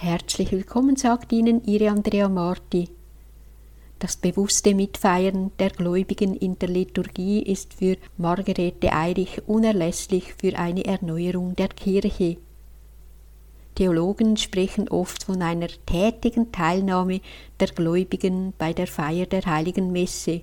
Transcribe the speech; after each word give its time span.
Herzlich 0.00 0.52
willkommen, 0.52 0.94
sagt 0.94 1.32
Ihnen 1.32 1.64
Ihre 1.64 1.90
Andrea 1.90 2.28
Marti. 2.28 2.88
Das 3.98 4.16
bewusste 4.16 4.72
Mitfeiern 4.72 5.50
der 5.58 5.70
Gläubigen 5.70 6.36
in 6.36 6.56
der 6.56 6.68
Liturgie 6.68 7.42
ist 7.42 7.74
für 7.74 7.96
Margarete 8.16 8.92
Eirich 8.92 9.42
unerlässlich 9.48 10.34
für 10.34 10.56
eine 10.56 10.84
Erneuerung 10.84 11.56
der 11.56 11.66
Kirche. 11.66 12.36
Theologen 13.74 14.36
sprechen 14.36 14.88
oft 14.88 15.24
von 15.24 15.42
einer 15.42 15.66
tätigen 15.84 16.52
Teilnahme 16.52 17.20
der 17.58 17.66
Gläubigen 17.66 18.52
bei 18.56 18.72
der 18.72 18.86
Feier 18.86 19.26
der 19.26 19.46
heiligen 19.46 19.90
Messe. 19.90 20.42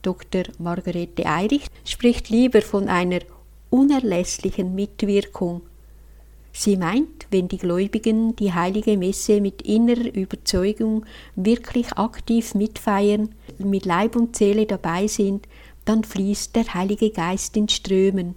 Dr. 0.00 0.44
Margarete 0.58 1.26
Eirich 1.26 1.66
spricht 1.84 2.30
lieber 2.30 2.62
von 2.62 2.88
einer 2.88 3.20
unerlässlichen 3.68 4.74
Mitwirkung 4.74 5.60
Sie 6.58 6.78
meint, 6.78 7.26
wenn 7.30 7.48
die 7.48 7.58
Gläubigen 7.58 8.34
die 8.34 8.54
heilige 8.54 8.96
Messe 8.96 9.42
mit 9.42 9.60
innerer 9.60 10.14
Überzeugung 10.14 11.04
wirklich 11.34 11.92
aktiv 11.92 12.54
mitfeiern, 12.54 13.28
mit 13.58 13.84
Leib 13.84 14.16
und 14.16 14.36
Seele 14.36 14.64
dabei 14.64 15.06
sind, 15.06 15.46
dann 15.84 16.02
fließt 16.02 16.56
der 16.56 16.72
Heilige 16.72 17.10
Geist 17.10 17.58
in 17.58 17.68
Strömen. 17.68 18.36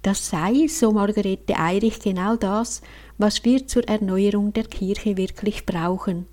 Das 0.00 0.30
sei, 0.30 0.66
so 0.66 0.92
Margarete 0.92 1.58
Eirich, 1.58 2.00
genau 2.00 2.36
das, 2.36 2.80
was 3.18 3.44
wir 3.44 3.66
zur 3.66 3.86
Erneuerung 3.86 4.54
der 4.54 4.64
Kirche 4.64 5.18
wirklich 5.18 5.66
brauchen. 5.66 6.26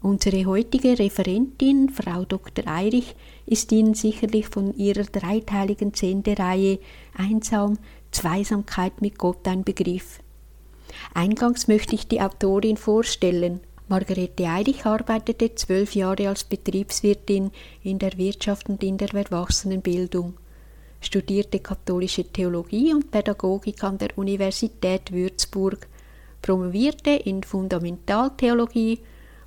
Unsere 0.00 0.46
heutige 0.46 0.98
Referentin, 0.98 1.90
Frau 1.90 2.24
Dr. 2.24 2.66
Eirich, 2.66 3.14
ist 3.44 3.70
Ihnen 3.70 3.92
sicherlich 3.92 4.48
von 4.48 4.74
ihrer 4.74 5.04
dreiteiligen 5.04 5.92
Sendereihe 5.92 6.78
Einsam 7.14 7.76
Zweisamkeit 8.10 9.00
mit 9.00 9.18
Gott 9.18 9.46
ein 9.46 9.64
Begriff. 9.64 10.20
Eingangs 11.14 11.68
möchte 11.68 11.94
ich 11.94 12.08
die 12.08 12.20
Autorin 12.20 12.76
vorstellen. 12.76 13.60
Margarete 13.88 14.44
Eirich 14.44 14.86
arbeitete 14.86 15.54
zwölf 15.54 15.94
Jahre 15.94 16.28
als 16.28 16.44
Betriebswirtin 16.44 17.50
in 17.82 17.98
der 17.98 18.16
Wirtschaft 18.16 18.68
und 18.68 18.82
in 18.82 18.98
der 18.98 19.12
Erwachsenenbildung, 19.12 20.34
studierte 21.00 21.58
katholische 21.58 22.24
Theologie 22.24 22.94
und 22.94 23.10
Pädagogik 23.10 23.82
an 23.82 23.98
der 23.98 24.16
Universität 24.16 25.10
Würzburg, 25.10 25.88
promovierte 26.40 27.10
in 27.10 27.42
Fundamentaltheologie, 27.42 29.00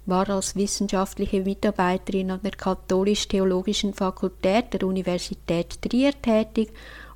war 0.06 0.30
als 0.30 0.56
wissenschaftliche 0.56 1.42
Mitarbeiterin 1.42 2.32
an 2.32 2.42
der 2.44 2.52
Katholisch-Theologischen 2.52 3.94
Fakultät 3.94 4.74
der 4.74 4.84
Universität 4.84 5.82
Trier 5.82 6.12
tätig 6.22 6.74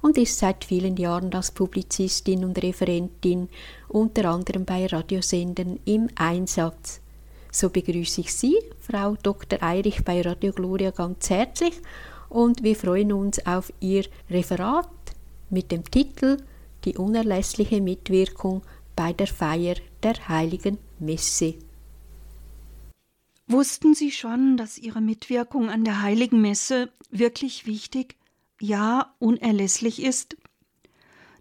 und 0.08 0.17
ist 0.17 0.39
seit 0.39 0.63
vielen 0.63 0.95
Jahren 0.95 1.33
als 1.33 1.52
Publizistin 1.52 2.45
und 2.45 2.63
Referentin 2.63 3.50
unter 3.89 4.23
anderem 4.30 4.63
bei 4.63 4.86
Radiosendern 4.86 5.80
im 5.83 6.08
Einsatz. 6.16 7.02
So 7.52 7.69
begrüße 7.69 8.22
ich 8.22 8.33
Sie, 8.33 8.55
Frau 8.80 9.17
Dr. 9.22 9.61
Eirich 9.61 10.05
bei 10.05 10.22
Radio 10.22 10.53
Gloria 10.53 10.91
ganz 10.91 11.30
herzlich 11.30 11.73
und 12.30 12.63
wir 12.63 12.78
freuen 12.78 13.11
uns 13.11 13.45
auf 13.45 13.73
Ihr 13.81 14.05
Referat 14.30 14.88
mit 15.50 15.73
dem 15.73 15.83
Titel 15.83 16.38
Die 16.85 16.95
unerlässliche 16.95 17.81
Mitwirkung 17.81 18.61
bei 18.95 19.11
der 19.11 19.28
Feier 19.28 19.75
der 20.03 20.30
heiligen 20.30 20.78
Messe. 21.00 21.55
Wussten 23.47 23.94
Sie 23.94 24.11
schon, 24.11 24.55
dass 24.55 24.78
Ihre 24.78 25.02
Mitwirkung 25.02 25.69
an 25.69 25.83
der 25.83 26.02
heiligen 26.02 26.39
Messe 26.39 26.89
wirklich 27.11 27.66
wichtig 27.66 28.16
ja 28.59 29.16
unerlässlich 29.19 30.02
ist, 30.02 30.38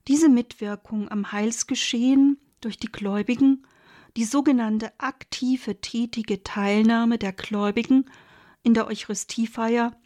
diese 0.09 0.29
Mitwirkung 0.29 1.11
am 1.11 1.33
Heilsgeschehen 1.33 2.39
durch 2.61 2.79
die 2.79 2.91
Gläubigen, 2.93 3.67
die 4.17 4.25
sogenannte 4.25 4.93
aktive, 4.99 5.81
tätige 5.81 6.43
Teilnahme 6.43 7.19
der 7.19 7.33
Gläubigen 7.33 8.09
in 8.63 8.75
der 8.75 8.87
Eucharistiefeier, 8.87 9.97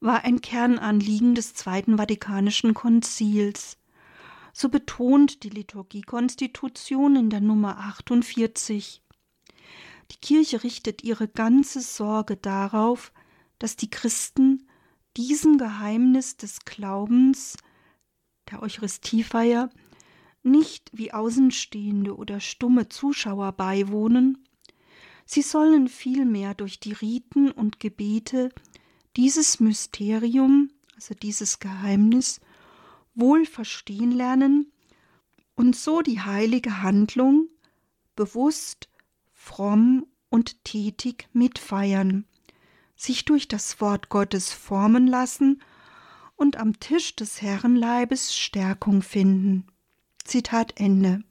war 0.00 0.24
ein 0.24 0.40
Kernanliegen 0.40 1.34
des 1.34 1.54
Zweiten 1.54 1.96
Vatikanischen 1.96 2.74
Konzils. 2.74 3.78
So 4.52 4.68
betont 4.68 5.42
die 5.42 5.48
Liturgiekonstitution 5.48 7.16
in 7.16 7.30
der 7.30 7.40
Nummer 7.40 7.78
48. 7.78 9.02
Die 10.10 10.16
Kirche 10.20 10.62
richtet 10.62 11.02
ihre 11.02 11.26
ganze 11.26 11.80
Sorge 11.80 12.36
darauf, 12.36 13.12
dass 13.58 13.76
die 13.76 13.88
Christen 13.88 14.68
diesem 15.16 15.58
Geheimnis 15.58 16.36
des 16.36 16.64
Glaubens 16.64 17.56
der 18.50 18.62
Eucharistiefeier 18.62 19.70
nicht 20.42 20.90
wie 20.92 21.12
Außenstehende 21.12 22.16
oder 22.16 22.40
stumme 22.40 22.88
Zuschauer 22.88 23.52
beiwohnen, 23.52 24.46
sie 25.24 25.42
sollen 25.42 25.88
vielmehr 25.88 26.54
durch 26.54 26.80
die 26.80 26.92
Riten 26.92 27.50
und 27.50 27.80
Gebete 27.80 28.50
dieses 29.16 29.60
Mysterium, 29.60 30.70
also 30.94 31.14
dieses 31.14 31.60
Geheimnis, 31.60 32.40
wohl 33.14 33.46
verstehen 33.46 34.10
lernen 34.10 34.72
und 35.54 35.76
so 35.76 36.02
die 36.02 36.20
heilige 36.20 36.82
Handlung 36.82 37.48
bewusst, 38.16 38.88
fromm 39.32 40.06
und 40.28 40.64
tätig 40.64 41.28
mitfeiern 41.32 42.26
sich 42.96 43.24
durch 43.24 43.48
das 43.48 43.80
Wort 43.80 44.08
Gottes 44.08 44.52
formen 44.52 45.06
lassen 45.06 45.62
und 46.36 46.56
am 46.56 46.78
Tisch 46.80 47.16
des 47.16 47.42
Herrenleibes 47.42 48.36
Stärkung 48.36 49.02
finden. 49.02 49.66
Zitat 50.24 50.80
Ende. 50.80 51.22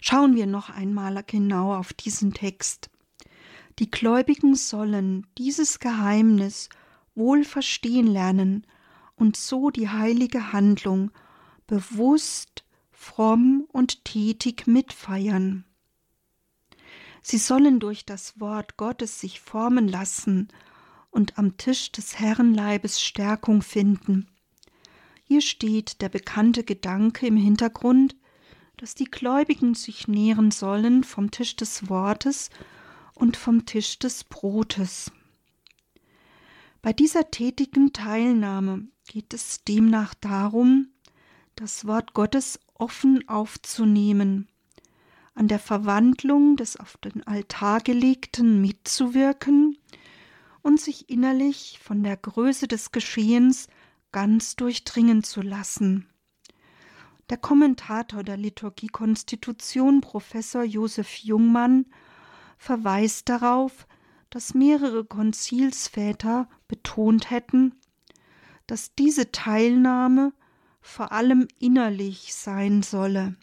Schauen 0.00 0.34
wir 0.34 0.46
noch 0.46 0.70
einmal 0.70 1.22
genau 1.26 1.74
auf 1.74 1.92
diesen 1.92 2.32
Text. 2.32 2.90
Die 3.78 3.90
Gläubigen 3.90 4.54
sollen 4.54 5.26
dieses 5.38 5.80
Geheimnis 5.80 6.68
wohl 7.14 7.44
verstehen 7.44 8.06
lernen 8.06 8.66
und 9.16 9.36
so 9.36 9.70
die 9.70 9.88
heilige 9.88 10.52
Handlung 10.52 11.10
bewusst, 11.66 12.64
fromm 12.92 13.66
und 13.72 14.04
tätig 14.04 14.66
mitfeiern. 14.66 15.64
Sie 17.26 17.38
sollen 17.38 17.80
durch 17.80 18.04
das 18.04 18.38
Wort 18.38 18.76
Gottes 18.76 19.18
sich 19.18 19.40
formen 19.40 19.88
lassen 19.88 20.48
und 21.10 21.38
am 21.38 21.56
Tisch 21.56 21.90
des 21.90 22.20
Herrenleibes 22.20 23.00
Stärkung 23.00 23.62
finden. 23.62 24.28
Hier 25.24 25.40
steht 25.40 26.02
der 26.02 26.10
bekannte 26.10 26.64
Gedanke 26.64 27.26
im 27.26 27.38
Hintergrund, 27.38 28.14
dass 28.76 28.94
die 28.94 29.06
Gläubigen 29.06 29.74
sich 29.74 30.06
nähren 30.06 30.50
sollen 30.50 31.02
vom 31.02 31.30
Tisch 31.30 31.56
des 31.56 31.88
Wortes 31.88 32.50
und 33.14 33.38
vom 33.38 33.64
Tisch 33.64 33.98
des 33.98 34.24
Brotes. 34.24 35.10
Bei 36.82 36.92
dieser 36.92 37.30
tätigen 37.30 37.94
Teilnahme 37.94 38.86
geht 39.06 39.32
es 39.32 39.64
demnach 39.64 40.12
darum, 40.12 40.88
das 41.56 41.86
Wort 41.86 42.12
Gottes 42.12 42.60
offen 42.74 43.26
aufzunehmen 43.30 44.46
an 45.34 45.48
der 45.48 45.58
Verwandlung 45.58 46.56
des 46.56 46.76
auf 46.76 46.96
den 46.98 47.26
Altar 47.26 47.80
gelegten 47.80 48.60
mitzuwirken 48.60 49.76
und 50.62 50.80
sich 50.80 51.10
innerlich 51.10 51.80
von 51.82 52.02
der 52.02 52.16
Größe 52.16 52.68
des 52.68 52.92
Geschehens 52.92 53.68
ganz 54.12 54.56
durchdringen 54.56 55.24
zu 55.24 55.42
lassen. 55.42 56.08
Der 57.30 57.36
Kommentator 57.36 58.22
der 58.22 58.36
Liturgiekonstitution, 58.36 60.00
Professor 60.00 60.62
Josef 60.62 61.16
Jungmann, 61.16 61.86
verweist 62.58 63.28
darauf, 63.28 63.86
dass 64.30 64.54
mehrere 64.54 65.04
Konzilsväter 65.04 66.48
betont 66.68 67.30
hätten, 67.30 67.74
dass 68.66 68.94
diese 68.94 69.32
Teilnahme 69.32 70.32
vor 70.80 71.12
allem 71.12 71.48
innerlich 71.58 72.34
sein 72.34 72.82
solle 72.82 73.36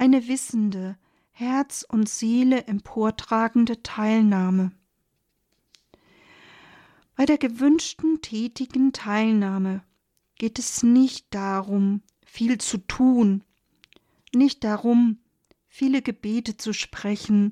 eine 0.00 0.28
wissende, 0.28 0.96
Herz 1.30 1.84
und 1.86 2.08
Seele 2.08 2.66
emportragende 2.66 3.82
Teilnahme. 3.82 4.72
Bei 7.16 7.26
der 7.26 7.36
gewünschten 7.36 8.22
tätigen 8.22 8.94
Teilnahme 8.94 9.82
geht 10.36 10.58
es 10.58 10.82
nicht 10.82 11.26
darum, 11.34 12.00
viel 12.24 12.56
zu 12.56 12.78
tun, 12.78 13.44
nicht 14.34 14.64
darum, 14.64 15.18
viele 15.68 16.00
Gebete 16.00 16.56
zu 16.56 16.72
sprechen, 16.72 17.50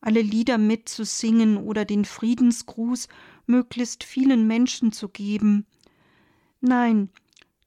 alle 0.00 0.22
Lieder 0.22 0.56
mitzusingen 0.56 1.58
oder 1.58 1.84
den 1.84 2.06
Friedensgruß 2.06 3.08
möglichst 3.44 4.04
vielen 4.04 4.46
Menschen 4.46 4.92
zu 4.92 5.10
geben. 5.10 5.66
Nein, 6.62 7.10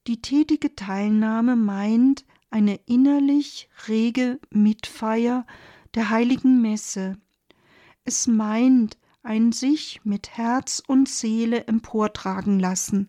die 0.07 0.21
tätige 0.21 0.75
Teilnahme 0.75 1.55
meint, 1.55 2.25
eine 2.53 2.75
innerlich 2.85 3.67
rege 3.87 4.39
Mitfeier 4.51 5.47
der 5.95 6.11
heiligen 6.11 6.61
Messe. 6.61 7.17
Es 8.05 8.27
meint 8.27 8.99
ein 9.23 9.51
sich 9.51 10.01
mit 10.03 10.37
Herz 10.37 10.83
und 10.85 11.09
Seele 11.09 11.65
emportragen 11.65 12.59
lassen. 12.59 13.07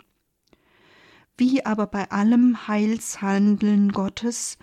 Wie 1.37 1.67
aber 1.67 1.87
bei 1.87 2.11
allem 2.11 2.69
Heilshandeln 2.69 3.93
Gottes 3.93 4.57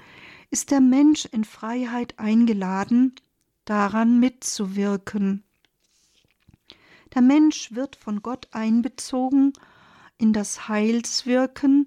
ist 0.50 0.72
der 0.72 0.82
Mensch 0.82 1.26
in 1.26 1.44
Freiheit 1.44 2.18
eingeladen, 2.18 3.14
daran 3.66 4.20
mitzuwirken. 4.20 5.44
Der 7.14 7.22
Mensch 7.22 7.76
wird 7.76 7.96
von 7.96 8.24
Gott 8.24 8.48
einbezogen 8.52 9.54
in 10.18 10.34
das 10.34 10.68
Heilswirken 10.68 11.86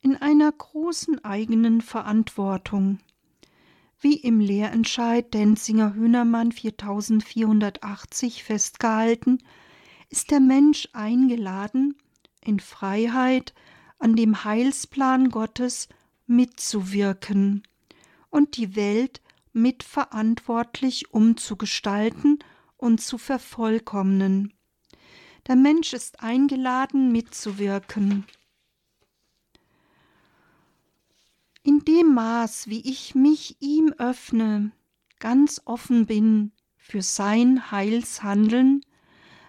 in 0.00 0.16
einer 0.16 0.50
großen 0.50 1.24
eigenen 1.24 1.80
Verantwortung. 1.82 3.00
Wie 4.00 4.16
im 4.16 4.40
Lehrentscheid 4.40 5.34
Denzinger 5.34 5.94
Hühnermann 5.94 6.52
4480 6.52 8.42
festgehalten, 8.42 9.38
ist 10.08 10.30
der 10.30 10.40
Mensch 10.40 10.88
eingeladen, 10.94 11.96
in 12.42 12.60
Freiheit 12.60 13.52
an 13.98 14.16
dem 14.16 14.44
Heilsplan 14.44 15.28
Gottes 15.28 15.88
mitzuwirken 16.26 17.62
und 18.30 18.56
die 18.56 18.74
Welt 18.76 19.20
mitverantwortlich 19.52 21.12
umzugestalten 21.12 22.38
und 22.78 23.02
zu 23.02 23.18
vervollkommnen. 23.18 24.54
Der 25.46 25.56
Mensch 25.56 25.92
ist 25.92 26.22
eingeladen, 26.22 27.12
mitzuwirken. 27.12 28.24
In 31.62 31.80
dem 31.80 32.14
Maß, 32.14 32.68
wie 32.68 32.80
ich 32.80 33.14
mich 33.14 33.56
ihm 33.60 33.92
öffne, 33.98 34.72
ganz 35.18 35.60
offen 35.66 36.06
bin 36.06 36.52
für 36.78 37.02
sein 37.02 37.70
Heilshandeln, 37.70 38.80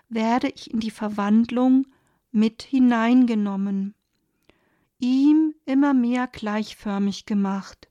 werde 0.09 0.49
ich 0.49 0.71
in 0.71 0.81
die 0.81 0.91
Verwandlung 0.91 1.87
mit 2.31 2.63
hineingenommen, 2.63 3.95
ihm 4.99 5.55
immer 5.65 5.93
mehr 5.93 6.27
gleichförmig 6.27 7.25
gemacht. 7.25 7.89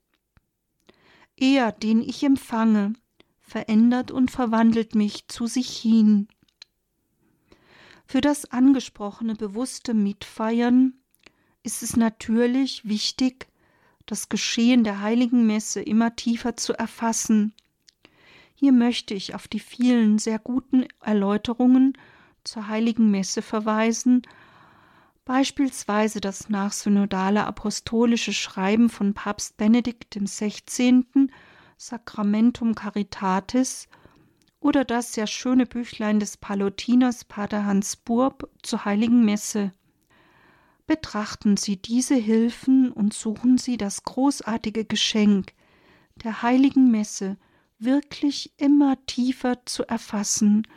Er, 1.35 1.71
den 1.71 2.01
ich 2.01 2.23
empfange, 2.23 2.93
verändert 3.39 4.11
und 4.11 4.29
verwandelt 4.29 4.93
mich 4.93 5.27
zu 5.29 5.47
sich 5.47 5.75
hin. 5.75 6.27
Für 8.05 8.21
das 8.21 8.45
angesprochene 8.45 9.33
bewusste 9.33 9.95
Mitfeiern 9.95 11.01
ist 11.63 11.81
es 11.81 11.97
natürlich 11.97 12.87
wichtig, 12.87 13.50
das 14.11 14.27
Geschehen 14.27 14.83
der 14.83 14.99
heiligen 14.99 15.47
Messe 15.47 15.81
immer 15.81 16.17
tiefer 16.17 16.57
zu 16.57 16.73
erfassen. 16.73 17.53
Hier 18.53 18.73
möchte 18.73 19.13
ich 19.13 19.35
auf 19.35 19.47
die 19.47 19.61
vielen 19.61 20.19
sehr 20.19 20.37
guten 20.37 20.85
Erläuterungen 20.99 21.97
zur 22.43 22.67
heiligen 22.67 23.09
Messe 23.09 23.41
verweisen, 23.41 24.23
beispielsweise 25.23 26.19
das 26.19 26.49
nachsynodale 26.49 27.45
apostolische 27.45 28.33
Schreiben 28.33 28.89
von 28.89 29.13
Papst 29.13 29.55
Benedikt 29.55 30.13
XVI. 30.13 31.05
Sacramentum 31.77 32.75
Caritatis 32.75 33.87
oder 34.59 34.83
das 34.83 35.13
sehr 35.13 35.25
schöne 35.25 35.65
Büchlein 35.65 36.19
des 36.19 36.35
Palutiners 36.35 37.23
Pater 37.23 37.63
Hans 37.63 37.95
Burb 37.95 38.49
zur 38.61 38.83
heiligen 38.83 39.23
Messe. 39.23 39.71
Betrachten 40.87 41.57
Sie 41.57 41.77
diese 41.77 42.15
Hilfen 42.15 42.91
und 42.91 43.13
suchen 43.13 43.57
Sie 43.57 43.77
das 43.77 44.03
großartige 44.03 44.85
Geschenk 44.85 45.53
der 46.23 46.41
heiligen 46.41 46.91
Messe 46.91 47.37
wirklich 47.79 48.53
immer 48.57 48.97
tiefer 49.05 49.65
zu 49.65 49.83
erfassen, 49.87 50.67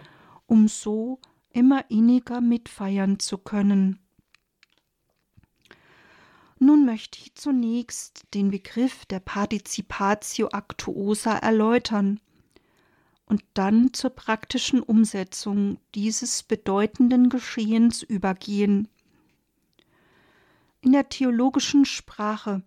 um 0.47 0.69
so 0.69 1.21
immer 1.51 1.91
inniger 1.91 2.41
mitfeiern 2.41 3.19
zu 3.19 3.39
können. 3.39 3.99
Nun 6.59 6.87
möchte 6.87 7.19
ich 7.21 7.35
zunächst 7.35 8.25
den 8.33 8.51
Begriff 8.51 9.05
der 9.07 9.21
Participatio 9.21 10.49
Actuosa 10.49 11.37
erläutern 11.37 12.21
und 13.27 13.43
dann 13.55 13.93
zur 13.93 14.11
praktischen 14.11 14.81
Umsetzung 14.81 15.79
dieses 15.95 16.43
bedeutenden 16.43 17.29
Geschehens 17.29 18.03
übergehen. 18.03 18.89
In 20.85 20.93
der 20.93 21.09
theologischen 21.09 21.87
Sprache 21.87 22.63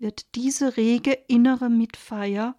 wird 0.00 0.34
diese 0.34 0.76
rege 0.76 1.12
innere 1.28 1.70
Mitfeier 1.70 2.56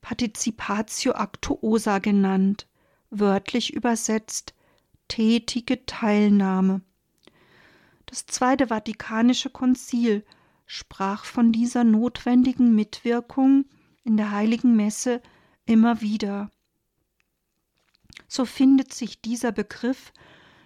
Participatio 0.00 1.14
Actuosa 1.14 1.98
genannt, 1.98 2.68
wörtlich 3.10 3.74
übersetzt 3.74 4.54
tätige 5.08 5.84
Teilnahme. 5.86 6.82
Das 8.06 8.24
Zweite 8.26 8.68
Vatikanische 8.68 9.50
Konzil 9.50 10.24
sprach 10.66 11.24
von 11.24 11.50
dieser 11.50 11.82
notwendigen 11.82 12.76
Mitwirkung 12.76 13.64
in 14.04 14.16
der 14.16 14.30
heiligen 14.30 14.76
Messe 14.76 15.20
immer 15.66 16.00
wieder. 16.00 16.48
So 18.28 18.44
findet 18.44 18.94
sich 18.94 19.20
dieser 19.20 19.50
Begriff 19.50 20.12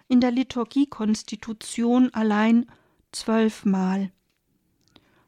in 0.08 0.20
der 0.20 0.30
Liturgiekonstitution 0.30 2.12
allein 2.12 2.66
zwölfmal. 3.16 4.12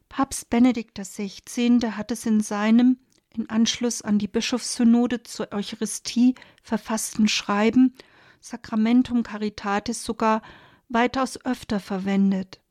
Papst 0.09 0.49
Benedikt 0.49 0.97
XVI. 0.99 1.79
hat 1.91 2.11
es 2.11 2.25
in 2.25 2.41
seinem 2.41 2.97
in 3.35 3.49
Anschluss 3.49 4.01
an 4.01 4.17
die 4.17 4.27
Bischofssynode 4.27 5.23
zur 5.23 5.51
Eucharistie 5.51 6.35
verfassten 6.63 7.27
Schreiben 7.27 7.93
Sacramentum 8.41 9.23
Caritatis 9.23 10.03
sogar 10.03 10.41
weitaus 10.87 11.43
öfter 11.45 11.79
verwendet. 11.79 12.61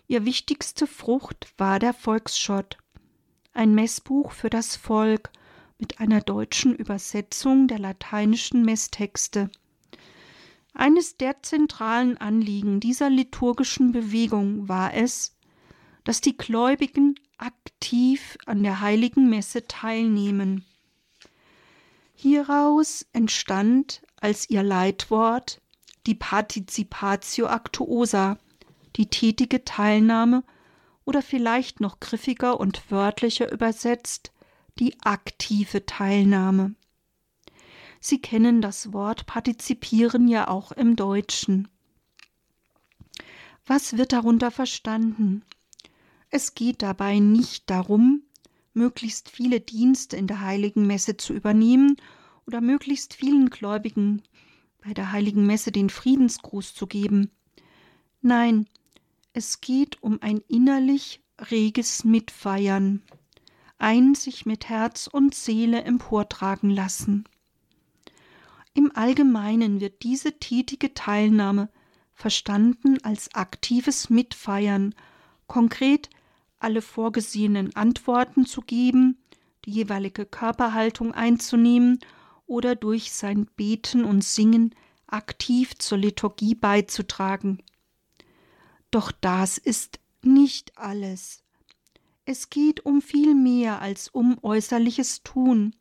Ihr 0.07 0.25
wichtigste 0.25 0.87
Frucht 0.87 1.53
war 1.59 1.79
der 1.79 1.93
Volksschott, 1.93 2.79
ein 3.53 3.75
Messbuch 3.75 4.33
für 4.33 4.49
das 4.49 4.77
Volk 4.77 5.31
mit 5.79 6.01
einer 6.01 6.21
deutschen 6.21 6.75
Übersetzung 6.75 7.69
der 7.69 7.79
lateinischen 7.79 8.65
Messtexte. 8.65 9.51
Eines 10.73 11.17
der 11.17 11.43
zentralen 11.43 12.17
Anliegen 12.19 12.81
dieser 12.81 13.11
liturgischen 13.11 13.93
Bewegung 13.93 14.69
war 14.69 14.95
es, 14.95 15.37
dass 16.09 16.23
die 16.23 16.39
Gläubigen 16.39 17.17
aktiv 17.37 18.39
an 18.47 18.63
der 18.63 18.81
heiligen 18.81 19.29
Messe 19.29 19.67
teilnehmen. 19.67 20.65
Hieraus 22.15 23.05
entstand 23.13 24.01
als 24.19 24.49
ihr 24.49 24.63
Leitwort 24.63 25.61
die 26.07 26.15
Participatio 26.15 27.49
Actuosa, 27.49 28.39
die 28.97 29.11
tätige 29.11 29.67
Teilnahme 29.67 30.45
oder 31.05 31.21
vielleicht 31.21 31.81
noch 31.81 32.01
griffiger 32.01 32.59
und 32.59 32.91
wörtlicher 32.91 33.53
übersetzt 33.53 34.33
die 34.79 34.99
aktive 35.03 35.85
Teilnahme. 35.85 36.75
Sie 38.01 38.23
kennen 38.23 38.63
das 38.63 38.95
Wort 38.95 39.27
partizipieren 39.27 40.27
ja 40.27 40.49
auch 40.49 40.73
im 40.73 40.97
Deutschen. 40.97 41.69
Was 43.67 43.99
wird 43.99 44.15
darunter 44.15 44.51
verstanden? 44.51 45.45
Es 46.31 46.55
geht 46.55 46.83
dabei 46.83 47.19
nicht 47.19 47.71
darum, 47.71 48.23
möglichst 48.75 49.31
viele 49.31 49.61
Dienste 49.61 50.17
in 50.17 50.27
der 50.27 50.41
heiligen 50.41 50.87
Messe 50.87 51.17
zu 51.17 51.33
übernehmen 51.33 51.97
oder 52.47 52.61
möglichst 52.61 53.15
vielen 53.15 53.51
Gläubigen 53.51 54.23
bei 54.85 54.95
der 54.95 55.13
heiligen 55.13 55.47
Messe 55.47 55.73
den 55.73 55.91
Friedensgruß 55.91 56.75
zu 56.75 56.87
geben. 56.87 57.31
Nein, 58.21 58.67
es 59.33 59.61
geht 59.61 60.03
um 60.03 60.21
ein 60.21 60.43
innerlich 60.49 61.21
reges 61.51 62.05
Mitfeiern, 62.05 63.03
ein 63.79 64.15
sich 64.15 64.47
mit 64.47 64.69
Herz 64.69 65.07
und 65.07 65.35
Seele 65.35 65.83
emportragen 65.83 66.71
lassen. 66.71 67.25
Im 68.75 68.95
Allgemeinen 68.95 69.81
wird 69.81 70.03
diese 70.03 70.39
tätige 70.39 70.95
Teilnahme 70.95 71.69
verstanden 72.13 72.99
als 73.03 73.35
aktives 73.35 74.11
Mitfeiern, 74.11 74.95
konkret 75.47 76.11
alle 76.59 76.83
vorgesehenen 76.83 77.75
Antworten 77.77 78.47
zu 78.47 78.61
geben, 78.63 79.19
die 79.65 79.71
jeweilige 79.71 80.27
Körperhaltung 80.27 81.13
einzunehmen 81.13 81.99
oder 82.47 82.75
durch 82.75 83.13
sein 83.13 83.47
Beten 83.57 84.05
und 84.05 84.25
Singen 84.25 84.75
aktiv 85.07 85.77
zur 85.79 85.99
Liturgie 85.99 86.55
beizutragen. 86.55 87.63
Doch 88.91 89.13
das 89.13 89.59
ist 89.59 90.01
nicht 90.23 90.77
alles. 90.79 91.43
Es 92.25 92.51
geht 92.51 92.85
um 92.85 93.01
viel 93.01 93.35
mehr 93.35 93.81
als 93.81 94.09
um 94.09 94.39
äußerliches 94.43 95.23
Tun. 95.23 95.75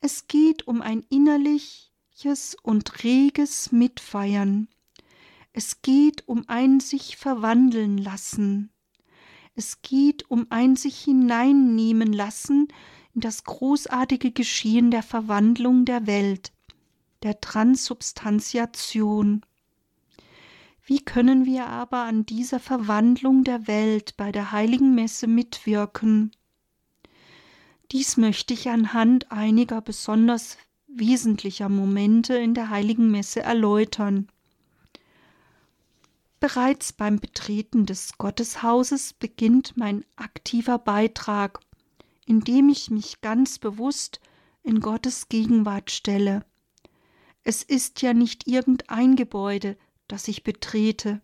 Es 0.00 0.26
geht 0.26 0.66
um 0.66 0.82
ein 0.82 1.04
innerliches 1.10 2.56
und 2.62 3.04
reges 3.04 3.70
Mitfeiern. 3.70 4.68
Es 5.52 5.82
geht 5.82 6.26
um 6.26 6.44
ein 6.48 6.80
sich 6.80 7.16
verwandeln 7.16 7.98
lassen. 7.98 8.71
Es 9.54 9.82
geht 9.82 10.30
um 10.30 10.46
ein 10.50 10.76
sich 10.76 11.02
hineinnehmen 11.02 12.12
lassen 12.12 12.68
in 13.14 13.20
das 13.20 13.44
großartige 13.44 14.32
Geschehen 14.32 14.90
der 14.90 15.02
Verwandlung 15.02 15.84
der 15.84 16.06
Welt, 16.06 16.52
der 17.22 17.40
Transubstantiation. 17.40 19.42
Wie 20.84 21.00
können 21.00 21.44
wir 21.44 21.66
aber 21.66 22.04
an 22.04 22.26
dieser 22.26 22.58
Verwandlung 22.58 23.44
der 23.44 23.66
Welt 23.66 24.16
bei 24.16 24.32
der 24.32 24.52
heiligen 24.52 24.94
Messe 24.94 25.26
mitwirken? 25.26 26.32
Dies 27.92 28.16
möchte 28.16 28.54
ich 28.54 28.70
anhand 28.70 29.30
einiger 29.30 29.82
besonders 29.82 30.56
wesentlicher 30.86 31.68
Momente 31.68 32.34
in 32.34 32.54
der 32.54 32.70
heiligen 32.70 33.10
Messe 33.10 33.42
erläutern. 33.42 34.28
Bereits 36.42 36.92
beim 36.92 37.20
Betreten 37.20 37.86
des 37.86 38.18
Gotteshauses 38.18 39.12
beginnt 39.12 39.76
mein 39.76 40.04
aktiver 40.16 40.76
Beitrag, 40.76 41.60
indem 42.26 42.68
ich 42.68 42.90
mich 42.90 43.20
ganz 43.20 43.60
bewusst 43.60 44.18
in 44.64 44.80
Gottes 44.80 45.28
Gegenwart 45.28 45.92
stelle. 45.92 46.44
Es 47.44 47.62
ist 47.62 48.02
ja 48.02 48.12
nicht 48.12 48.48
irgendein 48.48 49.14
Gebäude, 49.14 49.78
das 50.08 50.26
ich 50.26 50.42
betrete. 50.42 51.22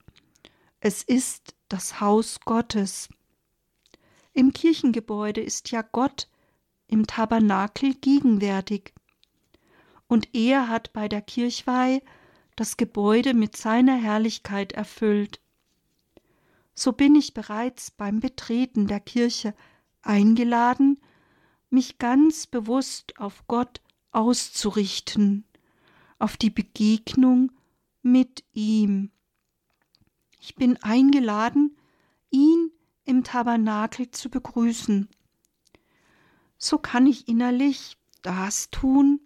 Es 0.79 1.03
ist 1.03 1.57
das 1.69 2.01
Haus 2.01 2.39
Gottes. 2.45 3.09
Im 4.35 4.53
Kirchengebäude 4.53 5.41
ist 5.41 5.73
ja 5.73 5.83
Gott 5.83 6.29
im 6.87 7.09
Tabernakel 7.09 7.95
gegenwärtig. 7.95 8.95
Und 10.07 10.33
er 10.33 10.69
hat 10.69 10.93
bei 10.93 11.09
der 11.09 11.23
Kirchweih 11.23 12.03
das 12.59 12.77
Gebäude 12.77 13.35
mit 13.35 13.57
seiner 13.57 13.95
Herrlichkeit 13.95 14.73
erfüllt. 14.73 15.41
So 16.75 16.93
bin 16.93 17.15
ich 17.15 17.33
bereits 17.33 17.91
beim 17.91 18.21
Betreten 18.21 18.87
der 18.89 19.01
Kirche 19.01 19.55
eingeladen, 20.03 21.01
mich 21.71 21.99
ganz 21.99 22.47
bewusst 22.47 23.19
auf 23.19 23.47
Gott 23.47 23.81
auszurichten, 24.11 25.45
auf 26.19 26.37
die 26.37 26.51
Begegnung 26.51 27.53
mit 28.03 28.43
ihm. 28.53 29.11
Ich 30.41 30.57
bin 30.57 30.83
eingeladen, 30.83 31.77
ihn 32.31 32.73
im 33.05 33.23
Tabernakel 33.23 34.11
zu 34.11 34.31
begrüßen. 34.31 35.09
So 36.57 36.79
kann 36.79 37.07
ich 37.07 37.29
innerlich 37.29 37.97
das 38.23 38.71
tun, 38.71 39.21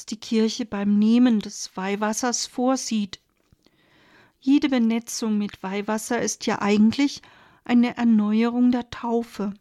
was 0.00 0.06
die 0.06 0.16
Kirche 0.16 0.64
beim 0.64 0.98
Nehmen 0.98 1.40
des 1.40 1.76
Weihwassers 1.76 2.46
vorsieht. 2.46 3.20
Jede 4.40 4.70
Benetzung 4.70 5.36
mit 5.36 5.62
Weihwasser 5.62 6.22
ist 6.22 6.46
ja 6.46 6.62
eigentlich 6.62 7.20
eine 7.64 7.98
Erneuerung 7.98 8.72
der 8.72 8.88
Taufe. 8.88 9.52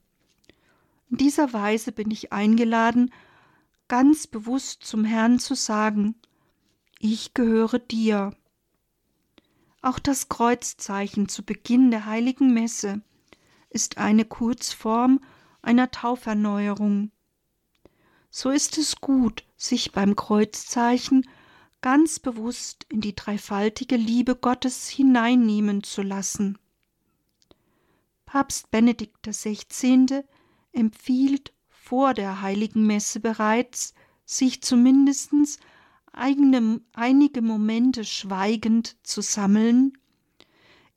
In 1.09 1.17
dieser 1.17 1.51
Weise 1.51 1.91
bin 1.91 2.09
ich 2.09 2.31
eingeladen, 2.31 3.11
ganz 3.89 4.27
bewusst 4.27 4.85
zum 4.85 5.03
Herrn 5.03 5.39
zu 5.39 5.55
sagen, 5.55 6.15
ich 6.99 7.33
gehöre 7.33 7.77
dir. 7.77 8.33
Auch 9.81 9.99
das 9.99 10.29
Kreuzzeichen 10.29 11.27
zu 11.27 11.43
Beginn 11.43 11.91
der 11.91 12.05
heiligen 12.05 12.53
Messe 12.53 13.01
ist 13.69 13.97
eine 13.97 14.23
Kurzform 14.23 15.19
einer 15.61 15.91
Tauferneuerung. 15.91 17.11
So 18.29 18.51
ist 18.51 18.77
es 18.77 19.01
gut, 19.01 19.43
sich 19.57 19.91
beim 19.91 20.15
Kreuzzeichen 20.15 21.27
ganz 21.81 22.19
bewusst 22.19 22.85
in 22.89 23.01
die 23.01 23.15
dreifaltige 23.15 23.95
Liebe 23.95 24.35
Gottes 24.35 24.87
hineinnehmen 24.87 25.83
zu 25.83 26.01
lassen. 26.01 26.57
Papst 28.25 28.69
Benedikt 28.69 29.23
XVI. 29.27 30.23
empfiehlt 30.71 31.53
vor 31.69 32.13
der 32.13 32.41
heiligen 32.41 32.85
Messe 32.85 33.19
bereits, 33.19 33.95
sich 34.25 34.61
zumindest 34.61 35.31
eigene, 36.13 36.81
einige 36.93 37.41
Momente 37.41 38.05
schweigend 38.05 38.97
zu 39.01 39.21
sammeln, 39.21 39.97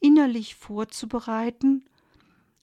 innerlich 0.00 0.54
vorzubereiten 0.56 1.86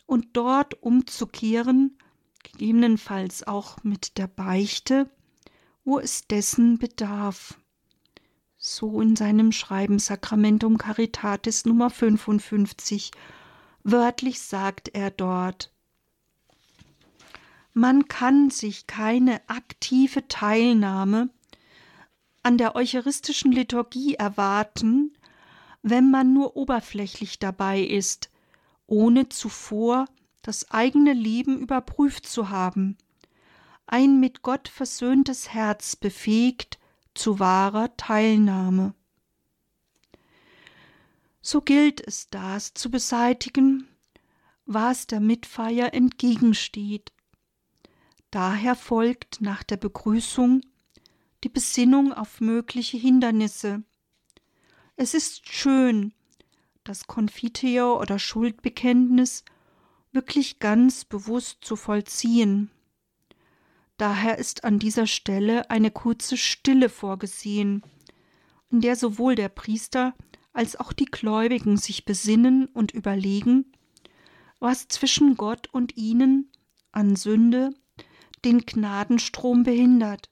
und 0.05 0.27
dort 0.33 0.83
umzukehren, 0.83 1.97
gegebenenfalls 2.43 3.47
auch 3.47 3.83
mit 3.83 4.17
der 4.17 4.27
Beichte, 4.27 5.09
wo 5.83 5.99
es 5.99 6.27
dessen 6.27 6.77
bedarf. 6.77 7.59
So 8.57 9.01
in 9.01 9.15
seinem 9.15 9.51
Schreiben 9.51 9.99
Sacramentum 9.99 10.77
Caritatis 10.77 11.65
Nummer 11.65 11.89
55. 11.89 13.11
Wörtlich 13.83 14.41
sagt 14.41 14.89
er 14.89 15.11
dort, 15.11 15.71
man 17.73 18.07
kann 18.07 18.49
sich 18.49 18.87
keine 18.87 19.41
aktive 19.47 20.27
Teilnahme 20.27 21.29
an 22.43 22.57
der 22.57 22.75
eucharistischen 22.75 23.51
Liturgie 23.51 24.15
erwarten, 24.15 25.13
wenn 25.81 26.11
man 26.11 26.33
nur 26.33 26.57
oberflächlich 26.57 27.39
dabei 27.39 27.81
ist, 27.81 28.29
ohne 28.87 29.29
zuvor 29.29 30.07
das 30.41 30.71
eigene 30.71 31.13
Leben 31.13 31.59
überprüft 31.59 32.25
zu 32.25 32.49
haben 32.49 32.97
ein 33.91 34.19
mit 34.19 34.43
Gott 34.43 34.67
versöhntes 34.67 35.49
Herz 35.49 35.95
befähigt 35.95 36.77
zu 37.15 37.39
wahrer 37.39 37.95
Teilnahme. 37.97 38.93
So 41.41 41.61
gilt 41.61 42.05
es 42.05 42.29
das 42.29 42.73
zu 42.75 42.91
beseitigen, 42.91 43.87
was 44.65 45.07
der 45.07 45.19
Mitfeier 45.19 45.93
entgegensteht. 45.93 47.11
Daher 48.29 48.75
folgt 48.75 49.41
nach 49.41 49.63
der 49.63 49.77
Begrüßung 49.77 50.61
die 51.43 51.49
Besinnung 51.49 52.13
auf 52.13 52.41
mögliche 52.41 52.97
Hindernisse. 52.97 53.81
Es 54.97 55.15
ist 55.15 55.49
schön, 55.49 56.13
das 56.83 57.07
Konfiteor 57.07 57.99
oder 57.99 58.19
Schuldbekenntnis 58.19 59.43
wirklich 60.11 60.59
ganz 60.59 61.05
bewusst 61.05 61.63
zu 61.63 61.75
vollziehen. 61.75 62.71
Daher 63.97 64.37
ist 64.37 64.63
an 64.63 64.79
dieser 64.79 65.07
Stelle 65.07 65.69
eine 65.69 65.91
kurze 65.91 66.37
Stille 66.37 66.89
vorgesehen, 66.89 67.83
in 68.71 68.81
der 68.81 68.95
sowohl 68.95 69.35
der 69.35 69.49
Priester 69.49 70.15
als 70.53 70.75
auch 70.75 70.93
die 70.93 71.05
Gläubigen 71.05 71.77
sich 71.77 72.05
besinnen 72.05 72.67
und 72.67 72.91
überlegen, 72.91 73.71
was 74.59 74.87
zwischen 74.87 75.35
Gott 75.35 75.67
und 75.71 75.97
ihnen 75.97 76.51
an 76.91 77.15
Sünde 77.15 77.71
den 78.45 78.59
Gnadenstrom 78.59 79.63
behindert. 79.63 80.29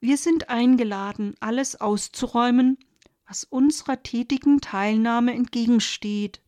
Wir 0.00 0.16
sind 0.18 0.50
eingeladen, 0.50 1.34
alles 1.40 1.80
auszuräumen, 1.80 2.78
was 3.26 3.44
unserer 3.44 4.02
tätigen 4.02 4.60
Teilnahme 4.60 5.32
entgegensteht. 5.34 6.42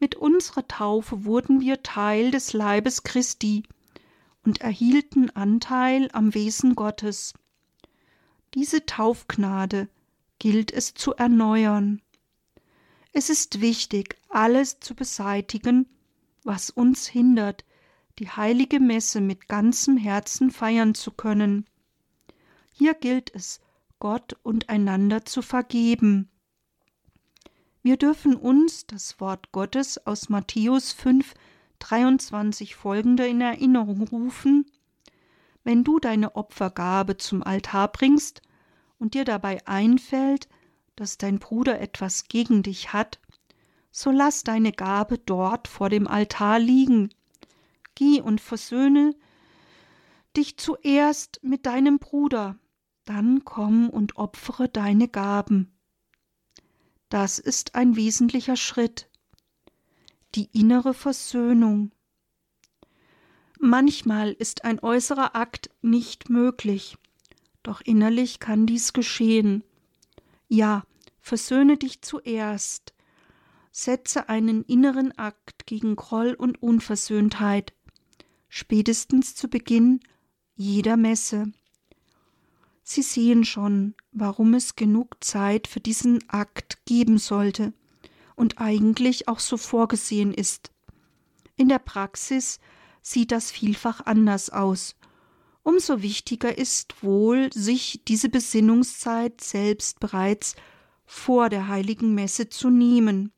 Mit 0.00 0.16
unserer 0.16 0.66
Taufe 0.66 1.24
wurden 1.24 1.60
wir 1.60 1.82
Teil 1.82 2.30
des 2.30 2.52
Leibes 2.52 3.02
Christi, 3.02 3.62
und 4.44 4.60
erhielten 4.60 5.30
Anteil 5.30 6.08
am 6.12 6.34
Wesen 6.34 6.74
Gottes. 6.74 7.34
Diese 8.54 8.86
Taufgnade 8.86 9.88
gilt 10.38 10.72
es 10.72 10.94
zu 10.94 11.14
erneuern. 11.14 12.00
Es 13.12 13.28
ist 13.28 13.60
wichtig, 13.60 14.16
alles 14.28 14.80
zu 14.80 14.94
beseitigen, 14.94 15.88
was 16.42 16.70
uns 16.70 17.06
hindert, 17.06 17.64
die 18.18 18.30
heilige 18.30 18.80
Messe 18.80 19.20
mit 19.20 19.48
ganzem 19.48 19.96
Herzen 19.96 20.50
feiern 20.50 20.94
zu 20.94 21.10
können. 21.10 21.66
Hier 22.72 22.94
gilt 22.94 23.34
es, 23.34 23.60
Gott 23.98 24.36
und 24.42 24.68
einander 24.68 25.24
zu 25.24 25.42
vergeben. 25.42 26.30
Wir 27.82 27.96
dürfen 27.96 28.36
uns 28.36 28.86
das 28.86 29.20
Wort 29.20 29.52
Gottes 29.52 30.06
aus 30.06 30.28
Matthäus 30.28 30.92
5, 30.92 31.34
23 31.78 32.74
folgende 32.76 33.26
in 33.26 33.40
Erinnerung 33.40 34.02
rufen. 34.02 34.66
wenn 35.64 35.84
du 35.84 35.98
deine 35.98 36.36
Opfergabe 36.36 37.16
zum 37.16 37.42
Altar 37.42 37.88
bringst 37.92 38.42
und 38.98 39.14
dir 39.14 39.24
dabei 39.24 39.66
einfällt, 39.66 40.48
dass 40.96 41.18
dein 41.18 41.38
Bruder 41.38 41.80
etwas 41.80 42.28
gegen 42.28 42.62
dich 42.62 42.92
hat, 42.92 43.18
so 43.90 44.10
lass 44.10 44.44
deine 44.44 44.72
Gabe 44.72 45.18
dort 45.18 45.68
vor 45.68 45.88
dem 45.88 46.06
Altar 46.06 46.58
liegen. 46.58 47.10
Geh 47.94 48.20
und 48.20 48.40
versöhne 48.40 49.14
dich 50.36 50.56
zuerst 50.56 51.40
mit 51.42 51.66
deinem 51.66 51.98
Bruder, 51.98 52.56
dann 53.04 53.44
komm 53.44 53.90
und 53.90 54.16
opfere 54.16 54.68
deine 54.68 55.08
Gaben. 55.08 55.72
Das 57.10 57.40
ist 57.40 57.74
ein 57.74 57.96
wesentlicher 57.96 58.56
Schritt. 58.56 59.08
Die 60.36 60.48
innere 60.52 60.94
Versöhnung. 60.94 61.90
Manchmal 63.58 64.32
ist 64.32 64.64
ein 64.64 64.78
äußerer 64.78 65.34
Akt 65.34 65.70
nicht 65.82 66.30
möglich, 66.30 66.96
doch 67.64 67.80
innerlich 67.80 68.38
kann 68.38 68.64
dies 68.64 68.92
geschehen. 68.92 69.64
Ja, 70.46 70.84
versöhne 71.20 71.76
dich 71.76 72.00
zuerst, 72.00 72.94
setze 73.72 74.28
einen 74.28 74.62
inneren 74.62 75.10
Akt 75.18 75.66
gegen 75.66 75.96
Groll 75.96 76.34
und 76.34 76.62
Unversöhntheit, 76.62 77.74
spätestens 78.48 79.34
zu 79.34 79.48
Beginn 79.48 79.98
jeder 80.54 80.96
Messe. 80.96 81.52
Sie 82.92 83.02
sehen 83.02 83.44
schon, 83.44 83.94
warum 84.10 84.52
es 84.54 84.74
genug 84.74 85.22
Zeit 85.22 85.68
für 85.68 85.78
diesen 85.78 86.28
Akt 86.28 86.84
geben 86.86 87.18
sollte 87.18 87.72
und 88.34 88.58
eigentlich 88.58 89.28
auch 89.28 89.38
so 89.38 89.56
vorgesehen 89.58 90.34
ist. 90.34 90.72
In 91.54 91.68
der 91.68 91.78
Praxis 91.78 92.58
sieht 93.00 93.30
das 93.30 93.52
vielfach 93.52 94.06
anders 94.06 94.50
aus. 94.50 94.96
Umso 95.62 96.02
wichtiger 96.02 96.58
ist 96.58 97.04
wohl, 97.04 97.52
sich 97.52 98.02
diese 98.08 98.28
Besinnungszeit 98.28 99.40
selbst 99.40 100.00
bereits 100.00 100.56
vor 101.06 101.48
der 101.48 101.68
heiligen 101.68 102.16
Messe 102.16 102.48
zu 102.48 102.70
nehmen. 102.70 103.30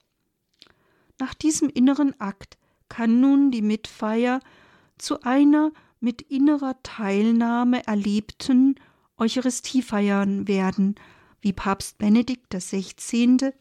Nach 1.18 1.34
diesem 1.34 1.68
inneren 1.68 2.18
Akt 2.18 2.56
kann 2.88 3.20
nun 3.20 3.50
die 3.50 3.60
Mitfeier 3.60 4.40
zu 4.96 5.20
einer 5.20 5.72
mit 6.00 6.22
innerer 6.22 6.82
Teilnahme 6.82 7.86
erlebten 7.86 8.76
Eucharistiefeiern 9.22 10.48
werden, 10.48 10.96
wie 11.40 11.52
Papst 11.52 11.98
Benedikt 11.98 12.52
XVI. 12.52 13.52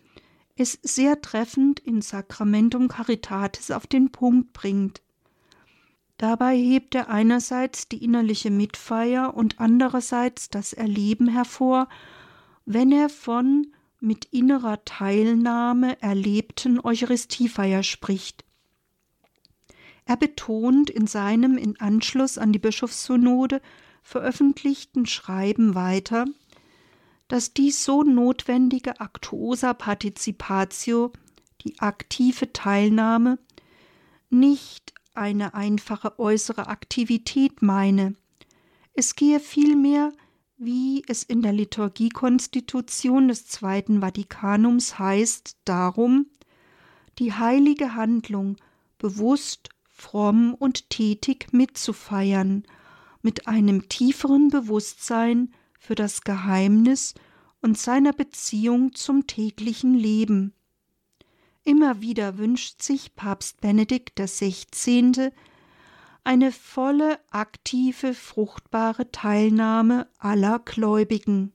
es 0.56 0.80
sehr 0.82 1.22
treffend 1.22 1.80
in 1.80 2.01
Sacramentum 2.01 2.88
Caritatis 2.88 3.70
auf 3.70 3.86
den 3.86 4.12
Punkt 4.12 4.53
bringt. 4.53 5.03
Dabei 6.18 6.58
hebt 6.58 6.96
er 6.96 7.10
einerseits 7.10 7.88
die 7.88 8.03
innerliche 8.03 8.50
Mitfeier 8.50 9.36
und 9.36 9.60
andererseits 9.60 10.50
das 10.50 10.74
Erleben 10.74 11.27
hervor, 11.27 11.89
wenn 12.65 12.91
er 12.91 13.10
von 13.10 13.68
mit 14.00 14.25
innerer 14.25 14.84
Teilnahme 14.84 16.01
erlebten 16.01 16.84
Eucharistiefeier 16.84 17.84
spricht. 17.84 18.44
Er 20.06 20.18
betont 20.18 20.89
in 20.89 21.06
seinem 21.06 21.56
in 21.56 21.80
Anschluss 21.80 22.39
an 22.39 22.51
die 22.51 22.58
Bischofssynode 22.60 23.62
veröffentlichten 24.01 25.05
Schreiben 25.05 25.75
weiter, 25.75 26.25
dass 27.27 27.53
die 27.53 27.72
so 27.72 28.03
notwendige 28.03 29.00
Actuosa 29.00 29.74
Participatio, 29.74 31.13
die 31.62 31.79
aktive 31.79 32.51
Teilnahme, 32.51 33.39
nicht 34.29 34.93
eine 35.13 35.53
einfache 35.53 36.20
äußere 36.20 36.67
Aktivität 36.67 37.62
meine. 37.62 38.15
Es 38.93 39.15
gehe 39.15 39.39
vielmehr, 39.39 40.12
wie 40.58 41.03
es 41.08 41.24
in 41.24 41.41
der 41.41 41.53
Liturgiekonstitution 41.53 43.27
des 43.29 43.48
Zweiten 43.48 44.01
Vatikanums 44.01 45.00
heißt, 45.00 45.57
darum, 45.66 46.27
die 47.20 47.33
heilige 47.33 47.96
Handlung 47.96 48.57
bewusst, 48.98 49.70
fromm 49.90 50.53
und 50.53 50.90
tätig 50.90 51.53
mitzufeiern– 51.53 52.64
mit 53.22 53.48
einem 53.48 53.90
tieferen 53.90 54.50
Bewusstsein 54.50 55.53
für 55.79 55.96
das 55.96 56.22
Geheimnis 56.22 57.14
und 57.62 57.77
seiner 57.77 58.14
Beziehung 58.14 58.94
zum 58.94 59.27
täglichen 59.27 59.94
Leben. 59.94 60.53
Immer 61.64 62.01
wieder 62.01 62.38
wünscht 62.38 62.81
sich 62.81 63.16
Papst 63.16 63.62
Benedikt 63.62 64.20
XVI. 64.20 65.31
eine 66.24 66.51
volle, 66.51 67.20
aktive, 67.29 68.14
fruchtbare 68.14 69.12
Teilnahme 69.12 70.07
aller 70.18 70.60
Gläubigen. 70.60 71.53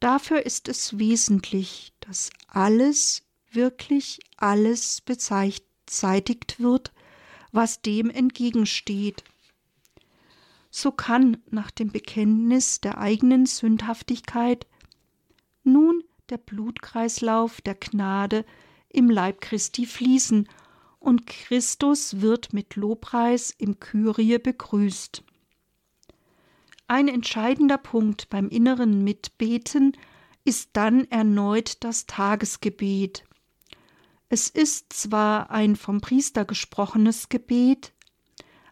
Dafür 0.00 0.44
ist 0.44 0.68
es 0.68 0.98
wesentlich, 0.98 1.92
dass 2.00 2.30
alles, 2.48 3.22
wirklich 3.52 4.20
alles 4.36 5.02
beseitigt 5.02 6.58
wird, 6.58 6.92
was 7.52 7.82
dem 7.82 8.10
entgegensteht 8.10 9.24
so 10.70 10.92
kann 10.92 11.38
nach 11.50 11.70
dem 11.70 11.90
Bekenntnis 11.90 12.80
der 12.80 12.98
eigenen 12.98 13.46
Sündhaftigkeit 13.46 14.66
nun 15.64 16.02
der 16.30 16.38
Blutkreislauf 16.38 17.60
der 17.60 17.74
Gnade 17.74 18.44
im 18.88 19.10
Leib 19.10 19.40
Christi 19.40 19.86
fließen 19.86 20.48
und 21.00 21.26
Christus 21.26 22.20
wird 22.20 22.52
mit 22.52 22.76
Lobpreis 22.76 23.54
im 23.56 23.80
Kyrie 23.80 24.38
begrüßt. 24.38 25.24
Ein 26.86 27.08
entscheidender 27.08 27.78
Punkt 27.78 28.28
beim 28.30 28.48
inneren 28.48 29.02
Mitbeten 29.02 29.96
ist 30.44 30.70
dann 30.72 31.04
erneut 31.10 31.82
das 31.84 32.06
Tagesgebet. 32.06 33.24
Es 34.28 34.48
ist 34.48 34.92
zwar 34.92 35.50
ein 35.50 35.76
vom 35.76 36.00
Priester 36.00 36.44
gesprochenes 36.44 37.28
Gebet, 37.28 37.92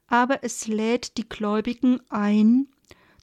aber 0.09 0.43
es 0.43 0.67
lädt 0.67 1.19
die 1.19 1.29
Gläubigen 1.29 2.01
ein, 2.09 2.69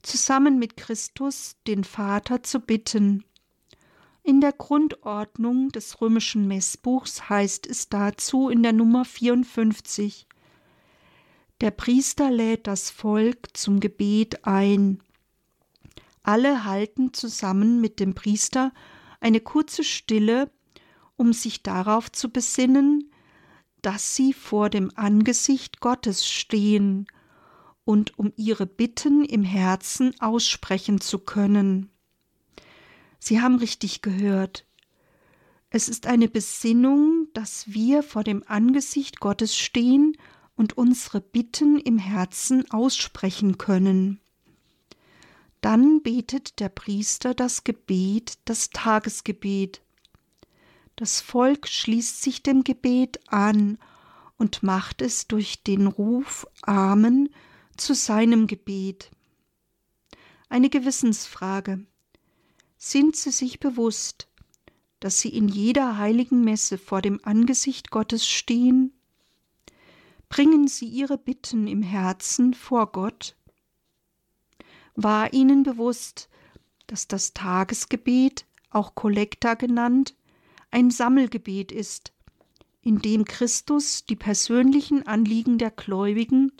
zusammen 0.04 0.60
mit 0.60 0.78
Christus 0.78 1.58
den 1.67 1.84
Vater 1.84 2.43
zu 2.43 2.60
bitten. 2.60 3.26
In 4.24 4.39
der 4.39 4.54
Grundordnung 4.54 5.69
des 5.69 6.00
römischen 6.00 6.48
Messbuchs 6.48 7.30
heißt 7.30 7.67
es 7.67 7.89
dazu 7.89 8.50
in 8.50 8.63
der 8.63 8.74
Nummer 8.74 9.04
54 9.04 10.28
Der 11.62 11.71
Priester 11.71 12.32
lädt 12.32 12.67
das 12.67 12.91
Volk 12.91 13.58
zum 13.58 13.80
Gebet 13.80 14.45
ein. 14.45 15.02
Alle 16.21 16.65
halten 16.65 17.13
zusammen 17.13 17.82
mit 17.82 18.00
dem 18.00 18.13
Priester 18.15 18.74
eine 19.19 19.41
kurze 19.41 19.84
Stille, 19.84 20.52
um 21.17 21.34
sich 21.34 21.63
darauf 21.63 22.12
zu 22.12 22.30
besinnen, 22.30 23.12
dass 23.86 24.15
sie 24.15 24.34
vor 24.34 24.71
dem 24.71 24.91
Angesicht 24.95 25.80
Gottes 25.80 26.28
stehen 26.28 27.06
und 27.84 28.17
um 28.17 28.34
ihre 28.36 28.65
Bitten 28.65 29.24
im 29.24 29.43
Herzen 29.43 30.19
aussprechen 30.19 31.02
zu 31.02 31.19
können. 31.19 31.91
Sie 33.19 33.41
haben 33.41 33.58
richtig 33.58 34.02
gehört. 34.02 34.65
Es 35.69 35.88
ist 35.88 36.08
eine 36.08 36.28
Besinnung, 36.28 37.28
dass 37.36 37.71
wir 37.74 38.02
vor 38.02 38.24
dem 38.24 38.43
Angesicht 38.48 39.19
Gottes 39.19 39.56
stehen 39.56 40.17
und 40.56 40.76
unsere 40.76 41.21
Bitten 41.21 41.78
im 41.78 42.00
Herzen 42.00 42.71
aussprechen 42.71 43.60
können. 43.60 44.19
Dann 45.62 46.02
betet 46.02 46.60
der 46.60 46.69
Priester 46.69 47.36
das 47.36 47.63
Gebet, 47.63 48.39
das 48.45 48.71
Tagesgebet. 48.71 49.84
Das 50.95 51.19
Volk 51.19 51.67
schließt 51.67 52.21
sich 52.21 52.41
dem 52.41 52.63
Gebet 52.63 53.19
an 53.27 53.77
und 54.38 54.63
macht 54.63 55.01
es 55.01 55.27
durch 55.27 55.62
den 55.63 55.88
Ruf 55.88 56.47
Amen 56.62 57.29
zu 57.75 57.93
seinem 57.93 58.47
Gebet. 58.47 59.12
Eine 60.47 60.69
Gewissensfrage. 60.69 61.86
Sind 62.77 63.15
Sie 63.15 63.31
sich 63.31 63.60
bewusst, 63.60 64.29
dass 65.01 65.19
Sie 65.19 65.29
in 65.29 65.49
jeder 65.49 65.97
heiligen 65.97 66.43
Messe 66.43 66.77
vor 66.77 67.01
dem 67.01 67.19
Angesicht 67.23 67.91
Gottes 67.91 68.25
stehen? 68.25 68.93
Bringen 70.29 70.67
Sie 70.67 70.88
Ihre 70.88 71.17
Bitten 71.17 71.67
im 71.67 71.81
Herzen 71.81 72.53
vor 72.53 72.91
Gott? 72.91 73.36
War 74.95 75.34
Ihnen 75.34 75.63
bewusst, 75.63 76.29
dass 76.88 77.08
das 77.08 77.34
Tagesgebet, 77.34 78.45
auch 78.69 78.95
Kollekta 78.95 79.55
genannt, 79.55 80.15
ein 80.76 80.92
Sammelgebet 80.92 81.72
ist, 81.72 82.12
in 82.82 83.00
dem 83.00 83.24
Christus 83.24 84.04
die 84.04 84.18
persönlichen 84.18 85.08
Anliegen 85.08 85.58
der 85.58 85.72
Gläubigen 85.72 86.52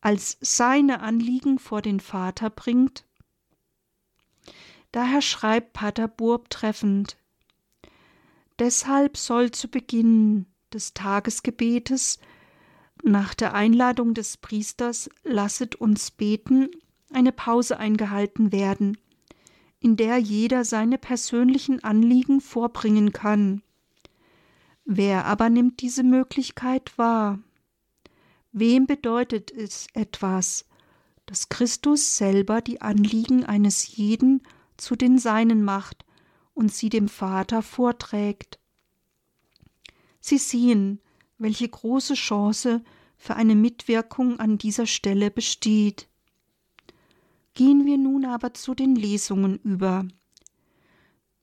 als 0.00 0.36
seine 0.40 0.98
Anliegen 0.98 1.60
vor 1.60 1.80
den 1.80 2.00
Vater 2.00 2.50
bringt? 2.50 3.06
Daher 4.90 5.22
schreibt 5.22 5.74
Pater 5.74 6.08
Burb 6.08 6.50
treffend 6.50 7.18
Deshalb 8.58 9.16
soll 9.16 9.52
zu 9.52 9.68
Beginn 9.68 10.46
des 10.72 10.92
Tagesgebetes 10.92 12.18
Nach 13.04 13.32
der 13.32 13.54
Einladung 13.54 14.12
des 14.12 14.38
Priesters 14.38 15.08
lasset 15.22 15.76
uns 15.76 16.10
beten, 16.10 16.68
eine 17.12 17.30
Pause 17.30 17.78
eingehalten 17.78 18.50
werden, 18.50 18.98
in 19.80 19.96
der 19.96 20.18
jeder 20.18 20.64
seine 20.64 20.98
persönlichen 20.98 21.82
Anliegen 21.84 22.40
vorbringen 22.40 23.12
kann. 23.12 23.62
Wer 24.84 25.24
aber 25.26 25.50
nimmt 25.50 25.80
diese 25.82 26.02
Möglichkeit 26.02 26.96
wahr? 26.96 27.40
Wem 28.52 28.86
bedeutet 28.86 29.50
es 29.50 29.88
etwas, 29.94 30.64
dass 31.26 31.48
Christus 31.48 32.16
selber 32.16 32.60
die 32.60 32.80
Anliegen 32.80 33.44
eines 33.44 33.96
jeden 33.96 34.42
zu 34.76 34.96
den 34.96 35.18
Seinen 35.18 35.62
macht 35.62 36.04
und 36.54 36.72
sie 36.72 36.88
dem 36.88 37.08
Vater 37.08 37.62
vorträgt? 37.62 38.58
Sie 40.20 40.38
sehen, 40.38 41.00
welche 41.38 41.68
große 41.68 42.14
Chance 42.14 42.82
für 43.16 43.36
eine 43.36 43.54
Mitwirkung 43.54 44.38
an 44.38 44.58
dieser 44.58 44.86
Stelle 44.86 45.30
besteht. 45.30 46.08
Gehen 47.56 47.86
wir 47.86 47.96
nun 47.96 48.26
aber 48.26 48.52
zu 48.52 48.74
den 48.74 48.94
Lesungen 48.94 49.58
über. 49.64 50.06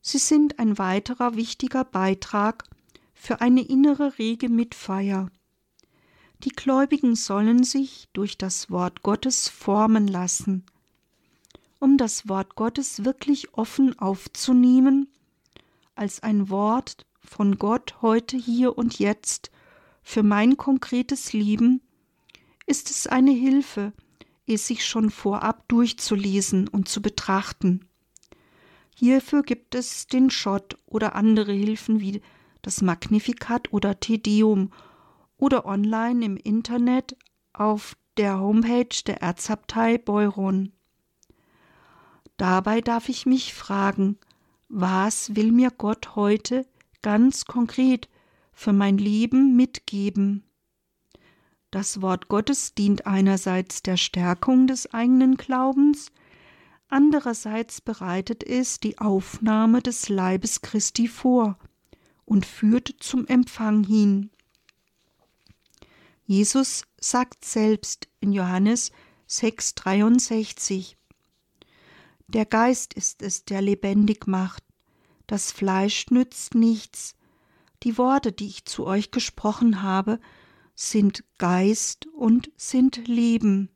Sie 0.00 0.18
sind 0.18 0.60
ein 0.60 0.78
weiterer 0.78 1.34
wichtiger 1.34 1.82
Beitrag 1.82 2.62
für 3.14 3.40
eine 3.40 3.62
innere 3.62 4.16
rege 4.16 4.48
Mitfeier. 4.48 5.28
Die 6.44 6.50
Gläubigen 6.50 7.16
sollen 7.16 7.64
sich 7.64 8.06
durch 8.12 8.38
das 8.38 8.70
Wort 8.70 9.02
Gottes 9.02 9.48
formen 9.48 10.06
lassen. 10.06 10.64
Um 11.80 11.98
das 11.98 12.28
Wort 12.28 12.54
Gottes 12.54 13.04
wirklich 13.04 13.52
offen 13.54 13.98
aufzunehmen, 13.98 15.08
als 15.96 16.22
ein 16.22 16.48
Wort 16.48 17.06
von 17.24 17.58
Gott 17.58 18.02
heute, 18.02 18.36
hier 18.36 18.78
und 18.78 19.00
jetzt 19.00 19.50
für 20.04 20.22
mein 20.22 20.56
konkretes 20.56 21.32
Leben, 21.32 21.80
ist 22.66 22.88
es 22.90 23.08
eine 23.08 23.32
Hilfe, 23.32 23.92
es 24.46 24.66
sich 24.66 24.84
schon 24.84 25.10
vorab 25.10 25.66
durchzulesen 25.68 26.68
und 26.68 26.88
zu 26.88 27.00
betrachten. 27.00 27.88
Hierfür 28.94 29.42
gibt 29.42 29.74
es 29.74 30.06
den 30.06 30.30
Schott 30.30 30.78
oder 30.86 31.16
andere 31.16 31.52
Hilfen 31.52 32.00
wie 32.00 32.20
das 32.62 32.82
Magnificat 32.82 33.72
oder 33.72 33.98
Tedeum 34.00 34.70
oder 35.36 35.66
online 35.66 36.24
im 36.24 36.36
Internet 36.36 37.16
auf 37.52 37.96
der 38.16 38.38
Homepage 38.38 39.02
der 39.06 39.20
Erzabtei 39.22 39.98
Beuron. 39.98 40.72
Dabei 42.36 42.80
darf 42.80 43.08
ich 43.08 43.26
mich 43.26 43.54
fragen, 43.54 44.18
was 44.68 45.36
will 45.36 45.52
mir 45.52 45.70
Gott 45.70 46.16
heute 46.16 46.66
ganz 47.02 47.44
konkret 47.44 48.08
für 48.52 48.72
mein 48.72 48.98
Leben 48.98 49.56
mitgeben? 49.56 50.44
Das 51.74 52.00
Wort 52.00 52.28
Gottes 52.28 52.76
dient 52.76 53.04
einerseits 53.04 53.82
der 53.82 53.96
Stärkung 53.96 54.68
des 54.68 54.94
eigenen 54.94 55.36
Glaubens, 55.36 56.12
andererseits 56.86 57.80
bereitet 57.80 58.44
es 58.44 58.78
die 58.78 58.98
Aufnahme 58.98 59.82
des 59.82 60.08
Leibes 60.08 60.62
Christi 60.62 61.08
vor 61.08 61.58
und 62.24 62.46
führt 62.46 62.94
zum 63.00 63.26
Empfang 63.26 63.82
hin. 63.82 64.30
Jesus 66.26 66.84
sagt 67.00 67.44
selbst 67.44 68.06
in 68.20 68.30
Johannes 68.30 68.92
6,63: 69.28 70.94
Der 72.28 72.46
Geist 72.46 72.94
ist 72.94 73.20
es, 73.20 73.46
der 73.46 73.62
lebendig 73.62 74.28
macht, 74.28 74.62
das 75.26 75.50
Fleisch 75.50 76.06
nützt 76.10 76.54
nichts. 76.54 77.16
Die 77.82 77.98
Worte, 77.98 78.30
die 78.30 78.46
ich 78.46 78.64
zu 78.64 78.86
euch 78.86 79.10
gesprochen 79.10 79.82
habe, 79.82 80.20
sind 80.74 81.24
Geist 81.38 82.06
und 82.08 82.50
sind 82.56 83.06
Leben. 83.06 83.70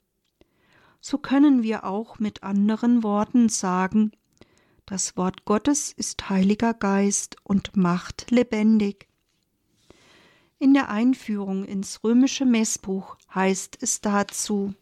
So 1.01 1.19
können 1.19 1.63
wir 1.63 1.85
auch 1.85 2.19
mit 2.19 2.43
anderen 2.43 3.03
Worten 3.03 3.49
sagen, 3.49 4.13
das 4.87 5.17
Wort 5.17 5.45
Gottes 5.45 5.93
ist 5.93 6.31
Heiliger 6.31 6.73
Geist 6.73 7.37
und 7.45 7.77
macht 7.77 8.31
lebendig. 8.31 9.07
In 10.59 10.75
der 10.75 10.89
Einführung 10.89 11.65
ins 11.65 12.03
römische 12.03 12.45
Messbuch 12.45 13.17
heißt 13.33 13.79
es 13.81 14.01
dazu 14.01 14.75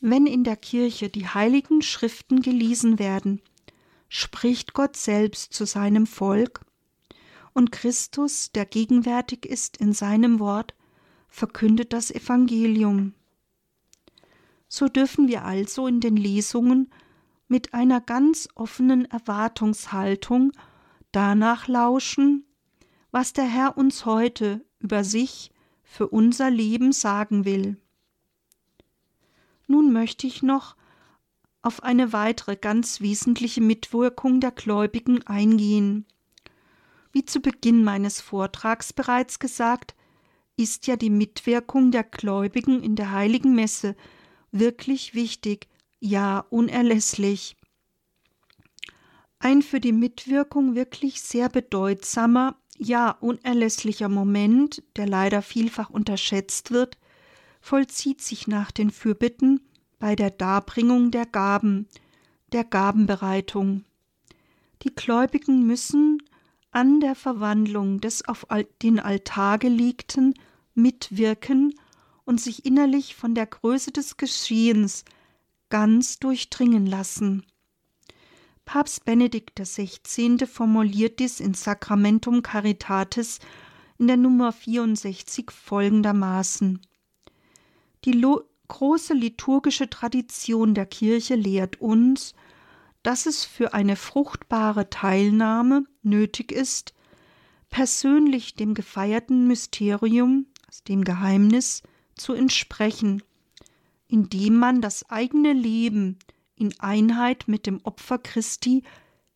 Wenn 0.00 0.26
in 0.26 0.44
der 0.44 0.56
Kirche 0.56 1.08
die 1.08 1.28
heiligen 1.28 1.82
Schriften 1.82 2.42
gelesen 2.42 2.98
werden, 2.98 3.40
spricht 4.08 4.74
Gott 4.74 4.96
selbst 4.96 5.54
zu 5.54 5.64
seinem 5.64 6.06
Volk, 6.06 6.60
und 7.54 7.72
Christus, 7.72 8.52
der 8.52 8.66
gegenwärtig 8.66 9.46
ist 9.46 9.78
in 9.78 9.92
seinem 9.92 10.40
Wort, 10.40 10.74
verkündet 11.28 11.92
das 11.92 12.10
Evangelium. 12.10 13.14
So 14.68 14.88
dürfen 14.88 15.28
wir 15.28 15.44
also 15.44 15.86
in 15.86 16.00
den 16.00 16.16
Lesungen 16.16 16.90
mit 17.48 17.74
einer 17.74 18.00
ganz 18.00 18.48
offenen 18.54 19.04
Erwartungshaltung 19.06 20.52
danach 21.12 21.68
lauschen, 21.68 22.44
was 23.10 23.32
der 23.32 23.44
Herr 23.44 23.78
uns 23.78 24.04
heute 24.04 24.64
über 24.80 25.04
sich 25.04 25.52
für 25.84 26.08
unser 26.08 26.50
Leben 26.50 26.92
sagen 26.92 27.44
will. 27.44 27.76
Nun 29.68 29.92
möchte 29.92 30.26
ich 30.26 30.42
noch 30.42 30.76
auf 31.62 31.82
eine 31.82 32.12
weitere 32.12 32.56
ganz 32.56 33.00
wesentliche 33.00 33.60
Mitwirkung 33.60 34.40
der 34.40 34.50
Gläubigen 34.50 35.26
eingehen. 35.26 36.04
Wie 37.14 37.24
zu 37.24 37.38
Beginn 37.38 37.84
meines 37.84 38.20
Vortrags 38.20 38.92
bereits 38.92 39.38
gesagt, 39.38 39.94
ist 40.56 40.88
ja 40.88 40.96
die 40.96 41.10
Mitwirkung 41.10 41.92
der 41.92 42.02
Gläubigen 42.02 42.82
in 42.82 42.96
der 42.96 43.12
heiligen 43.12 43.54
Messe 43.54 43.94
wirklich 44.50 45.14
wichtig, 45.14 45.68
ja 46.00 46.44
unerlässlich. 46.50 47.56
Ein 49.38 49.62
für 49.62 49.78
die 49.78 49.92
Mitwirkung 49.92 50.74
wirklich 50.74 51.22
sehr 51.22 51.48
bedeutsamer, 51.48 52.56
ja 52.78 53.12
unerlässlicher 53.20 54.08
Moment, 54.08 54.82
der 54.96 55.06
leider 55.06 55.40
vielfach 55.40 55.90
unterschätzt 55.90 56.72
wird, 56.72 56.98
vollzieht 57.60 58.22
sich 58.22 58.48
nach 58.48 58.72
den 58.72 58.90
Fürbitten 58.90 59.60
bei 60.00 60.16
der 60.16 60.30
Darbringung 60.30 61.12
der 61.12 61.26
Gaben, 61.26 61.86
der 62.50 62.64
Gabenbereitung. 62.64 63.84
Die 64.82 64.92
Gläubigen 64.92 65.64
müssen 65.64 66.20
an 66.74 66.98
der 66.98 67.14
Verwandlung 67.14 68.00
des 68.00 68.26
auf 68.26 68.46
den 68.82 68.98
Altar 68.98 69.58
gelegten 69.58 70.34
mitwirken 70.74 71.74
und 72.24 72.40
sich 72.40 72.66
innerlich 72.66 73.14
von 73.14 73.34
der 73.34 73.46
Größe 73.46 73.92
des 73.92 74.16
Geschehens 74.16 75.04
ganz 75.70 76.18
durchdringen 76.18 76.86
lassen. 76.86 77.44
Papst 78.64 79.04
Benedikt 79.04 79.60
XVI. 79.60 80.46
formuliert 80.46 81.20
dies 81.20 81.38
in 81.38 81.54
Sacramentum 81.54 82.42
Caritatis 82.42 83.38
in 83.98 84.08
der 84.08 84.16
Nummer 84.16 84.50
64 84.50 85.50
folgendermaßen: 85.52 86.80
Die 88.04 88.24
große 88.66 89.14
liturgische 89.14 89.88
Tradition 89.90 90.74
der 90.74 90.86
Kirche 90.86 91.36
lehrt 91.36 91.80
uns, 91.80 92.34
dass 93.04 93.26
es 93.26 93.44
für 93.44 93.72
eine 93.72 93.94
fruchtbare 93.94 94.90
Teilnahme 94.90 95.84
nötig 96.02 96.50
ist, 96.50 96.92
persönlich 97.70 98.56
dem 98.56 98.74
gefeierten 98.74 99.46
Mysterium, 99.46 100.46
dem 100.88 101.04
Geheimnis, 101.04 101.84
zu 102.16 102.32
entsprechen 102.32 103.22
indem 104.14 104.56
man 104.56 104.80
das 104.80 105.10
eigene 105.10 105.52
Leben 105.52 106.20
in 106.54 106.78
Einheit 106.78 107.48
mit 107.48 107.66
dem 107.66 107.80
Opfer 107.82 108.18
Christi 108.18 108.84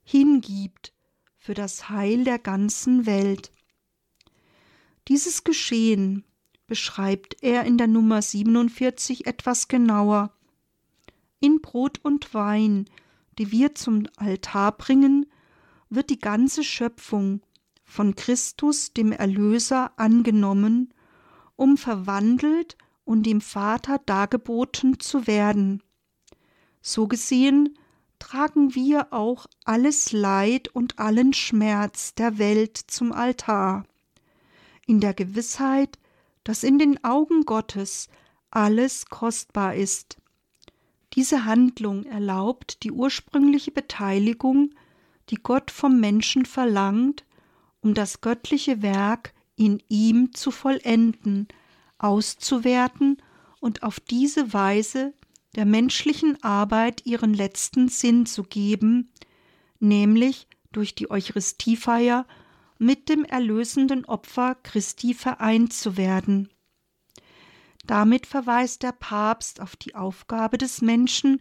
hingibt 0.05 0.93
für 1.37 1.55
das 1.55 1.89
Heil 1.89 2.23
der 2.23 2.39
ganzen 2.39 3.05
Welt. 3.05 3.51
Dieses 5.09 5.43
Geschehen 5.43 6.25
beschreibt 6.69 7.43
er 7.43 7.65
in 7.65 7.77
der 7.77 7.89
Nummer 7.89 8.23
47 8.23 9.27
etwas 9.27 9.67
genauer. 9.67 10.33
In 11.41 11.61
Brot 11.61 11.99
und 12.05 12.33
Wein, 12.35 12.89
die 13.39 13.53
wir 13.53 13.75
zum 13.75 14.05
Altar 14.17 14.73
bringen, 14.73 15.27
wird 15.89 16.11
die 16.11 16.19
ganze 16.19 16.63
Schöpfung 16.63 17.41
von 17.85 18.15
Christus, 18.15 18.93
dem 18.93 19.13
Erlöser, 19.13 19.93
angenommen, 19.99 20.93
um 21.57 21.77
verwandelt 21.77 22.77
und 23.05 23.25
dem 23.25 23.41
Vater 23.41 23.99
dargeboten 24.05 25.01
zu 25.01 25.27
werden. 25.27 25.83
So 26.83 27.09
gesehen 27.09 27.79
tragen 28.19 28.75
wir 28.75 29.13
auch 29.13 29.47
alles 29.65 30.13
Leid 30.13 30.69
und 30.69 30.99
allen 30.99 31.33
Schmerz 31.33 32.15
der 32.15 32.39
Welt 32.39 32.77
zum 32.77 33.13
Altar, 33.13 33.85
in 34.87 35.01
der 35.01 35.15
Gewissheit, 35.15 35.99
dass 36.45 36.63
in 36.63 36.79
den 36.79 37.03
Augen 37.05 37.45
Gottes 37.45 38.09
alles 38.51 39.07
kostbar 39.07 39.75
ist. 39.75 40.19
Diese 41.19 41.45
Handlung 41.45 42.05
erlaubt 42.05 42.85
die 42.85 42.93
ursprüngliche 42.93 43.73
Beteiligung, 43.73 44.71
die 45.31 45.35
Gott 45.43 45.73
vom 45.73 45.99
Menschen 45.99 46.47
verlangt, 46.47 47.25
um 47.81 47.93
das 47.93 48.21
göttliche 48.21 48.83
Werk 48.83 49.35
in 49.57 49.83
ihm 49.89 50.33
zu 50.33 50.53
vollenden, 50.53 51.49
auszuwerten 51.99 53.17
und 53.59 53.83
auf 53.83 53.99
diese 53.99 54.53
Weise 54.53 55.13
der 55.57 55.65
menschlichen 55.65 56.41
Arbeit 56.45 57.05
ihren 57.05 57.35
letzten 57.35 57.89
Sinn 57.89 58.25
zu 58.25 58.45
geben, 58.45 59.11
nämlich 59.81 60.47
durch 60.71 60.95
die 60.95 61.11
Eucharistiefeier 61.11 62.29
mit 62.79 63.09
dem 63.09 63.25
erlösenden 63.25 64.05
Opfer 64.05 64.55
Christi 64.63 65.15
vereint 65.15 65.73
zu 65.73 65.97
werden. 65.97 66.49
Damit 67.89 68.27
verweist 68.27 68.83
der 68.83 68.93
Papst 68.93 69.63
auf 69.63 69.75
die 69.75 69.95
Aufgabe 69.95 70.59
des 70.59 70.83
Menschen, 70.83 71.41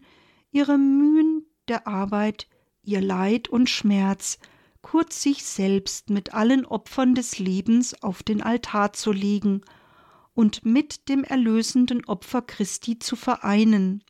ihre 0.50 0.78
Mühen 0.78 1.44
der 1.68 1.86
Arbeit, 1.86 2.48
ihr 2.82 3.02
Leid 3.02 3.48
und 3.48 3.68
Schmerz, 3.68 4.38
kurz 4.80 5.22
sich 5.22 5.44
selbst 5.44 6.08
mit 6.08 6.32
allen 6.32 6.64
Opfern 6.64 7.14
des 7.14 7.38
Lebens 7.38 8.02
auf 8.02 8.22
den 8.22 8.42
Altar 8.42 8.94
zu 8.94 9.12
legen 9.12 9.60
und 10.32 10.64
mit 10.64 11.10
dem 11.10 11.22
erlösenden 11.22 12.06
Opfer 12.06 12.40
Christi 12.40 12.98
zu 12.98 13.14
vereinen 13.14 14.02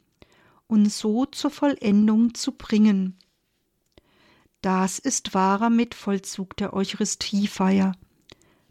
und 0.68 0.92
so 0.92 1.26
zur 1.26 1.50
Vollendung 1.50 2.34
zu 2.34 2.52
bringen. 2.52 3.18
Das 4.60 5.00
ist 5.00 5.34
wahrer 5.34 5.70
Mitvollzug 5.70 6.56
der 6.56 6.72
Eucharistiefeier. 6.72 7.96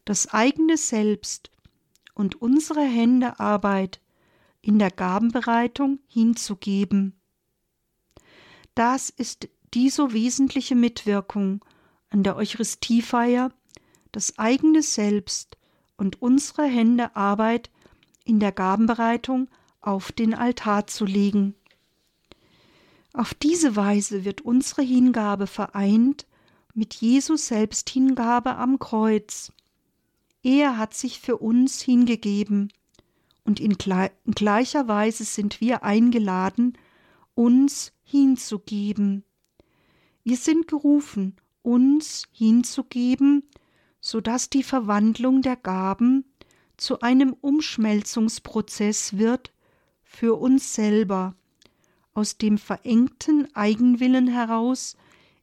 Das 0.06 0.34
eigene 0.34 0.78
Selbst 0.78 1.52
und 2.18 2.42
unsere 2.42 2.82
Hände 2.82 3.40
Arbeit 3.40 4.02
in 4.62 4.80
der 4.80 4.90
Gabenbereitung 4.90 6.00
hinzugeben. 6.08 7.14
Das 8.74 9.12
ist 9.12 9.48
die 9.76 9.92
so 9.92 10.14
wesentliche 10.14 10.74
Mitwirkung 10.74 11.64
an 12.10 12.24
der 12.24 12.36
Eucharistiefeier, 12.36 13.52
das 14.12 14.40
eigene 14.40 14.82
Selbst 14.82 15.58
und 15.96 16.20
unsere 16.20 16.66
Hände 16.66 17.16
Arbeit 17.16 17.70
in 18.26 18.40
der 18.40 18.52
Gabenbereitung 18.52 19.48
auf 19.80 20.12
den 20.12 20.34
Altar 20.34 20.88
zu 20.88 21.06
legen. 21.06 21.54
Auf 23.14 23.36
diese 23.36 23.76
Weise 23.76 24.26
wird 24.26 24.42
unsere 24.42 24.82
Hingabe 24.82 25.46
vereint 25.46 26.26
mit 26.74 26.96
Jesus 26.96 27.48
Selbsthingabe 27.48 28.56
am 28.56 28.80
Kreuz. 28.80 29.52
Er 30.44 30.78
hat 30.78 30.94
sich 30.94 31.20
für 31.20 31.38
uns 31.38 31.82
hingegeben, 31.82 32.72
und 33.44 33.60
in, 33.62 33.78
gleicher 33.78 34.88
Weise 34.88 35.24
sind 35.24 35.62
wir 35.62 35.84
eingeladen, 35.84 36.78
uns 37.34 37.94
hinzugeben. 38.04 39.24
Wir 40.24 40.36
sind 40.36 40.68
gerufen, 40.68 41.38
uns 41.62 42.24
hinzugeben, 42.32 43.44
so 44.02 44.20
dass 44.22 44.50
die 44.50 44.64
Verwandlung 44.64 45.42
der 45.42 45.56
Gaben 45.56 46.26
zu 46.76 47.00
einem 47.00 47.34
Umschmelzungsprozess 47.34 49.18
wird 49.18 49.54
für 50.04 50.36
uns 50.36 50.74
selber, 50.74 51.36
aus 52.14 52.38
dem 52.38 52.58
verengten 52.58 53.48
Eigenwillen 53.56 54.28
heraus 54.28 54.98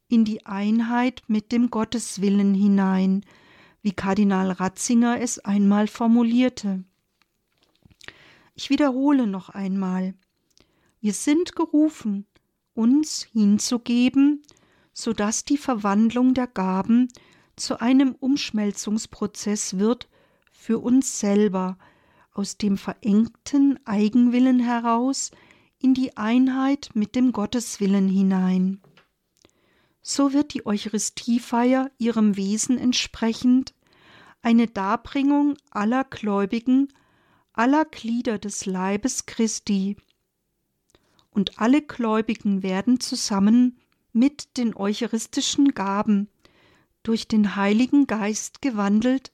in 0.09 0.25
die 0.25 0.45
Einheit 0.45 1.23
mit 1.27 1.53
dem 1.53 1.71
Gotteswillen 1.71 2.53
hinein, 2.55 3.25
wie 3.85 3.93
Kardinal 3.93 4.51
Ratzinger 4.51 5.21
es 5.21 5.39
einmal 5.41 5.89
formulierte. 5.89 6.83
Ich 8.55 8.71
wiederhole 8.71 9.27
noch 9.27 9.51
einmal. 9.51 10.15
Wir 11.03 11.13
sind 11.13 11.55
gerufen, 11.55 12.25
uns 12.73 13.25
hinzugeben, 13.31 14.43
so 14.95 15.13
dass 15.13 15.45
die 15.45 15.59
Verwandlung 15.59 16.33
der 16.33 16.47
Gaben 16.47 17.09
zu 17.57 17.79
einem 17.79 18.15
Umschmelzungsprozess 18.15 19.79
wird 19.79 20.09
für 20.51 20.79
uns 20.79 21.21
selber, 21.21 21.77
aus 22.33 22.57
dem 22.57 22.79
verengten 22.79 23.79
Eigenwillen 23.85 24.61
heraus 24.61 25.31
in 25.79 25.93
die 25.93 26.17
Einheit 26.17 26.89
mit 26.95 27.15
dem 27.15 27.33
Gotteswillen 27.33 28.09
hinein. 28.09 28.81
So 30.07 30.35
wird 30.35 30.53
die 30.53 30.67
Eucharistiefeier 30.67 31.91
ihrem 31.97 32.37
Wesen 32.37 32.77
entsprechend 32.77 33.75
eine 34.43 34.67
Darbringung 34.67 35.57
aller 35.71 36.05
Gläubigen, 36.05 36.89
aller 37.55 37.87
Glieder 37.87 38.39
des 38.39 38.67
Leibes 38.67 39.25
Christi, 39.25 39.97
und 41.31 41.59
alle 41.59 41.81
Gläubigen 41.81 42.63
werden 42.63 43.01
zusammen 43.01 43.79
mit 44.13 44.59
den 44.59 44.77
eucharistischen 44.77 45.73
Gaben 45.73 46.29
durch 47.03 47.27
den 47.27 47.57
Heiligen 47.57 48.07
Geist 48.07 48.61
gewandelt, 48.61 49.33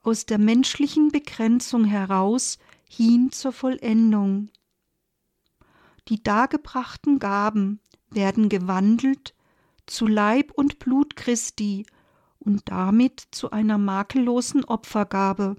aus 0.00 0.24
der 0.24 0.38
menschlichen 0.38 1.12
Begrenzung 1.12 1.84
heraus 1.84 2.58
hin 2.88 3.32
zur 3.32 3.52
Vollendung. 3.52 4.48
Die 6.08 6.22
dargebrachten 6.22 7.18
Gaben 7.18 7.80
werden 8.08 8.48
gewandelt 8.48 9.34
zu 9.90 10.06
Leib 10.06 10.52
und 10.52 10.78
Blut 10.78 11.16
Christi 11.16 11.84
und 12.38 12.68
damit 12.68 13.22
zu 13.32 13.50
einer 13.50 13.76
makellosen 13.76 14.64
Opfergabe. 14.64 15.56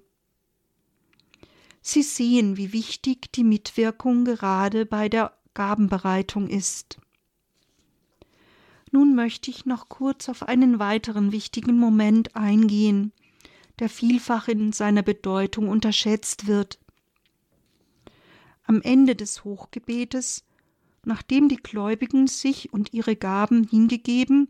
Sie 1.82 2.04
sehen, 2.04 2.58
wie 2.58 2.74
wichtig 2.74 3.32
die 3.34 3.44
Mitwirkung 3.44 4.24
gerade 4.24 4.86
bei 4.86 5.10
der 5.10 5.38
Gabenbereitung 5.54 6.48
ist. 6.48 7.00
Nun 8.92 9.16
möchte 9.16 9.52
ich 9.52 9.66
noch 9.66 9.90
kurz 9.90 10.30
auf 10.30 10.44
einen 10.44 10.80
weiteren 10.80 11.32
wichtigen 11.32 11.78
Moment 11.78 12.36
eingehen, 12.36 13.12
der 13.80 13.90
vielfach 13.90 14.48
in 14.48 14.72
seiner 14.72 15.02
Bedeutung 15.02 15.68
unterschätzt 15.70 16.48
wird. 16.48 16.80
Am 18.64 18.82
Ende 18.82 19.16
des 19.16 19.44
Hochgebetes, 19.44 20.44
nachdem 21.06 21.50
die 21.50 21.58
Gläubigen 21.58 22.28
sich 22.28 22.72
und 22.74 22.94
ihre 22.94 23.16
Gaben 23.16 23.64
hingegeben 23.64 24.50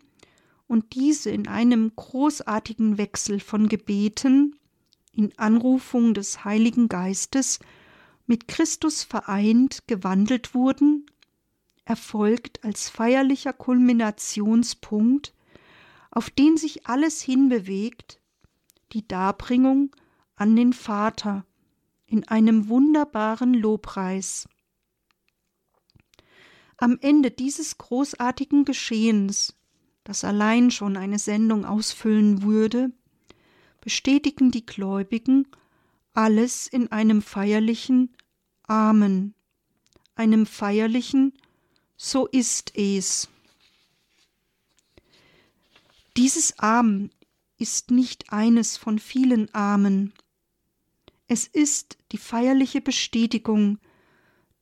und 0.68 0.96
diese 0.96 1.30
in 1.30 1.48
einem 1.48 1.92
großartigen 1.96 2.98
Wechsel 2.98 3.40
von 3.40 3.70
Gebeten, 3.70 4.56
in 5.14 5.38
Anrufung 5.38 6.14
des 6.14 6.46
Heiligen 6.46 6.88
Geistes 6.88 7.60
mit 8.26 8.48
Christus 8.48 9.04
vereint 9.04 9.88
gewandelt 9.88 10.54
wurden, 10.54 11.06
erfolgt 11.84 12.64
als 12.64 12.90
feierlicher 12.90 13.54
Kulminationspunkt, 13.54 15.34
auf 16.12 16.30
den 16.30 16.58
sich 16.58 16.88
alles 16.88 17.22
hinbewegt, 17.22 18.22
die 18.94 19.08
Darbringung 19.08 19.94
an 20.36 20.56
den 20.56 20.74
Vater 20.74 21.46
in 22.06 22.28
einem 22.28 22.68
wunderbaren 22.68 23.54
Lobpreis. 23.54 24.48
Am 26.82 26.98
Ende 27.00 27.30
dieses 27.30 27.78
großartigen 27.78 28.66
Geschehens, 28.66 29.54
das 30.04 30.24
allein 30.24 30.72
schon 30.72 30.98
eine 30.98 31.20
Sendung 31.20 31.64
ausfüllen 31.64 32.42
würde, 32.42 32.92
bestätigen 33.82 34.50
die 34.50 34.66
Gläubigen 34.66 35.46
alles 36.14 36.66
in 36.66 36.92
einem 36.92 37.22
feierlichen 37.22 38.10
Amen, 38.64 39.36
einem 40.16 40.48
feierlichen 40.48 41.34
So 41.98 42.26
ist 42.26 42.76
es. 42.76 43.30
Dieses 46.18 46.58
Amen 46.58 47.12
ist 47.60 47.92
nicht 47.92 48.34
eines 48.34 48.78
von 48.78 48.98
vielen 48.98 49.54
Amen. 49.54 50.14
Es 51.28 51.46
ist 51.46 52.00
die 52.12 52.18
feierliche 52.18 52.82
Bestätigung 52.82 53.78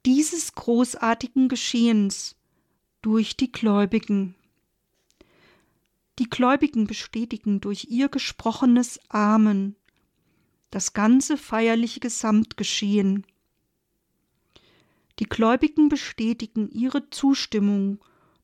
dieses 0.06 0.54
großartigen 0.54 1.50
Geschehens 1.50 2.36
durch 3.02 3.38
die 3.38 3.52
Gläubigen. 3.52 4.36
Die 6.20 6.30
Gläubigen 6.30 6.88
bestätigen 6.88 7.62
durch 7.62 7.88
ihr 7.90 8.10
gesprochenes 8.10 9.00
Amen 9.10 9.76
das 10.72 10.94
ganze 10.94 11.38
feierliche 11.38 12.00
Gesamtgeschehen. 12.00 13.26
Die 15.18 15.26
Gläubigen 15.26 15.90
bestätigen 15.90 16.70
ihre 16.70 17.10
Zustimmung 17.10 18.00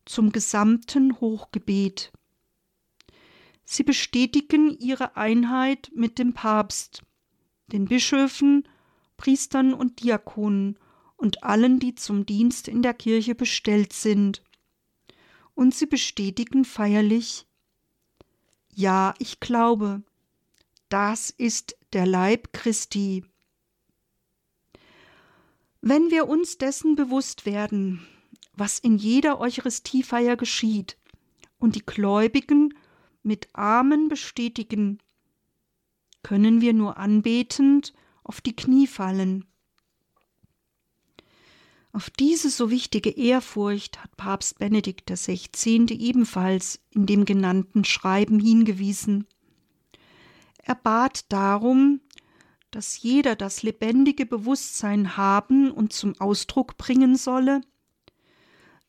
zum 0.05 0.31
gesamten 0.31 1.19
Hochgebet. 1.19 2.11
Sie 3.63 3.83
bestätigen 3.83 4.77
ihre 4.77 5.15
Einheit 5.15 5.91
mit 5.93 6.19
dem 6.19 6.33
Papst, 6.33 7.03
den 7.67 7.85
Bischöfen, 7.85 8.67
Priestern 9.17 9.73
und 9.73 10.03
Diakonen 10.03 10.77
und 11.17 11.43
allen, 11.43 11.79
die 11.79 11.95
zum 11.95 12.25
Dienst 12.25 12.67
in 12.67 12.81
der 12.81 12.93
Kirche 12.93 13.35
bestellt 13.35 13.93
sind. 13.93 14.43
Und 15.53 15.73
sie 15.73 15.85
bestätigen 15.85 16.65
feierlich 16.65 17.45
Ja, 18.73 19.13
ich 19.19 19.39
glaube, 19.39 20.03
das 20.89 21.29
ist 21.29 21.77
der 21.93 22.05
Leib 22.05 22.51
Christi. 22.53 23.23
Wenn 25.81 26.11
wir 26.11 26.27
uns 26.27 26.57
dessen 26.57 26.95
bewusst 26.95 27.45
werden, 27.45 28.05
was 28.53 28.79
in 28.79 28.97
jeder 28.97 29.39
Eucharistiefeier 29.39 30.35
geschieht, 30.35 30.97
und 31.57 31.75
die 31.75 31.85
Gläubigen 31.85 32.73
mit 33.23 33.49
Amen 33.53 34.07
bestätigen, 34.07 34.99
können 36.23 36.61
wir 36.61 36.73
nur 36.73 36.97
anbetend 36.97 37.93
auf 38.23 38.41
die 38.41 38.55
Knie 38.55 38.87
fallen. 38.87 39.45
Auf 41.95 42.09
diese 42.09 42.49
so 42.49 42.71
wichtige 42.71 43.09
Ehrfurcht 43.09 44.03
hat 44.03 44.17
Papst 44.17 44.59
Benedikt 44.59 45.09
XVI. 45.09 45.85
ebenfalls 45.91 46.81
in 46.91 47.05
dem 47.05 47.23
genannten 47.23 47.85
Schreiben 47.85 48.37
hingewiesen. 48.37 49.27
Er 50.57 50.75
bat 50.75 51.23
darum, 51.31 52.01
dass 52.69 53.01
jeder 53.01 53.37
das 53.37 53.63
lebendige 53.63 54.25
Bewusstsein 54.25 55.15
haben 55.15 55.71
und 55.71 55.93
zum 55.93 56.19
Ausdruck 56.19 56.75
bringen 56.75 57.15
solle, 57.15 57.61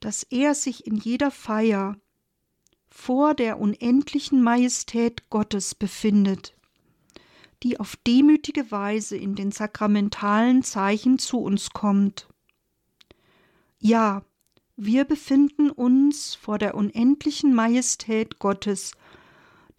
dass 0.01 0.25
er 0.25 0.57
sich 0.57 0.85
in 0.85 0.97
jeder 0.97 1.31
Feier 1.31 1.97
vor 2.89 3.35
der 3.35 3.61
unendlichen 3.61 4.43
Majestät 4.43 5.31
Gottes 5.31 5.77
befindet, 5.77 6.57
die 7.63 7.79
auf 7.79 7.95
demütige 8.05 8.73
Weise 8.73 9.17
in 9.17 9.37
den 9.37 9.53
sakramentalen 9.53 10.65
Zeichen 10.65 11.21
zu 11.21 11.39
uns 11.39 11.71
kommt. 11.71 12.27
Ja, 13.79 14.25
wir 14.77 15.05
befinden 15.05 15.71
uns 15.71 16.35
vor 16.35 16.59
der 16.59 16.75
unendlichen 16.75 17.55
Majestät 17.55 18.39
Gottes, 18.39 18.93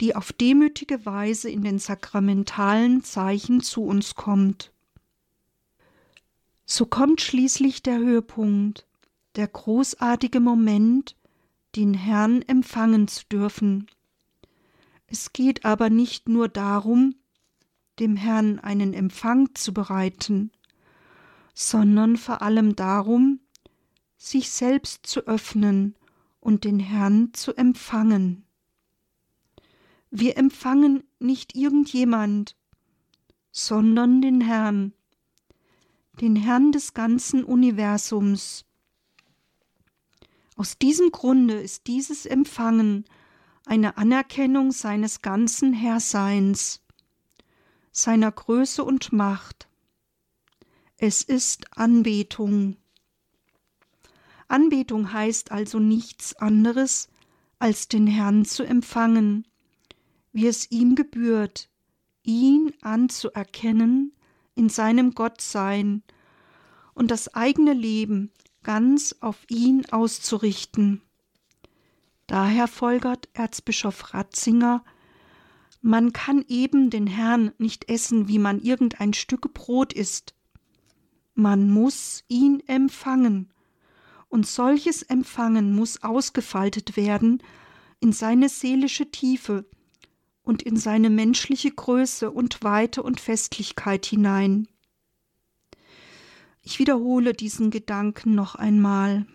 die 0.00 0.14
auf 0.14 0.32
demütige 0.32 1.04
Weise 1.06 1.50
in 1.50 1.62
den 1.62 1.78
sakramentalen 1.78 3.02
Zeichen 3.02 3.60
zu 3.60 3.84
uns 3.84 4.14
kommt. 4.14 4.72
So 6.66 6.86
kommt 6.86 7.20
schließlich 7.20 7.82
der 7.82 7.98
Höhepunkt, 7.98 8.86
der 9.36 9.48
großartige 9.48 10.40
Moment, 10.40 11.16
den 11.76 11.94
Herrn 11.94 12.42
empfangen 12.42 13.08
zu 13.08 13.24
dürfen. 13.26 13.86
Es 15.06 15.32
geht 15.32 15.64
aber 15.64 15.90
nicht 15.90 16.28
nur 16.28 16.48
darum, 16.48 17.14
dem 17.98 18.16
Herrn 18.16 18.58
einen 18.58 18.94
Empfang 18.94 19.54
zu 19.54 19.72
bereiten, 19.72 20.50
sondern 21.54 22.16
vor 22.16 22.42
allem 22.42 22.76
darum, 22.76 23.40
sich 24.18 24.50
selbst 24.50 25.06
zu 25.06 25.20
öffnen 25.26 25.94
und 26.40 26.64
den 26.64 26.80
Herrn 26.80 27.32
zu 27.32 27.56
empfangen. 27.56 28.44
Wir 30.10 30.36
empfangen 30.36 31.04
nicht 31.18 31.54
irgendjemand, 31.54 32.56
sondern 33.52 34.20
den 34.20 34.40
Herrn, 34.40 34.92
den 36.20 36.36
Herrn 36.36 36.72
des 36.72 36.94
ganzen 36.94 37.44
Universums. 37.44 38.64
Aus 40.56 40.76
diesem 40.78 41.12
Grunde 41.12 41.60
ist 41.60 41.86
dieses 41.86 42.26
Empfangen 42.26 43.04
eine 43.64 43.96
Anerkennung 43.96 44.72
seines 44.72 45.22
ganzen 45.22 45.72
Herrseins, 45.72 46.80
seiner 47.92 48.32
Größe 48.32 48.82
und 48.82 49.12
Macht. 49.12 49.68
Es 50.96 51.22
ist 51.22 51.76
Anbetung. 51.78 52.76
Anbetung 54.48 55.12
heißt 55.12 55.52
also 55.52 55.78
nichts 55.78 56.34
anderes, 56.36 57.08
als 57.58 57.88
den 57.88 58.06
Herrn 58.06 58.44
zu 58.44 58.64
empfangen, 58.64 59.46
wie 60.32 60.46
es 60.46 60.70
ihm 60.70 60.94
gebührt, 60.94 61.68
ihn 62.22 62.72
anzuerkennen 62.80 64.12
in 64.54 64.68
seinem 64.68 65.12
Gottsein 65.12 66.02
und 66.94 67.10
das 67.10 67.34
eigene 67.34 67.74
Leben 67.74 68.32
ganz 68.62 69.14
auf 69.20 69.38
ihn 69.48 69.84
auszurichten. 69.90 71.02
Daher 72.26 72.68
folgert 72.68 73.28
Erzbischof 73.34 74.14
Ratzinger, 74.14 74.84
man 75.80 76.12
kann 76.12 76.44
eben 76.48 76.90
den 76.90 77.06
Herrn 77.06 77.52
nicht 77.58 77.88
essen, 77.88 78.28
wie 78.28 78.38
man 78.38 78.60
irgendein 78.60 79.14
Stück 79.14 79.54
Brot 79.54 79.92
isst. 79.92 80.34
Man 81.34 81.70
muss 81.70 82.24
ihn 82.28 82.60
empfangen 82.66 83.52
und 84.28 84.46
solches 84.46 85.02
Empfangen 85.02 85.74
muss 85.74 86.02
ausgefaltet 86.02 86.96
werden 86.96 87.42
in 88.00 88.12
seine 88.12 88.48
seelische 88.48 89.10
Tiefe 89.10 89.64
und 90.42 90.62
in 90.62 90.76
seine 90.76 91.10
menschliche 91.10 91.70
Größe 91.70 92.30
und 92.30 92.62
Weite 92.62 93.02
und 93.02 93.20
Festlichkeit 93.20 94.06
hinein. 94.06 94.68
Ich 96.62 96.78
wiederhole 96.78 97.32
diesen 97.32 97.70
Gedanken 97.70 98.34
noch 98.34 98.54
einmal. 98.54 99.26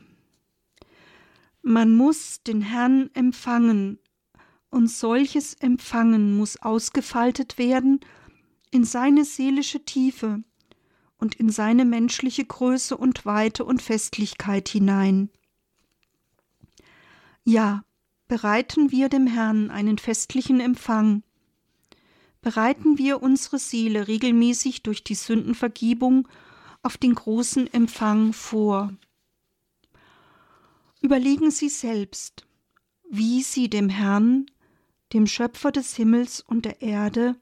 Man 1.61 1.95
muss 1.95 2.43
den 2.43 2.61
Herrn 2.61 3.09
empfangen, 3.13 3.99
und 4.73 4.87
solches 4.87 5.53
Empfangen 5.53 6.35
muss 6.35 6.59
ausgefaltet 6.59 7.59
werden 7.59 7.99
in 8.71 8.83
seine 8.83 9.23
seelische 9.23 9.85
Tiefe 9.85 10.43
und 11.23 11.35
in 11.35 11.49
seine 11.49 11.85
menschliche 11.85 12.43
Größe 12.43 12.97
und 12.97 13.25
Weite 13.25 13.63
und 13.63 13.81
Festlichkeit 13.81 14.67
hinein. 14.67 15.29
Ja, 17.45 17.85
bereiten 18.27 18.91
wir 18.91 19.07
dem 19.07 19.25
Herrn 19.25 19.71
einen 19.71 19.99
festlichen 19.99 20.59
Empfang. 20.59 21.23
Bereiten 22.41 22.97
wir 22.97 23.23
unsere 23.23 23.57
Seele 23.57 24.09
regelmäßig 24.09 24.83
durch 24.83 25.05
die 25.05 25.15
Sündenvergebung 25.15 26.27
auf 26.81 26.97
den 26.97 27.15
großen 27.15 27.73
Empfang 27.73 28.33
vor. 28.33 28.91
Überlegen 31.01 31.51
Sie 31.51 31.69
selbst, 31.69 32.45
wie 33.09 33.43
Sie 33.43 33.69
dem 33.69 33.87
Herrn, 33.87 34.47
dem 35.13 35.25
Schöpfer 35.25 35.71
des 35.71 35.95
Himmels 35.95 36.41
und 36.41 36.65
der 36.65 36.81
Erde, 36.81 37.37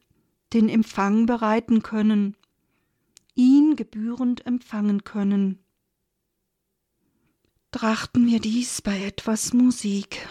den 0.53 0.69
Empfang 0.69 1.25
bereiten 1.25 1.81
können 1.81 2.37
ihn 3.35 3.75
gebührend 3.75 4.45
empfangen 4.45 5.03
können. 5.03 5.59
Trachten 7.71 8.27
wir 8.27 8.39
dies 8.39 8.81
bei 8.81 9.03
etwas 9.03 9.53
Musik. 9.53 10.27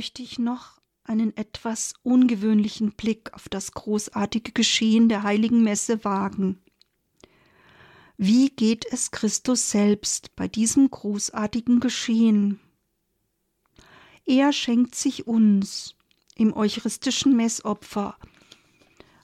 Möchte 0.00 0.22
ich 0.22 0.38
noch 0.38 0.80
einen 1.04 1.36
etwas 1.36 1.92
ungewöhnlichen 2.02 2.92
Blick 2.92 3.34
auf 3.34 3.50
das 3.50 3.72
großartige 3.72 4.52
Geschehen 4.52 5.10
der 5.10 5.24
heiligen 5.24 5.62
Messe 5.62 6.06
wagen. 6.06 6.58
Wie 8.16 8.48
geht 8.48 8.86
es 8.90 9.10
Christus 9.10 9.70
selbst 9.70 10.34
bei 10.36 10.48
diesem 10.48 10.90
großartigen 10.90 11.80
Geschehen? 11.80 12.60
Er 14.24 14.54
schenkt 14.54 14.94
sich 14.94 15.26
uns 15.26 15.96
im 16.34 16.56
eucharistischen 16.56 17.36
Messopfer 17.36 18.16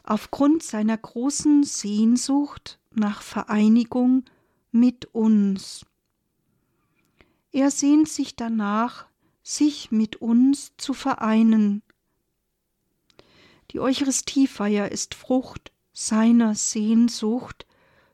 aufgrund 0.02 0.62
seiner 0.62 0.98
großen 0.98 1.64
Sehnsucht 1.64 2.78
nach 2.92 3.22
Vereinigung 3.22 4.26
mit 4.72 5.06
uns. 5.14 5.86
Er 7.50 7.70
sehnt 7.70 8.10
sich 8.10 8.36
danach, 8.36 9.06
sich 9.46 9.92
mit 9.92 10.16
uns 10.16 10.72
zu 10.76 10.92
vereinen. 10.92 11.84
Die 13.70 13.78
Eucharistiefeier 13.78 14.90
ist 14.90 15.14
Frucht 15.14 15.70
seiner 15.92 16.56
Sehnsucht, 16.56 17.64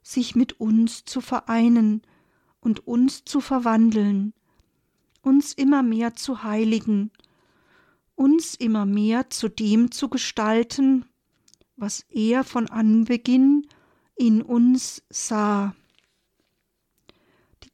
sich 0.02 0.34
mit 0.34 0.60
uns 0.60 1.06
zu 1.06 1.22
vereinen 1.22 2.02
und 2.60 2.86
uns 2.86 3.24
zu 3.24 3.40
verwandeln, 3.40 4.34
uns 5.22 5.54
immer 5.54 5.82
mehr 5.82 6.14
zu 6.14 6.42
heiligen, 6.42 7.10
uns 8.14 8.54
immer 8.54 8.84
mehr 8.84 9.30
zu 9.30 9.48
dem 9.48 9.90
zu 9.90 10.10
gestalten, 10.10 11.06
was 11.76 12.04
er 12.10 12.44
von 12.44 12.68
Anbeginn 12.68 13.66
in 14.16 14.42
uns 14.42 15.02
sah. 15.08 15.74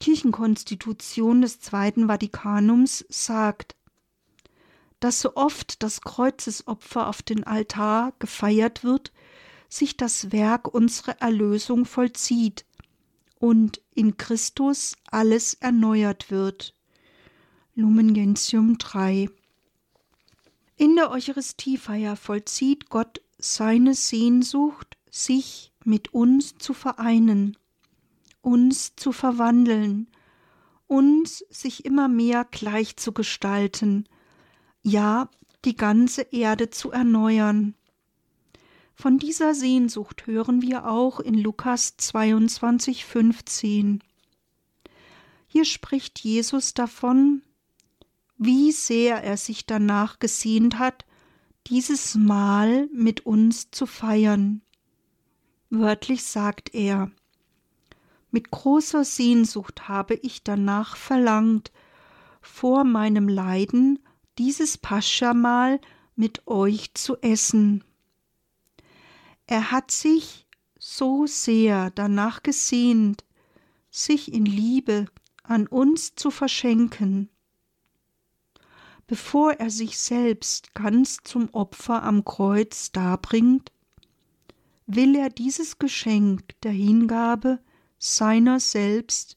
Kirchenkonstitution 0.01 1.42
des 1.42 1.61
Zweiten 1.61 2.07
Vatikanums 2.07 3.05
sagt, 3.09 3.76
dass 5.01 5.20
so 5.20 5.36
oft 5.36 5.82
das 5.82 6.01
Kreuzesopfer 6.01 7.09
auf 7.09 7.22
den 7.22 7.44
Altar 7.44 8.12
gefeiert 8.18 8.84
wird, 8.84 9.12
sich 9.68 9.96
das 9.96 10.32
Werk 10.32 10.72
unserer 10.72 11.20
Erlösung 11.20 11.84
vollzieht 11.84 12.64
und 13.38 13.80
in 13.94 14.16
Christus 14.16 14.96
alles 15.11 15.55
erneuert 15.55 16.30
wird. 16.30 16.74
Lumen 17.74 18.14
Gentium 18.14 18.78
3 18.78 19.30
In 20.76 20.96
der 20.96 21.11
Eucharistiefeier 21.11 22.16
vollzieht 22.16 22.88
Gott 22.88 23.20
seine 23.38 23.94
Sehnsucht, 23.94 24.96
sich 25.11 25.72
mit 25.84 26.12
uns 26.12 26.59
zu 26.59 26.74
vereinen, 26.74 27.57
uns 28.49 28.96
zu 28.96 29.12
verwandeln, 29.12 30.07
uns 30.86 31.44
sich 31.51 31.84
immer 31.84 32.09
mehr 32.09 32.46
gleich 32.51 32.96
zu 32.96 33.12
gestalten, 33.12 34.09
ja 34.82 35.28
die 35.66 35.76
ganze 35.76 36.22
Erde 36.22 36.70
zu 36.70 36.90
erneuern. 36.90 37.74
Von 38.94 39.18
dieser 39.18 39.55
Sehnsucht 39.55 40.26
hören 40.26 40.62
wir 40.62 40.88
auch 40.88 41.20
in 41.20 41.34
Lukas 41.34 41.99
22, 41.99 43.05
15. 43.05 44.03
Hier 45.46 45.66
spricht 45.66 46.18
Jesus 46.18 46.72
davon, 46.72 47.42
wie 48.38 48.72
sehr 48.72 49.22
er 49.22 49.36
sich 49.36 49.66
danach 49.66 50.20
gesehnt 50.20 50.78
hat, 50.78 51.05
dieses 51.66 52.14
Mahl 52.14 52.88
mit 52.94 53.26
uns 53.26 53.70
zu 53.70 53.84
feiern. 53.84 54.62
Wörtlich 55.68 56.24
sagt 56.24 56.74
er, 56.74 57.11
mit 58.31 58.51
großer 58.51 59.05
Sehnsucht 59.05 59.89
habe 59.89 60.14
ich 60.14 60.43
danach 60.43 60.97
verlangt, 60.97 61.72
vor 62.41 62.85
meinem 62.85 63.29
Leiden 63.29 63.99
dieses 64.39 64.79
Paschamal 64.79 65.81
mit 66.14 66.47
euch 66.47 66.95
zu 66.95 67.16
essen. 67.18 67.85
Er 69.47 69.70
hat 69.70 69.91
sich 69.91 70.47
so 70.79 71.26
sehr 71.26 71.91
danach 71.91 72.43
gesehnt, 72.43 73.24
sich 73.91 74.33
in 74.33 74.45
Liebe 74.45 75.07
an 75.43 75.66
uns 75.66 76.14
zu 76.14 76.31
verschenken. 76.31 77.31
Bevor 79.07 79.55
er 79.55 79.70
sich 79.70 79.99
selbst 79.99 80.74
ganz 80.74 81.18
zum 81.24 81.49
Opfer 81.55 82.03
am 82.03 82.24
Kreuz 82.24 82.93
darbringt, 82.93 83.72
will 84.87 85.16
er 85.16 85.31
dieses 85.31 85.79
Geschenk 85.79 86.61
der 86.62 86.72
Hingabe 86.72 87.59
seiner 87.99 88.61
selbst 88.61 89.36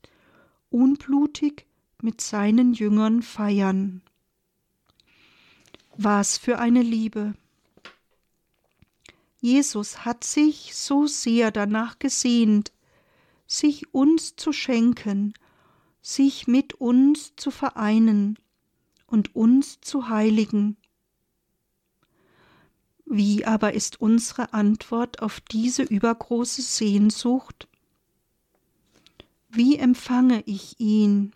unblutig 0.69 1.65
mit 2.01 2.21
seinen 2.21 2.73
Jüngern 2.73 3.21
feiern. 3.21 4.01
Was 5.97 6.37
für 6.37 6.59
eine 6.59 6.81
Liebe! 6.81 7.33
Jesus 9.39 10.05
hat 10.05 10.23
sich 10.23 10.75
so 10.75 11.07
sehr 11.07 11.51
danach 11.51 11.97
gesehnt, 11.99 12.71
sich 13.47 13.93
uns 13.93 14.35
zu 14.35 14.53
schenken, 14.53 15.33
sich 16.01 16.47
mit 16.47 16.75
uns 16.75 17.35
zu 17.35 17.51
vereinen 17.51 18.37
und 19.07 19.35
uns 19.35 19.81
zu 19.81 20.09
heiligen. 20.09 20.77
Wie 23.05 23.43
aber 23.45 23.73
ist 23.73 23.99
unsere 23.99 24.53
Antwort 24.53 25.21
auf 25.21 25.41
diese 25.41 25.83
übergroße 25.83 26.61
Sehnsucht? 26.61 27.67
Wie 29.51 29.77
empfange 29.77 30.43
ich 30.45 30.79
ihn? 30.79 31.33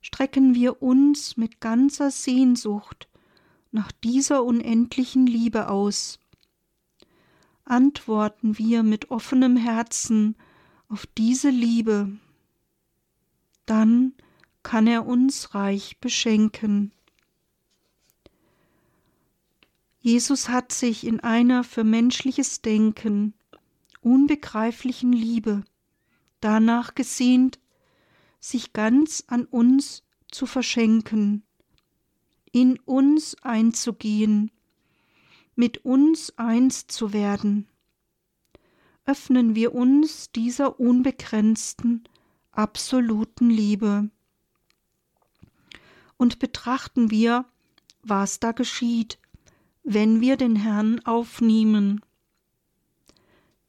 Strecken 0.00 0.54
wir 0.54 0.82
uns 0.82 1.36
mit 1.36 1.60
ganzer 1.60 2.10
Sehnsucht 2.10 3.08
nach 3.70 3.92
dieser 3.92 4.42
unendlichen 4.44 5.26
Liebe 5.26 5.68
aus 5.68 6.18
antworten 7.70 8.58
wir 8.58 8.82
mit 8.82 9.10
offenem 9.10 9.56
Herzen 9.56 10.36
auf 10.88 11.06
diese 11.06 11.50
Liebe, 11.50 12.10
dann 13.64 14.12
kann 14.64 14.88
er 14.88 15.06
uns 15.06 15.54
reich 15.54 15.98
beschenken. 16.00 16.90
Jesus 20.00 20.48
hat 20.48 20.72
sich 20.72 21.06
in 21.06 21.20
einer 21.20 21.62
für 21.62 21.84
menschliches 21.84 22.60
Denken 22.60 23.34
unbegreiflichen 24.00 25.12
Liebe 25.12 25.62
danach 26.40 26.94
gesehnt, 26.94 27.58
sich 28.38 28.72
ganz 28.72 29.24
an 29.26 29.44
uns 29.44 30.02
zu 30.30 30.46
verschenken, 30.46 31.42
in 32.52 32.78
uns 32.80 33.36
einzugehen 33.42 34.50
mit 35.60 35.84
uns 35.84 36.32
eins 36.38 36.86
zu 36.86 37.12
werden. 37.12 37.68
Öffnen 39.04 39.54
wir 39.54 39.74
uns 39.74 40.32
dieser 40.32 40.80
unbegrenzten, 40.80 42.04
absoluten 42.50 43.50
Liebe. 43.50 44.08
Und 46.16 46.38
betrachten 46.38 47.10
wir, 47.10 47.44
was 48.02 48.40
da 48.40 48.52
geschieht, 48.52 49.18
wenn 49.82 50.22
wir 50.22 50.38
den 50.38 50.56
Herrn 50.56 51.04
aufnehmen. 51.04 52.00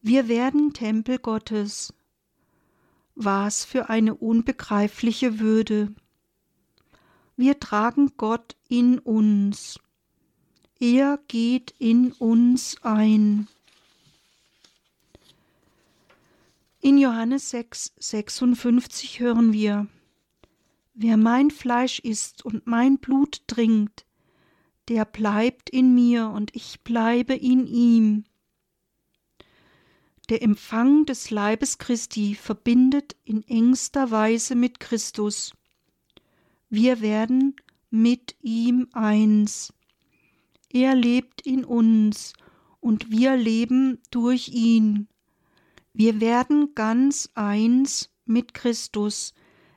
Wir 0.01 0.30
werden 0.30 0.72
Tempel 0.72 1.19
Gottes. 1.19 1.93
Was 3.16 3.66
für 3.66 3.89
eine 3.89 4.16
unbegreifliche 4.16 5.39
Würde. 5.39 5.93
Wir 7.36 7.59
tragen 7.59 8.12
Gott 8.18 8.55
in 8.68 8.99
uns. 8.99 9.80
Er 10.80 11.20
geht 11.28 11.74
in 11.78 12.12
uns 12.14 12.78
ein. 12.82 13.47
In 16.80 16.97
Johannes 16.97 17.51
6, 17.51 17.93
56 17.99 19.20
hören 19.20 19.53
wir, 19.53 19.88
Wer 20.93 21.18
mein 21.18 21.51
Fleisch 21.51 21.99
isst 21.99 22.43
und 22.45 22.68
mein 22.68 22.97
Blut 22.97 23.47
trinkt, 23.47 24.05
der 24.88 25.05
bleibt 25.05 25.70
in 25.70 25.95
mir 25.95 26.30
und 26.30 26.55
ich 26.55 26.82
bleibe 26.82 27.34
in 27.34 27.66
ihm. 27.66 28.26
Der 30.32 30.41
Empfang 30.41 31.05
des 31.05 31.29
Leibes 31.29 31.77
Christi 31.77 32.36
verbindet 32.36 33.17
in 33.25 33.43
engster 33.49 34.11
Weise 34.11 34.55
mit 34.55 34.79
Christus. 34.79 35.51
Wir 36.69 37.01
werden 37.01 37.57
mit 37.89 38.38
ihm 38.41 38.88
eins. 38.93 39.73
Er 40.71 40.95
lebt 40.95 41.45
in 41.45 41.65
uns 41.65 42.32
und 42.79 43.11
wir 43.11 43.36
leben 43.36 43.99
durch 44.09 44.47
ihn. 44.47 45.09
Wir 45.91 46.21
werden 46.21 46.75
ganz 46.75 47.29
eins 47.34 48.09
mit 48.23 48.53
Christus 48.53 49.34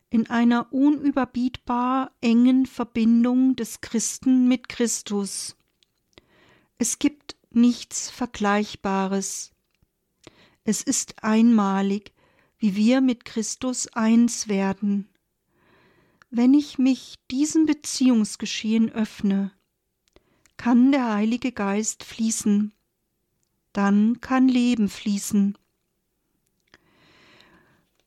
in 0.08 0.30
einer 0.30 0.72
unüberbietbar 0.72 2.12
engen 2.20 2.66
Verbindung 2.66 3.56
des 3.56 3.80
Christen 3.80 4.46
mit 4.46 4.68
Christus. 4.68 5.56
Es 6.78 7.00
gibt 7.00 7.34
nichts 7.50 8.08
Vergleichbares. 8.08 9.53
Es 10.64 10.82
ist 10.82 11.22
einmalig, 11.22 12.12
wie 12.58 12.74
wir 12.74 13.02
mit 13.02 13.26
Christus 13.26 13.86
eins 13.88 14.48
werden. 14.48 15.08
Wenn 16.30 16.54
ich 16.54 16.78
mich 16.78 17.16
diesem 17.30 17.66
Beziehungsgeschehen 17.66 18.90
öffne, 18.90 19.52
kann 20.56 20.90
der 20.90 21.12
Heilige 21.12 21.52
Geist 21.52 22.02
fließen, 22.02 22.72
dann 23.74 24.20
kann 24.22 24.48
Leben 24.48 24.88
fließen. 24.88 25.58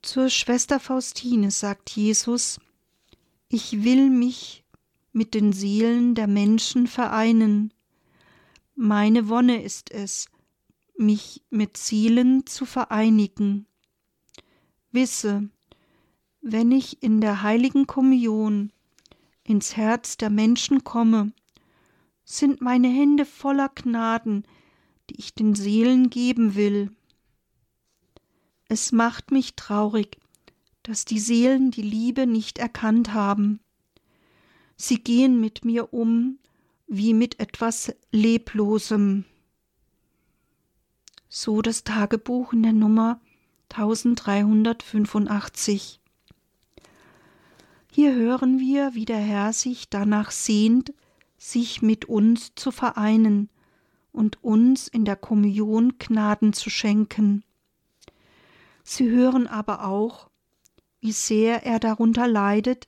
Zur 0.02 0.30
Schwester 0.30 0.80
Faustine 0.80 1.52
sagt 1.52 1.92
Jesus, 1.92 2.60
ich 3.50 3.84
will 3.84 4.10
mich 4.10 4.64
mit 5.12 5.34
den 5.34 5.54
Seelen 5.54 6.16
der 6.16 6.28
Menschen 6.28 6.88
vereinen. 6.88 7.74
Meine 8.76 9.30
Wonne 9.30 9.62
ist 9.62 9.92
es, 9.92 10.28
mich 10.98 11.44
mit 11.50 11.78
Seelen 11.78 12.46
zu 12.46 12.66
vereinigen. 12.66 13.66
Wisse, 14.92 15.50
wenn 16.42 16.72
ich 16.72 17.04
in 17.04 17.22
der 17.22 17.42
heiligen 17.42 17.88
Kommunion 17.88 18.72
ins 19.44 19.78
Herz 19.78 20.18
der 20.18 20.30
Menschen 20.30 20.84
komme, 20.84 21.32
sind 22.24 22.62
meine 22.62 22.90
Hände 22.90 23.26
voller 23.26 23.70
Gnaden, 23.70 24.44
die 25.10 25.20
ich 25.20 25.34
den 25.34 25.56
Seelen 25.56 26.10
geben 26.10 26.56
will. 26.56 26.92
Es 28.68 28.92
macht 28.92 29.32
mich 29.32 29.56
traurig, 29.56 30.18
dass 30.84 31.06
die 31.06 31.20
Seelen 31.20 31.72
die 31.72 31.82
Liebe 31.82 32.28
nicht 32.28 32.58
erkannt 32.58 33.14
haben. 33.14 33.62
Sie 34.76 35.02
gehen 35.02 35.40
mit 35.40 35.64
mir 35.64 35.94
um 35.94 36.40
wie 36.88 37.14
mit 37.14 37.40
etwas 37.40 37.94
Leblosem. 38.12 39.26
So 41.30 41.62
das 41.62 41.84
Tagebuch 41.84 42.54
in 42.54 42.64
der 42.64 42.72
Nummer 42.72 43.20
1385. 43.70 46.00
Hier 47.92 48.16
hören 48.16 48.60
wir, 48.60 48.94
wie 48.94 49.04
der 49.04 49.20
Herr 49.20 49.52
sich 49.52 49.90
danach 49.90 50.32
sehnt, 50.32 50.94
sich 51.38 51.82
mit 51.82 52.06
uns 52.06 52.56
zu 52.56 52.72
vereinen 52.72 53.50
und 54.14 54.42
uns 54.44 54.88
in 54.88 55.04
der 55.04 55.18
Kommunion 55.18 55.96
Gnaden 56.00 56.54
zu 56.54 56.70
schenken. 56.70 57.44
Sie 58.84 59.10
hören 59.10 59.48
aber 59.48 59.86
auch, 59.86 60.30
wie 61.02 61.12
sehr 61.12 61.66
er 61.66 61.80
darunter 61.80 62.26
leidet, 62.28 62.88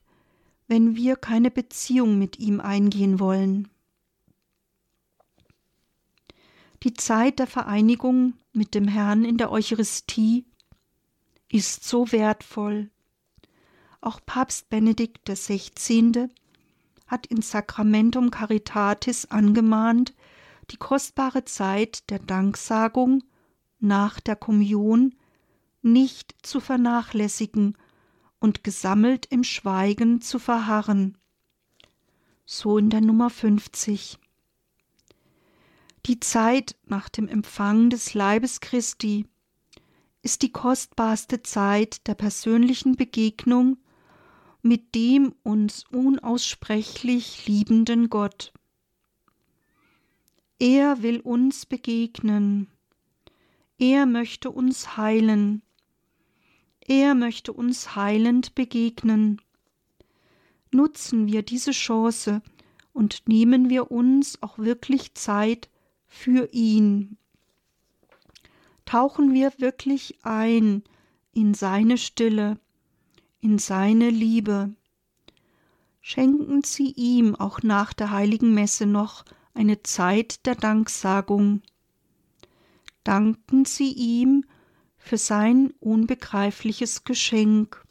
wenn 0.67 0.95
wir 0.95 1.17
keine 1.17 1.51
Beziehung 1.51 2.17
mit 2.17 2.39
ihm 2.39 2.61
eingehen 2.61 3.19
wollen. 3.19 3.67
Die 6.83 6.93
Zeit 6.93 7.39
der 7.39 7.47
Vereinigung 7.47 8.35
mit 8.53 8.73
dem 8.73 8.87
Herrn 8.87 9.25
in 9.25 9.37
der 9.37 9.51
Eucharistie 9.51 10.45
ist 11.51 11.83
so 11.83 12.11
wertvoll. 12.11 12.89
Auch 13.99 14.21
Papst 14.25 14.69
Benedikt 14.69 15.25
XVI. 15.29 16.29
hat 17.07 17.25
in 17.25 17.41
Sacramentum 17.41 18.31
Caritatis 18.31 19.25
angemahnt, 19.25 20.13
die 20.71 20.77
kostbare 20.77 21.43
Zeit 21.43 22.09
der 22.09 22.19
Danksagung 22.19 23.23
nach 23.79 24.21
der 24.21 24.37
Kommunion 24.37 25.15
nicht 25.81 26.35
zu 26.43 26.61
vernachlässigen 26.61 27.77
und 28.39 28.63
gesammelt 28.63 29.25
im 29.25 29.43
Schweigen 29.43 30.21
zu 30.21 30.39
verharren. 30.39 31.17
So 32.45 32.77
in 32.77 32.89
der 32.89 33.01
Nummer 33.01 33.29
50. 33.29 34.17
Die 36.05 36.19
Zeit 36.19 36.75
nach 36.85 37.09
dem 37.09 37.27
Empfang 37.27 37.89
des 37.89 38.13
Leibes 38.13 38.61
Christi 38.61 39.25
ist 40.21 40.41
die 40.41 40.51
kostbarste 40.51 41.43
Zeit 41.43 42.07
der 42.07 42.15
persönlichen 42.15 42.95
Begegnung 42.95 43.77
mit 44.61 44.95
dem 44.95 45.33
uns 45.43 45.85
unaussprechlich 45.91 47.47
liebenden 47.47 48.09
Gott. 48.09 48.53
Er 50.59 51.01
will 51.01 51.21
uns 51.21 51.65
begegnen, 51.65 52.67
er 53.77 54.05
möchte 54.05 54.51
uns 54.51 54.97
heilen, 54.97 55.61
er 56.81 57.15
möchte 57.15 57.53
uns 57.53 57.95
heilend 57.95 58.55
begegnen. 58.55 59.41
Nutzen 60.71 61.27
wir 61.27 61.43
diese 61.43 61.71
Chance 61.71 62.41
und 62.91 63.27
nehmen 63.27 63.69
wir 63.69 63.91
uns 63.91 64.41
auch 64.43 64.57
wirklich 64.57 65.13
Zeit 65.13 65.69
für 66.09 66.49
ihn. 66.51 67.17
Tauchen 68.85 69.33
wir 69.33 69.53
wirklich 69.59 70.17
ein 70.23 70.83
in 71.31 71.53
seine 71.53 71.97
Stille, 71.97 72.59
in 73.39 73.59
seine 73.59 74.09
Liebe. 74.09 74.73
Schenken 76.01 76.63
Sie 76.63 76.91
ihm 76.91 77.35
auch 77.35 77.61
nach 77.61 77.93
der 77.93 78.11
heiligen 78.11 78.53
Messe 78.53 78.87
noch 78.87 79.23
eine 79.53 79.83
Zeit 79.83 80.45
der 80.47 80.55
Danksagung. 80.55 81.61
Danken 83.03 83.65
Sie 83.65 83.91
ihm 83.91 84.43
für 84.97 85.17
sein 85.17 85.71
unbegreifliches 85.79 87.03
Geschenk. 87.03 87.85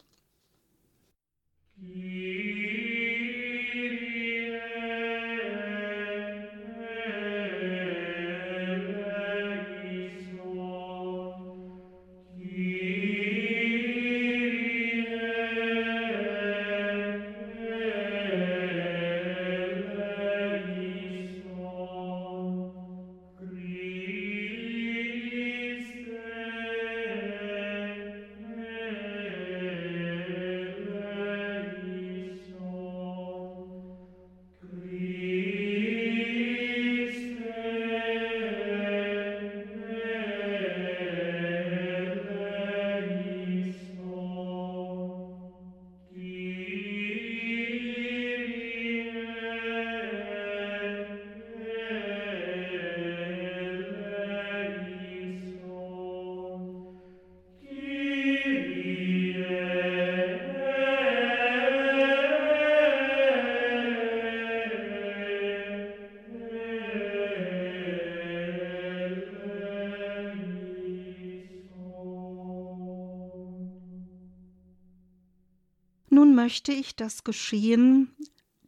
Möchte 76.49 76.71
ich 76.71 76.95
das 76.95 77.23
Geschehen 77.23 78.09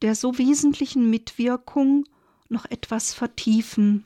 der 0.03 0.13
so 0.13 0.37
wesentlichen 0.37 1.09
Mitwirkung 1.09 2.05
noch 2.47 2.65
etwas 2.65 3.11
vertiefen. 3.11 4.05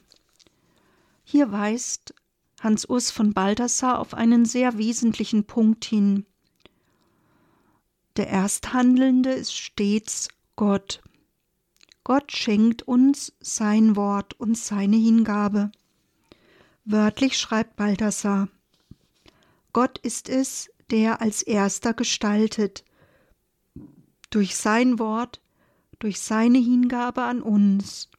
Hier 1.25 1.51
weist 1.51 2.13
Hans 2.61 2.85
Urs 2.85 3.11
von 3.11 3.33
Balthasar 3.33 3.99
auf 3.99 4.13
einen 4.13 4.45
sehr 4.45 4.77
wesentlichen 4.77 5.43
Punkt 5.43 5.83
hin. 5.83 6.25
Der 8.15 8.27
Ersthandelnde 8.27 9.31
ist 9.31 9.53
stets 9.53 10.29
Gott. 10.55 11.03
Gott 12.05 12.31
schenkt 12.31 12.83
uns 12.83 13.33
sein 13.41 13.97
Wort 13.97 14.39
und 14.39 14.57
seine 14.57 14.95
Hingabe. 14.95 15.69
Wörtlich 16.85 17.37
schreibt 17.37 17.75
Balthasar 17.75 18.47
Gott 19.73 19.97
ist 19.97 20.29
es, 20.29 20.71
der 20.91 21.19
als 21.19 21.41
erster 21.41 21.93
gestaltet, 21.93 22.85
durch 24.35 24.57
sein 24.57 24.99
Wort, 24.99 25.39
durch 25.99 26.19
seine 26.19 26.57
Hingabe 26.57 27.23
an 27.23 27.41
uns. 27.41 28.09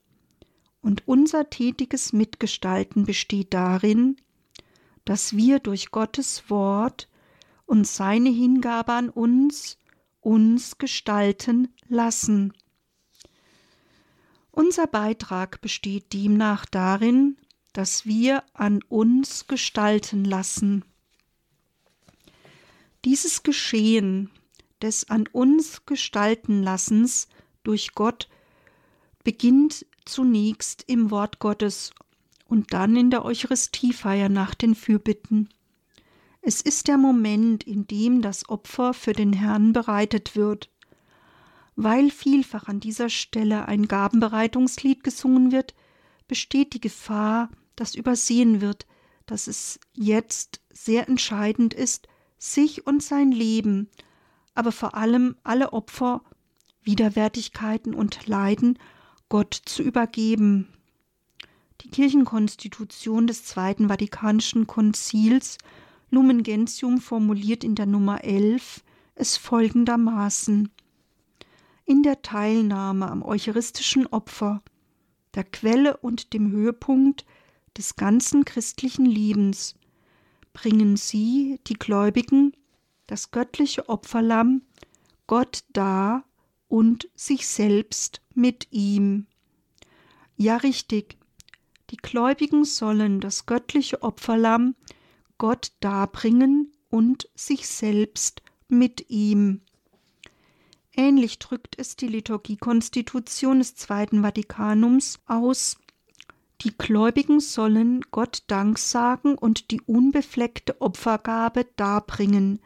Und 0.81 1.07
unser 1.07 1.51
tätiges 1.51 2.15
Mitgestalten 2.15 3.05
besteht 3.05 3.53
darin, 3.53 4.17
dass 5.05 5.37
wir 5.37 5.59
durch 5.59 5.91
Gottes 5.91 6.49
Wort 6.49 7.11
und 7.67 7.87
seine 7.87 8.31
Hingabe 8.31 8.95
an 8.95 9.11
uns 9.11 9.77
uns 10.23 10.79
gestalten 10.79 11.69
lassen. 11.87 12.55
Unser 14.51 14.87
Beitrag 14.87 15.61
besteht 15.61 16.15
demnach 16.15 16.65
darin, 16.65 17.37
dass 17.75 18.07
wir 18.07 18.43
an 18.55 18.83
uns 18.89 19.49
gestalten 19.49 20.25
lassen. 20.25 20.83
Dieses 23.05 23.43
Geschehen 23.43 24.31
des 24.83 25.09
an 25.11 25.27
uns 25.33 25.87
gestalten 25.87 26.63
Lassens 26.63 27.29
durch 27.63 27.95
Gott 27.95 28.29
beginnt 29.25 29.87
zunächst 30.05 30.85
im 30.87 31.11
Wort 31.11 31.39
Gottes 31.41 31.93
und 32.47 32.73
dann 32.73 32.97
in 32.97 33.11
der 33.11 33.25
Eucharistiefeier 33.25 34.29
nach 34.29 34.55
den 34.55 34.75
Fürbitten. 34.75 35.49
Es 36.43 36.61
ist 36.61 36.87
der 36.87 36.97
Moment, 36.97 37.65
in 37.65 37.89
dem 37.89 38.23
das 38.23 38.49
Opfer 38.49 38.95
für 38.95 39.13
den 39.13 39.33
Herrn 39.33 39.73
bereitet 39.73 40.37
wird. 40.37 40.71
Weil 41.75 42.11
vielfach 42.11 42.69
an 42.69 42.79
dieser 42.79 43.09
Stelle 43.09 43.67
ein 43.67 43.89
Gabenbereitungslied 43.89 45.03
gesungen 45.03 45.51
wird, 45.51 45.75
besteht 46.29 46.73
die 46.73 46.81
Gefahr, 46.81 47.51
dass 47.75 47.97
übersehen 47.97 48.61
wird, 48.61 48.87
dass 49.27 49.49
es 49.49 49.81
jetzt 49.93 50.61
sehr 50.73 51.09
entscheidend 51.09 51.75
ist, 51.75 52.07
sich 52.39 52.87
und 52.87 53.03
sein 53.03 53.33
Leben 53.33 53.91
aber 54.57 54.73
vor 54.73 54.95
allem 54.95 55.37
alle 55.45 55.73
Opfer, 55.73 56.23
Widerwärtigkeiten 56.83 57.95
und 57.95 58.27
Leiden 58.27 58.79
Gott 59.29 59.55
zu 59.55 59.83
übergeben. 59.83 60.69
Die 61.83 61.91
Kirchenkonstitution 61.91 63.27
des 63.27 63.45
Zweiten 63.45 63.89
Vatikanischen 63.89 64.67
Konzils 64.67 65.59
Lumen 66.11 66.43
Gentium 66.43 67.01
formuliert 67.01 67.65
in 67.65 67.75
der 67.75 67.87
Nummer 67.87 68.23
11 68.25 68.83
es 69.17 69.37
folgendermaßen: 69.37 70.71
In 71.85 72.03
der 72.03 72.23
Teilnahme 72.23 73.11
am 73.11 73.23
eucharistischen 73.23 74.07
Opfer, 74.07 74.63
der 75.35 75.45
Quelle 75.45 75.97
und 75.97 76.33
dem 76.33 76.51
Höhepunkt 76.53 77.27
des 77.77 77.97
ganzen 77.97 78.45
christlichen 78.45 79.07
Lebens, 79.07 79.75
bringen 80.53 80.97
sie, 80.97 81.59
die 81.67 81.75
Gläubigen, 81.75 82.53
das 83.07 83.31
göttliche 83.31 83.89
Opferlamm, 83.89 84.63
Gott 85.27 85.65
dar 85.73 86.25
und 86.69 87.09
sich 87.15 87.47
selbst 87.47 88.21
mit 88.35 88.69
ihm. 88.71 89.27
Ja 90.37 90.57
richtig, 90.57 91.17
die 91.91 91.97
Gläubigen 91.97 92.65
sollen 92.65 93.21
das 93.21 93.47
göttliche 93.47 94.03
Opferlamm 94.03 94.75
Gott 95.39 95.73
darbringen 95.81 96.73
und 96.91 97.29
sich 97.35 97.69
selbst 97.69 98.43
mit 98.69 99.11
ihm. 99.11 99.61
Ähnlich 100.97 101.39
drückt 101.39 101.79
es 101.79 101.97
die 101.97 102.09
Liturgiekonstitution 102.09 103.59
des 103.59 103.75
Zweiten 103.75 104.23
Vatikanums 104.23 105.21
aus. 105.27 105.77
Die 106.63 106.77
Gläubigen 106.77 107.41
sollen 107.41 108.01
Gott 108.11 108.45
Dank 108.47 108.79
sagen 108.79 109.37
und 109.37 109.71
die 109.71 109.83
unbefleckte 109.83 110.81
Opfergabe 110.81 111.67
darbringen, 111.77 112.61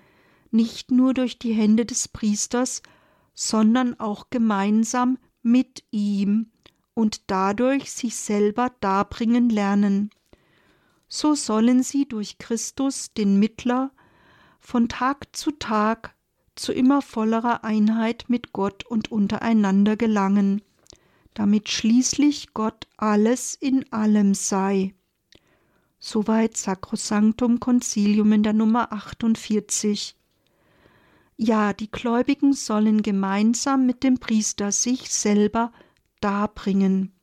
nicht 0.53 0.90
nur 0.90 1.14
durch 1.14 1.38
die 1.38 1.53
Hände 1.53 1.86
des 1.86 2.09
Priesters, 2.09 2.82
sondern 3.34 3.98
auch 3.98 4.30
gemeinsam 4.30 5.18
mit 5.42 5.84
ihm 5.90 6.51
und 6.94 7.22
dadurch 7.30 7.90
sich 7.92 8.16
selber 8.16 8.72
darbringen 8.80 9.48
lernen. 9.48 10.11
So 11.09 11.34
sollen 11.34 11.82
sie 11.82 12.07
durch 12.07 12.38
Christus, 12.38 13.12
den 13.14 13.38
Mittler, 13.38 13.90
von 14.61 14.88
Tag 14.88 15.34
zu 15.34 15.51
Tag 15.53 16.14
zu 16.55 16.72
immer 16.72 17.01
vollerer 17.01 17.64
Einheit 17.64 18.26
mit 18.28 18.53
Gott 18.53 18.84
und 18.84 19.11
untereinander 19.11 19.96
gelangen, 19.96 20.62
damit 21.34 21.70
schließlich 21.70 22.53
Gott 22.53 22.86
alles 22.96 23.55
in 23.55 23.90
allem 23.92 24.34
sei. 24.34 24.94
Soweit 25.98 26.57
Sacrosanctum 26.57 27.61
Concilium 27.61 28.32
in 28.32 28.42
der 28.42 28.53
Nummer 28.53 28.92
48. 28.92 30.16
Ja, 31.43 31.72
die 31.72 31.91
Gläubigen 31.91 32.53
sollen 32.53 33.01
gemeinsam 33.01 33.86
mit 33.86 34.03
dem 34.03 34.18
Priester 34.18 34.72
sich 34.72 35.11
selber 35.11 35.72
darbringen. 36.20 37.14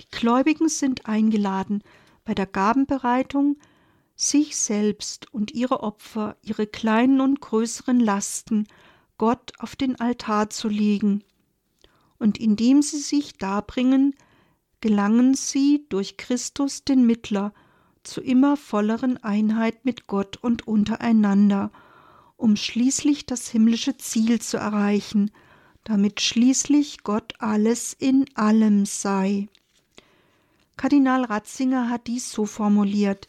Die 0.00 0.08
Gläubigen 0.12 0.68
sind 0.68 1.06
eingeladen, 1.06 1.82
bei 2.24 2.32
der 2.32 2.46
Gabenbereitung 2.46 3.56
sich 4.14 4.56
selbst 4.56 5.34
und 5.34 5.50
ihre 5.50 5.82
Opfer, 5.82 6.36
ihre 6.42 6.68
kleinen 6.68 7.20
und 7.20 7.40
größeren 7.40 7.98
Lasten 7.98 8.68
Gott 9.18 9.52
auf 9.58 9.74
den 9.74 9.98
Altar 9.98 10.48
zu 10.50 10.68
legen. 10.68 11.24
Und 12.20 12.38
indem 12.38 12.82
sie 12.82 13.00
sich 13.00 13.36
darbringen, 13.36 14.14
gelangen 14.80 15.34
sie 15.34 15.86
durch 15.88 16.18
Christus 16.18 16.84
den 16.84 17.04
Mittler 17.04 17.52
zu 18.04 18.20
immer 18.20 18.56
volleren 18.56 19.16
Einheit 19.24 19.84
mit 19.84 20.06
Gott 20.06 20.36
und 20.36 20.68
untereinander, 20.68 21.72
um 22.40 22.56
schließlich 22.56 23.26
das 23.26 23.48
himmlische 23.48 23.96
Ziel 23.96 24.40
zu 24.40 24.56
erreichen, 24.56 25.30
damit 25.84 26.20
schließlich 26.20 27.02
Gott 27.02 27.34
alles 27.38 27.94
in 27.98 28.24
allem 28.34 28.86
sei. 28.86 29.48
Kardinal 30.76 31.24
Ratzinger 31.24 31.90
hat 31.90 32.06
dies 32.06 32.32
so 32.32 32.46
formuliert 32.46 33.28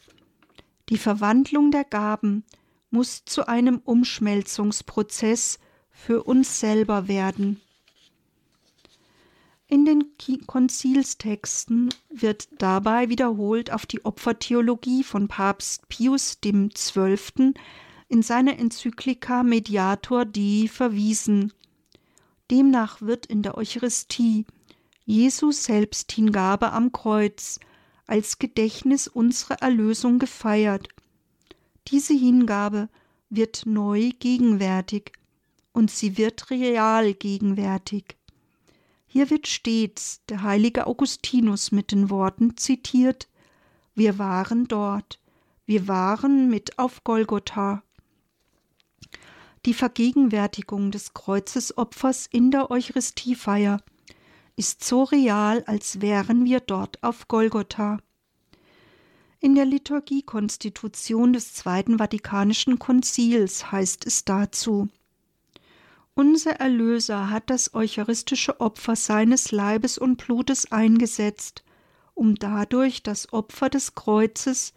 Die 0.88 0.96
Verwandlung 0.96 1.70
der 1.70 1.84
Gaben 1.84 2.44
muss 2.90 3.24
zu 3.24 3.46
einem 3.46 3.78
Umschmelzungsprozess 3.84 5.58
für 5.90 6.24
uns 6.24 6.60
selber 6.60 7.08
werden. 7.08 7.60
In 9.68 9.86
den 9.86 10.04
Konzilstexten 10.46 11.94
wird 12.10 12.48
dabei 12.58 13.08
wiederholt 13.08 13.72
auf 13.72 13.86
die 13.86 14.04
Opfertheologie 14.04 15.02
von 15.02 15.28
Papst 15.28 15.88
Pius 15.88 16.38
XII. 16.42 17.54
In 18.12 18.22
seiner 18.22 18.58
Enzyklika 18.58 19.42
Mediator 19.42 20.26
Dei 20.26 20.68
verwiesen. 20.70 21.50
Demnach 22.50 23.00
wird 23.00 23.24
in 23.24 23.40
der 23.40 23.56
Eucharistie 23.56 24.44
Jesus 25.06 25.64
Selbsthingabe 25.64 26.72
am 26.72 26.92
Kreuz 26.92 27.58
als 28.06 28.38
Gedächtnis 28.38 29.08
unserer 29.08 29.62
Erlösung 29.62 30.18
gefeiert. 30.18 30.88
Diese 31.88 32.12
Hingabe 32.12 32.90
wird 33.30 33.62
neu 33.64 34.10
gegenwärtig 34.18 35.12
und 35.72 35.90
sie 35.90 36.18
wird 36.18 36.50
real 36.50 37.14
gegenwärtig. 37.14 38.16
Hier 39.06 39.30
wird 39.30 39.46
stets 39.46 40.20
der 40.28 40.42
heilige 40.42 40.86
Augustinus 40.86 41.72
mit 41.72 41.92
den 41.92 42.10
Worten 42.10 42.58
zitiert 42.58 43.30
Wir 43.94 44.18
waren 44.18 44.68
dort, 44.68 45.18
wir 45.64 45.88
waren 45.88 46.50
mit 46.50 46.78
auf 46.78 47.04
Golgotha. 47.04 47.82
Die 49.64 49.74
Vergegenwärtigung 49.74 50.90
des 50.90 51.14
Kreuzesopfers 51.14 52.26
in 52.26 52.50
der 52.50 52.72
Eucharistiefeier 52.72 53.80
ist 54.56 54.82
so 54.82 55.04
real, 55.04 55.62
als 55.68 56.00
wären 56.00 56.44
wir 56.44 56.58
dort 56.58 57.00
auf 57.04 57.28
Golgotha. 57.28 57.98
In 59.38 59.54
der 59.54 59.64
Liturgiekonstitution 59.64 61.32
des 61.32 61.54
Zweiten 61.54 61.98
Vatikanischen 61.98 62.80
Konzils 62.80 63.70
heißt 63.70 64.04
es 64.04 64.24
dazu 64.24 64.88
Unser 66.14 66.52
Erlöser 66.52 67.30
hat 67.30 67.48
das 67.48 67.72
eucharistische 67.72 68.60
Opfer 68.60 68.96
seines 68.96 69.52
Leibes 69.52 69.96
und 69.96 70.24
Blutes 70.26 70.72
eingesetzt, 70.72 71.62
um 72.14 72.34
dadurch 72.34 73.04
das 73.04 73.32
Opfer 73.32 73.68
des 73.68 73.94
Kreuzes 73.94 74.74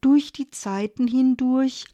durch 0.00 0.32
die 0.32 0.50
Zeiten 0.50 1.06
hindurch 1.06 1.86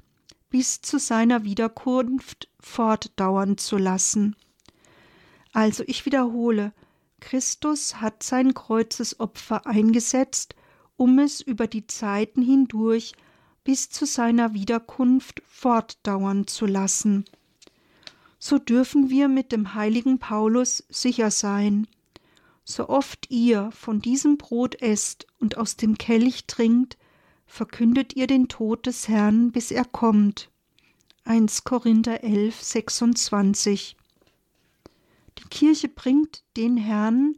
bis 0.51 0.82
zu 0.82 0.98
seiner 0.98 1.44
Wiederkunft 1.44 2.48
fortdauern 2.61 3.57
zu 3.57 3.78
lassen. 3.78 4.36
Also 5.53 5.84
ich 5.86 6.07
wiederhole, 6.07 6.72
Christus 7.20 8.01
hat 8.01 8.22
sein 8.22 8.55
Kreuzesopfer 8.55 9.66
eingesetzt, 9.66 10.55
um 10.96 11.18
es 11.18 11.40
über 11.40 11.66
die 11.66 11.86
Zeiten 11.86 12.42
hindurch 12.42 13.12
bis 13.64 13.90
zu 13.90 14.07
seiner 14.07 14.55
Wiederkunft 14.55 15.42
fortdauern 15.46 16.46
zu 16.46 16.66
lassen. 16.66 17.24
So 18.38 18.59
dürfen 18.59 19.11
wir 19.11 19.28
mit 19.28 19.53
dem 19.53 19.74
heiligen 19.74 20.18
Paulus 20.18 20.84
sicher 20.88 21.30
sein, 21.30 21.86
so 22.64 22.88
oft 22.88 23.30
ihr 23.30 23.70
von 23.72 24.01
diesem 24.01 24.38
Brot 24.38 24.80
esst 24.80 25.26
und 25.38 25.59
aus 25.59 25.76
dem 25.76 25.98
Kelch 25.98 26.46
trinkt, 26.46 26.96
verkündet 27.51 28.14
ihr 28.14 28.28
den 28.28 28.48
Tod 28.48 28.86
des 28.86 29.09
Herrn, 29.09 29.51
bis 29.51 29.72
er 29.72 29.84
kommt. 29.84 30.51
1 31.24 31.64
Korinther 31.64 32.22
11, 32.22 32.62
26. 32.62 33.96
Die 35.38 35.48
Kirche 35.51 35.88
bringt 35.88 36.44
den 36.57 36.76
Herrn 36.76 37.36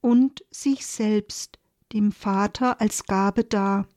und 0.00 0.44
sich 0.50 0.86
selbst 0.86 1.58
dem 1.92 2.12
Vater 2.12 2.80
als 2.80 3.04
Gabe 3.04 3.42
dar. 3.42 3.88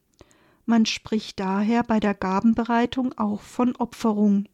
Man 0.66 0.88
spricht 0.88 1.40
daher 1.40 1.84
bei 1.84 2.00
der 2.00 2.16
Gabenbereitung 2.16 3.14
auch 3.18 3.42
von 3.42 3.76
Opferung. 3.76 4.50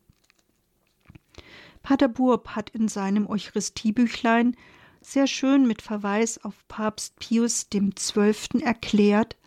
Pater 1.84 2.10
Burb 2.10 2.50
hat 2.50 2.70
in 2.72 2.90
seinem 2.90 3.28
Eucharistiebüchlein 3.28 4.58
sehr 5.00 5.28
schön 5.28 5.68
mit 5.68 5.82
Verweis 5.82 6.44
auf 6.44 6.68
Papst 6.68 7.18
Pius 7.18 7.68
XII. 7.70 8.62
erklärt, 8.62 9.38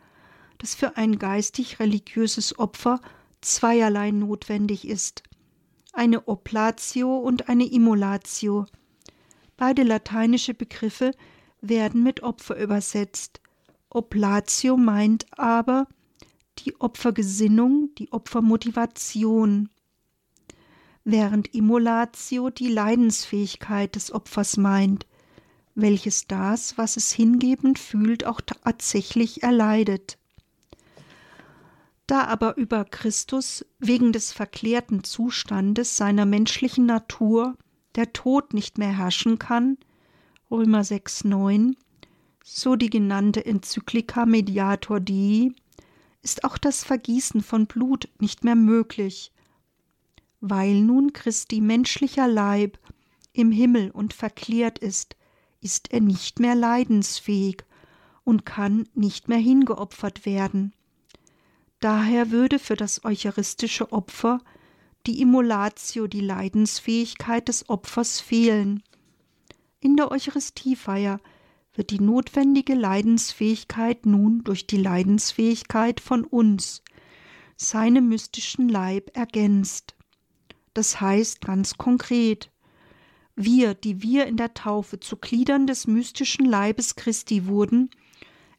dass 0.60 0.74
für 0.74 0.96
ein 0.96 1.18
geistig-religiöses 1.18 2.58
Opfer 2.58 3.00
zweierlei 3.40 4.10
notwendig 4.10 4.86
ist: 4.86 5.22
eine 5.92 6.28
Oblatio 6.28 7.16
und 7.16 7.48
eine 7.48 7.64
Immolatio. 7.64 8.66
Beide 9.56 9.82
lateinische 9.82 10.54
Begriffe 10.54 11.12
werden 11.60 12.02
mit 12.02 12.22
Opfer 12.22 12.56
übersetzt. 12.62 13.40
Oblatio 13.88 14.76
meint 14.76 15.26
aber 15.36 15.88
die 16.58 16.78
Opfergesinnung, 16.78 17.90
die 17.96 18.12
Opfermotivation, 18.12 19.70
während 21.04 21.54
Immolatio 21.54 22.50
die 22.50 22.68
Leidensfähigkeit 22.68 23.96
des 23.96 24.12
Opfers 24.12 24.56
meint, 24.58 25.06
welches 25.74 26.26
das, 26.26 26.76
was 26.76 26.96
es 26.96 27.12
hingebend 27.12 27.78
fühlt, 27.78 28.26
auch 28.26 28.40
tatsächlich 28.40 29.42
erleidet. 29.42 30.18
Da 32.10 32.24
aber 32.24 32.56
über 32.56 32.84
Christus 32.84 33.64
wegen 33.78 34.12
des 34.12 34.32
verklärten 34.32 35.04
Zustandes 35.04 35.96
seiner 35.96 36.26
menschlichen 36.26 36.84
Natur 36.84 37.56
der 37.94 38.12
Tod 38.12 38.52
nicht 38.52 38.78
mehr 38.78 38.98
herrschen 38.98 39.38
kann, 39.38 39.78
Römer 40.50 40.80
6,9, 40.80 41.76
so 42.42 42.74
die 42.74 42.90
genannte 42.90 43.46
Enzyklika 43.46 44.26
Mediator 44.26 44.98
Dei, 44.98 45.52
ist 46.20 46.42
auch 46.42 46.58
das 46.58 46.82
Vergießen 46.82 47.44
von 47.44 47.68
Blut 47.68 48.08
nicht 48.18 48.42
mehr 48.42 48.56
möglich. 48.56 49.32
Weil 50.40 50.80
nun 50.80 51.12
Christi 51.12 51.60
menschlicher 51.60 52.26
Leib 52.26 52.80
im 53.32 53.52
Himmel 53.52 53.92
und 53.92 54.14
verklärt 54.14 54.80
ist, 54.80 55.14
ist 55.60 55.92
er 55.92 56.00
nicht 56.00 56.40
mehr 56.40 56.56
leidensfähig 56.56 57.58
und 58.24 58.44
kann 58.44 58.88
nicht 58.94 59.28
mehr 59.28 59.38
hingeopfert 59.38 60.26
werden. 60.26 60.72
Daher 61.80 62.30
würde 62.30 62.58
für 62.58 62.76
das 62.76 63.04
eucharistische 63.04 63.90
Opfer 63.90 64.40
die 65.06 65.22
Immolatio, 65.22 66.06
die 66.06 66.20
Leidensfähigkeit 66.20 67.48
des 67.48 67.70
Opfers 67.70 68.20
fehlen. 68.20 68.82
In 69.80 69.96
der 69.96 70.10
Eucharistiefeier 70.10 71.20
wird 71.74 71.90
die 71.90 72.00
notwendige 72.00 72.74
Leidensfähigkeit 72.74 74.04
nun 74.04 74.44
durch 74.44 74.66
die 74.66 74.76
Leidensfähigkeit 74.76 76.00
von 76.00 76.24
uns, 76.24 76.82
seinem 77.56 78.08
mystischen 78.08 78.68
Leib, 78.68 79.16
ergänzt. 79.16 79.94
Das 80.74 81.00
heißt 81.00 81.40
ganz 81.40 81.78
konkret, 81.78 82.50
wir, 83.36 83.72
die 83.72 84.02
wir 84.02 84.26
in 84.26 84.36
der 84.36 84.52
Taufe 84.52 85.00
zu 85.00 85.16
Gliedern 85.16 85.66
des 85.66 85.86
mystischen 85.86 86.44
Leibes 86.44 86.96
Christi 86.96 87.46
wurden, 87.46 87.88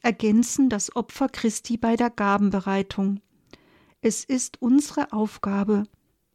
ergänzen 0.02 0.70
das 0.70 0.96
Opfer 0.96 1.30
Christi 1.30 1.78
bei 1.78 1.96
der 1.96 2.10
Gabenbereitung. 2.10 3.22
Es 4.02 4.24
ist 4.24 4.62
unsere 4.62 5.14
Aufgabe, 5.14 5.84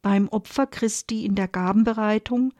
beim 0.02 0.28
Opfer 0.28 0.66
Christi 0.66 1.24
in 1.24 1.34
der 1.34 1.48
Gabenbereitung 1.48 2.54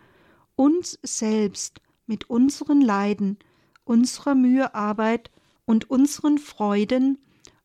uns 0.56 0.98
selbst 1.02 1.80
mit 2.06 2.28
unseren 2.28 2.80
Leiden, 2.80 3.38
unserer 3.84 4.34
Mühearbeit 4.34 5.30
und 5.64 5.90
unseren 5.90 6.38
Freuden 6.38 7.18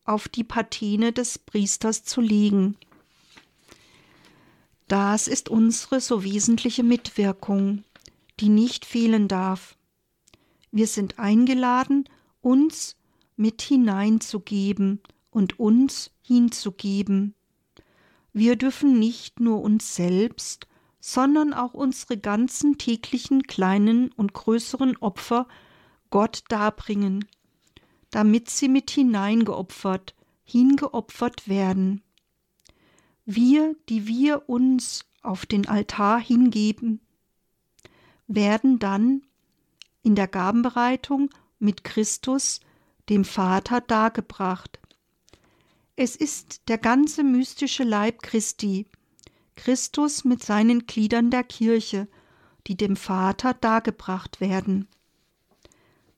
auf 0.04 0.28
die 0.28 0.44
Patine 0.44 1.12
des 1.12 1.38
Priesters 1.38 2.04
zu 2.04 2.20
legen. 2.20 2.76
Das 4.88 5.26
ist 5.26 5.48
unsere 5.48 6.00
so 6.00 6.22
wesentliche 6.22 6.82
Mitwirkung, 6.82 7.84
die 8.40 8.50
nicht 8.50 8.84
fehlen 8.84 9.26
darf. 9.26 9.76
Wir 10.70 10.86
sind 10.86 11.18
eingeladen, 11.18 12.08
uns 12.40 12.96
mit 13.36 13.62
hineinzugeben 13.62 15.00
und 15.30 15.58
uns 15.58 16.10
hinzugeben. 16.22 17.34
Wir 18.32 18.56
dürfen 18.56 18.98
nicht 18.98 19.40
nur 19.40 19.62
uns 19.62 19.94
selbst, 19.94 20.66
sondern 21.00 21.52
auch 21.52 21.74
unsere 21.74 22.16
ganzen 22.16 22.78
täglichen 22.78 23.42
kleinen 23.42 24.12
und 24.12 24.32
größeren 24.34 24.96
Opfer 24.98 25.48
Gott 26.10 26.44
darbringen, 26.48 27.24
damit 28.10 28.48
sie 28.50 28.68
mit 28.68 28.90
hineingeopfert, 28.90 30.14
hingeopfert 30.44 31.48
werden. 31.48 32.02
Wir, 33.24 33.74
die 33.88 34.06
wir 34.06 34.48
uns 34.48 35.04
auf 35.22 35.46
den 35.46 35.66
Altar 35.66 36.20
hingeben, 36.20 37.00
werden 38.26 38.78
dann 38.78 39.22
in 40.02 40.14
der 40.14 40.28
Gabenbereitung 40.28 41.30
mit 41.58 41.84
Christus, 41.84 42.60
dem 43.08 43.24
Vater, 43.24 43.80
dargebracht. 43.80 44.80
Es 45.96 46.16
ist 46.16 46.68
der 46.68 46.78
ganze 46.78 47.22
mystische 47.22 47.84
Leib 47.84 48.22
Christi, 48.22 48.86
Christus 49.56 50.24
mit 50.24 50.42
seinen 50.42 50.86
Gliedern 50.86 51.30
der 51.30 51.44
Kirche, 51.44 52.08
die 52.66 52.76
dem 52.76 52.96
Vater 52.96 53.54
dargebracht 53.54 54.40
werden. 54.40 54.88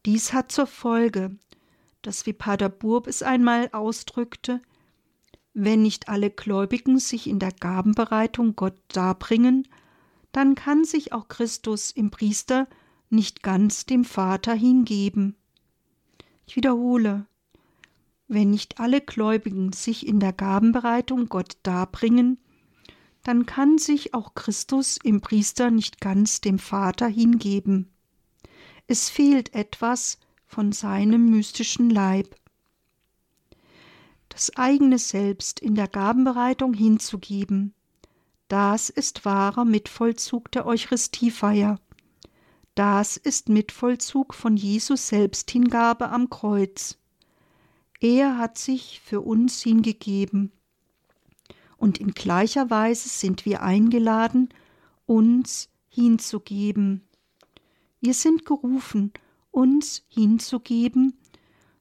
Dies 0.06 0.32
hat 0.32 0.52
zur 0.52 0.66
Folge, 0.66 1.36
dass 2.02 2.26
wie 2.26 2.32
Pater 2.32 2.68
Burb 2.68 3.06
es 3.06 3.22
einmal 3.22 3.70
ausdrückte, 3.72 4.60
wenn 5.54 5.82
nicht 5.82 6.08
alle 6.08 6.30
Gläubigen 6.30 6.98
sich 6.98 7.26
in 7.26 7.38
der 7.38 7.52
Gabenbereitung 7.52 8.56
Gott 8.56 8.78
darbringen, 8.88 9.66
dann 10.32 10.56
kann 10.56 10.84
sich 10.84 11.12
auch 11.12 11.28
Christus 11.28 11.90
im 11.90 12.10
Priester 12.10 12.66
nicht 13.08 13.42
ganz 13.42 13.86
dem 13.86 14.04
Vater 14.04 14.52
hingeben. 14.52 15.36
Ich 16.46 16.56
wiederhole, 16.56 17.26
wenn 18.28 18.50
nicht 18.50 18.80
alle 18.80 19.00
Gläubigen 19.00 19.72
sich 19.72 20.06
in 20.06 20.20
der 20.20 20.32
Gabenbereitung 20.32 21.28
Gott 21.28 21.56
darbringen, 21.62 22.38
dann 23.22 23.46
kann 23.46 23.78
sich 23.78 24.14
auch 24.14 24.34
Christus 24.34 24.98
im 25.02 25.20
Priester 25.20 25.70
nicht 25.70 26.00
ganz 26.00 26.40
dem 26.40 26.58
Vater 26.58 27.06
hingeben. 27.06 27.90
Es 28.86 29.08
fehlt 29.08 29.54
etwas 29.54 30.18
von 30.46 30.72
seinem 30.72 31.30
mystischen 31.30 31.88
Leib. 31.88 32.36
Das 34.28 34.54
eigene 34.56 34.98
Selbst 34.98 35.60
in 35.60 35.74
der 35.74 35.88
Gabenbereitung 35.88 36.74
hinzugeben, 36.74 37.72
das 38.48 38.90
ist 38.90 39.24
wahrer 39.24 39.64
Mitvollzug 39.64 40.50
der 40.52 40.66
Eucharistiefeier. 40.66 41.80
Das 42.74 43.16
ist 43.16 43.48
Mitvollzug 43.48 44.34
von 44.34 44.56
Jesus 44.56 45.06
Selbsthingabe 45.06 46.08
am 46.08 46.28
Kreuz. 46.28 46.98
Er 48.00 48.36
hat 48.36 48.58
sich 48.58 49.00
für 49.04 49.20
uns 49.20 49.62
hingegeben. 49.62 50.50
Und 51.76 51.98
in 51.98 52.14
gleicher 52.14 52.70
Weise 52.70 53.08
sind 53.08 53.44
wir 53.44 53.62
eingeladen, 53.62 54.48
uns 55.06 55.68
hinzugeben. 55.88 57.02
Wir 58.00 58.14
sind 58.14 58.44
gerufen, 58.44 59.12
uns 59.52 60.04
hinzugeben, 60.08 61.16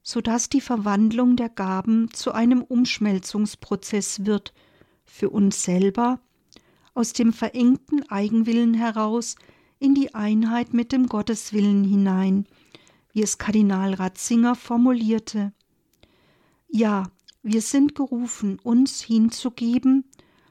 so 0.02 0.20
dass 0.20 0.48
die 0.48 0.60
Verwandlung 0.60 1.34
der 1.34 1.48
Gaben 1.48 2.12
zu 2.12 2.30
einem 2.30 2.62
Umschmelzungsprozess 2.62 4.26
wird, 4.26 4.54
für 5.04 5.30
uns 5.30 5.64
selber, 5.64 6.20
aus 6.94 7.12
dem 7.12 7.32
verengten 7.32 8.08
Eigenwillen 8.08 8.74
heraus 8.74 9.34
in 9.78 9.94
die 9.94 10.14
Einheit 10.14 10.72
mit 10.72 10.92
dem 10.92 11.06
Gotteswillen 11.06 11.84
hinein, 11.84 12.46
wie 13.12 13.22
es 13.22 13.38
Kardinal 13.38 13.94
Ratzinger 13.94 14.54
formulierte. 14.54 15.52
Ja, 16.68 17.04
wir 17.42 17.60
sind 17.60 17.94
gerufen, 17.94 18.58
uns 18.62 19.00
hinzugeben, 19.00 20.04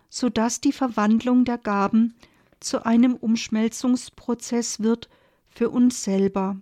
so 0.09 0.29
dass 0.29 0.61
die 0.61 0.71
Verwandlung 0.71 1.43
der 1.43 1.57
Gaben 1.57 2.13
zu 2.59 2.85
einem 2.85 3.15
Umschmelzungsprozess 3.15 4.79
wird 4.79 5.09
für 5.47 5.69
uns 5.69 6.03
selber. 6.03 6.61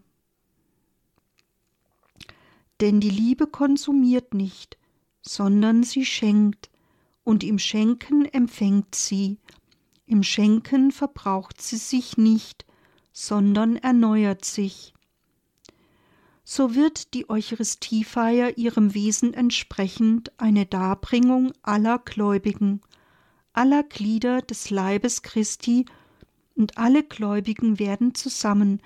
Denn 2.79 2.99
die 2.99 3.09
Liebe 3.09 3.45
konsumiert 3.45 4.33
nicht, 4.33 4.77
sondern 5.21 5.83
sie 5.83 6.05
schenkt, 6.05 6.69
und 7.23 7.43
im 7.43 7.59
Schenken 7.59 8.25
empfängt 8.25 8.95
sie, 8.95 9.37
im 10.11 10.23
Schenken 10.23 10.91
verbraucht 10.91 11.61
sie 11.61 11.77
sich 11.77 12.17
nicht, 12.17 12.65
sondern 13.13 13.77
erneuert 13.77 14.43
sich. 14.43 14.93
So 16.43 16.75
wird 16.75 17.13
die 17.13 17.29
Eucharistiefeier 17.29 18.57
ihrem 18.57 18.93
Wesen 18.93 19.33
entsprechend 19.33 20.37
eine 20.37 20.65
Darbringung 20.65 21.53
aller 21.61 21.97
Gläubigen, 21.97 22.81
aller 23.53 23.83
Glieder 23.83 24.41
des 24.41 24.69
Leibes 24.69 25.21
Christi 25.21 25.85
und 26.55 26.77
alle 26.77 27.03
Gläubigen 27.03 27.79
werden 27.79 28.13
zusammen 28.13 28.81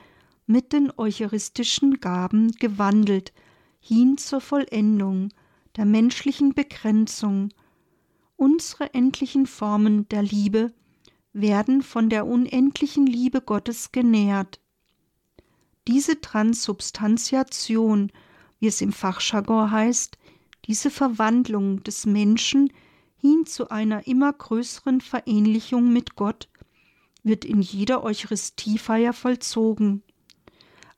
mit 0.45 0.73
den 0.73 0.93
eucharistischen 0.95 1.99
Gaben 2.01 2.51
gewandelt 2.51 3.33
hin 3.79 4.19
zur 4.19 4.41
Vollendung 4.41 5.29
der 5.75 5.85
menschlichen 5.85 6.53
Begrenzung. 6.53 7.49
Unsere 8.35 8.93
endlichen 8.93 9.47
Formen 9.47 10.07
der 10.09 10.21
Liebe 10.21 10.71
werden 11.35 11.81
von 11.81 12.09
der 12.09 12.25
unendlichen 12.25 13.05
Liebe 13.05 13.41
Gottes 13.41 13.91
genährt. 13.91 14.61
Diese 15.85 16.21
Transubstantiation, 16.21 18.11
wie 18.59 18.67
es 18.67 18.79
im 18.79 18.93
Fachjargon 18.93 19.69
heißt, 19.69 20.17
diese 20.65 20.89
Verwandlung 20.89 21.83
des 21.83 22.05
Menschen 22.05 22.71
hin 23.17 23.45
zu 23.45 23.69
einer 23.69 24.07
immer 24.07 24.31
größeren 24.31 25.01
Verähnlichung 25.01 25.91
mit 25.91 26.15
Gott, 26.15 26.47
wird 27.21 27.43
in 27.43 27.61
jeder 27.61 28.03
Eucharistiefeier 28.03 29.11
vollzogen, 29.11 30.03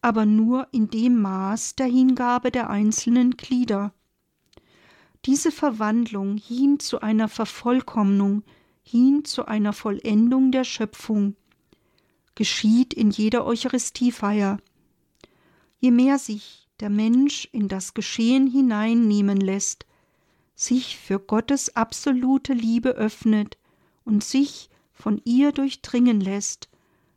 aber 0.01 0.27
nur 0.27 0.67
in 0.71 0.89
dem 0.89 1.19
Maß 1.19 1.75
der 1.75 1.87
Hingabe 1.87 2.51
der 2.51 2.69
einzelnen 2.69 3.31
Glieder. 3.31 3.91
Diese 5.25 5.51
Verwandlung 5.51 6.37
hin 6.37 6.79
zu 6.79 7.01
einer 7.01 7.27
Vervollkommnung, 7.27 8.43
hin 8.87 9.25
zu 9.25 9.45
einer 9.45 9.73
Vollendung 9.73 10.51
der 10.51 10.63
Schöpfung, 10.63 11.35
geschieht 12.35 12.93
in 12.93 13.11
jeder 13.11 13.45
Eucharistiefeier. 13.45 14.59
Je 15.79 15.91
mehr 15.91 16.17
sich 16.17 16.69
der 16.79 16.89
Mensch 16.89 17.49
in 17.51 17.67
das 17.67 17.93
Geschehen 17.93 18.47
hineinnehmen 18.47 19.41
lässt, 19.41 19.85
sich 20.55 20.97
für 20.97 21.19
Gottes 21.19 21.75
absolute 21.75 22.53
Liebe 22.53 22.91
öffnet 22.91 23.57
und 24.05 24.23
sich 24.23 24.69
von 24.93 25.21
ihr 25.25 25.51
durchdringen 25.51 26.21
lässt, 26.21 26.69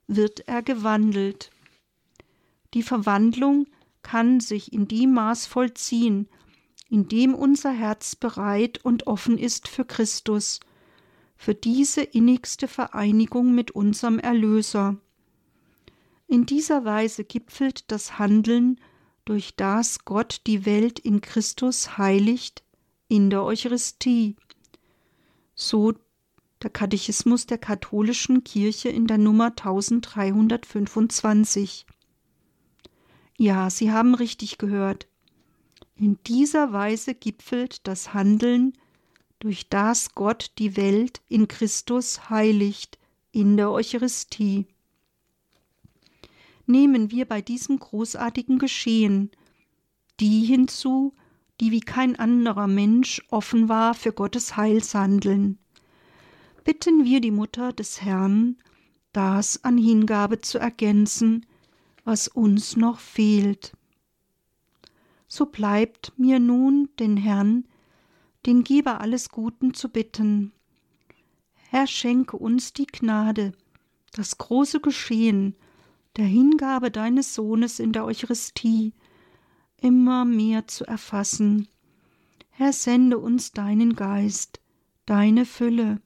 wird 0.09 0.49
er 0.49 0.63
gewandelt. 0.63 1.51
Die 2.75 2.83
Verwandlung 2.83 3.67
kann 4.03 4.41
sich 4.41 4.73
in 4.73 4.89
dem 4.89 5.13
Maß 5.13 5.47
vollziehen, 5.47 6.29
in 6.89 7.07
dem 7.07 7.33
unser 7.33 7.71
Herz 7.71 8.17
bereit 8.17 8.85
und 8.85 9.07
offen 9.07 9.39
ist 9.39 9.69
für 9.69 9.85
Christus, 9.85 10.59
für 11.41 11.55
diese 11.55 12.03
innigste 12.03 12.69
Vereinigung 12.69 13.55
mit 13.55 13.71
unserem 13.71 14.19
Erlöser. 14.19 14.99
In 16.27 16.45
dieser 16.45 16.85
Weise 16.85 17.25
gipfelt 17.25 17.91
das 17.91 18.19
Handeln, 18.19 18.79
durch 19.25 19.57
das 19.57 20.05
Gott 20.05 20.43
die 20.47 20.67
Welt 20.67 20.99
in 20.99 21.23
Christus 21.23 21.97
heiligt, 21.97 22.63
in 23.09 23.31
der 23.31 23.43
Eucharistie. 23.43 24.37
So 25.55 25.95
der 26.61 26.69
Katechismus 26.69 27.47
der 27.47 27.57
katholischen 27.57 28.45
Kirche 28.45 28.91
in 28.91 29.07
der 29.07 29.17
Nummer 29.17 29.47
1325. 29.47 31.87
Ja, 33.39 33.71
Sie 33.71 33.91
haben 33.91 34.15
richtig 34.15 34.59
gehört. 34.59 35.09
In 35.97 36.19
dieser 36.27 36.75
Weise 36.75 37.15
gipfelt 37.15 37.87
das 37.87 38.13
Handeln, 38.13 38.75
durch 39.41 39.69
das 39.69 40.15
Gott 40.15 40.53
die 40.59 40.77
Welt 40.77 41.21
in 41.29 41.49
Christus 41.49 42.31
heiligt, 42.31 42.99
in 43.33 43.57
der 43.57 43.71
Eucharistie. 43.71 44.67
Nehmen 46.67 47.11
wir 47.11 47.27
bei 47.27 47.43
diesem 47.43 47.79
großartigen 47.79 48.59
Geschehen 48.59 49.31
die 50.21 50.45
hinzu, 50.45 51.15
die 51.61 51.73
wie 51.73 51.81
kein 51.81 52.17
anderer 52.17 52.67
Mensch 52.67 53.23
offen 53.31 53.69
war 53.69 53.95
für 53.95 54.13
Gottes 54.13 54.57
Heilshandeln. 54.57 55.59
Bitten 56.63 57.05
wir 57.05 57.21
die 57.21 57.31
Mutter 57.31 57.73
des 57.73 58.03
Herrn, 58.03 58.59
das 59.13 59.65
an 59.65 59.79
Hingabe 59.79 60.41
zu 60.41 60.59
ergänzen, 60.59 61.47
was 62.05 62.29
uns 62.29 62.77
noch 62.77 62.99
fehlt. 62.99 63.73
So 65.27 65.47
bleibt 65.47 66.13
mir 66.17 66.39
nun 66.39 66.91
den 66.99 67.17
Herrn 67.17 67.65
den 68.47 68.65
Geber 68.65 69.01
alles 69.01 69.31
Guten 69.31 69.75
zu 69.75 69.89
bitten. 69.89 70.53
Herr, 71.55 71.87
schenke 71.87 72.37
uns 72.37 72.73
die 72.73 72.87
Gnade, 72.87 73.53
das 74.13 74.39
große 74.39 74.81
Geschehen 74.81 75.55
der 76.17 76.25
Hingabe 76.25 76.91
deines 76.91 77.35
Sohnes 77.35 77.79
in 77.79 77.93
der 77.93 78.05
Eucharistie 78.05 78.93
immer 79.81 80.25
mehr 80.25 80.67
zu 80.67 80.85
erfassen. 80.85 81.69
Herr, 82.51 82.73
sende 82.73 83.19
uns 83.19 83.53
deinen 83.53 83.95
Geist, 83.95 84.61
deine 85.07 85.47
Fülle. 85.47 86.01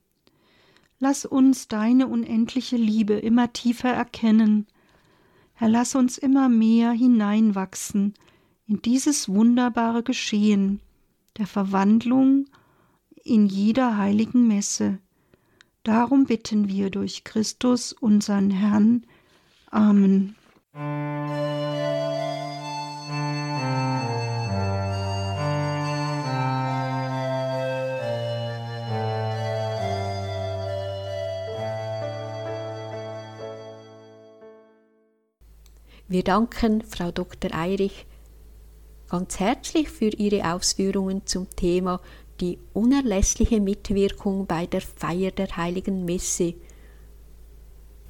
Lass 0.99 1.25
uns 1.25 1.69
deine 1.69 2.07
unendliche 2.07 2.77
Liebe 2.77 3.15
immer 3.15 3.53
tiefer 3.53 3.91
erkennen. 3.91 4.67
Herr, 5.55 5.69
lass 5.69 5.95
uns 5.95 6.19
immer 6.19 6.49
mehr 6.49 6.93
hineinwachsen 6.93 8.15
in 8.67 8.81
dieses 8.83 9.29
wunderbare 9.29 10.03
Geschehen, 10.03 10.81
der 11.39 11.47
Verwandlung 11.47 12.47
in 13.25 13.47
jeder 13.47 13.97
heiligen 13.97 14.47
Messe. 14.47 14.99
Darum 15.83 16.25
bitten 16.25 16.69
wir 16.69 16.91
durch 16.91 17.25
Christus, 17.25 17.93
unseren 17.93 18.51
Herrn. 18.51 19.05
Amen. 19.71 20.37
Wir 36.07 36.23
danken 36.23 36.83
Frau 36.83 37.11
Dr. 37.11 37.53
Eirich 37.55 38.07
ganz 39.15 39.39
herzlich 39.39 39.91
für 39.91 40.09
Ihre 40.09 40.53
Ausführungen 40.53 41.25
zum 41.25 41.47
Thema 41.55 42.01
die 42.41 42.59
unerlässliche 42.73 43.61
Mitwirkung 43.61 44.45
bei 44.45 44.67
der 44.67 44.81
Feier 44.81 45.31
der 45.31 45.57
heiligen 45.57 46.05
Messe. 46.05 46.55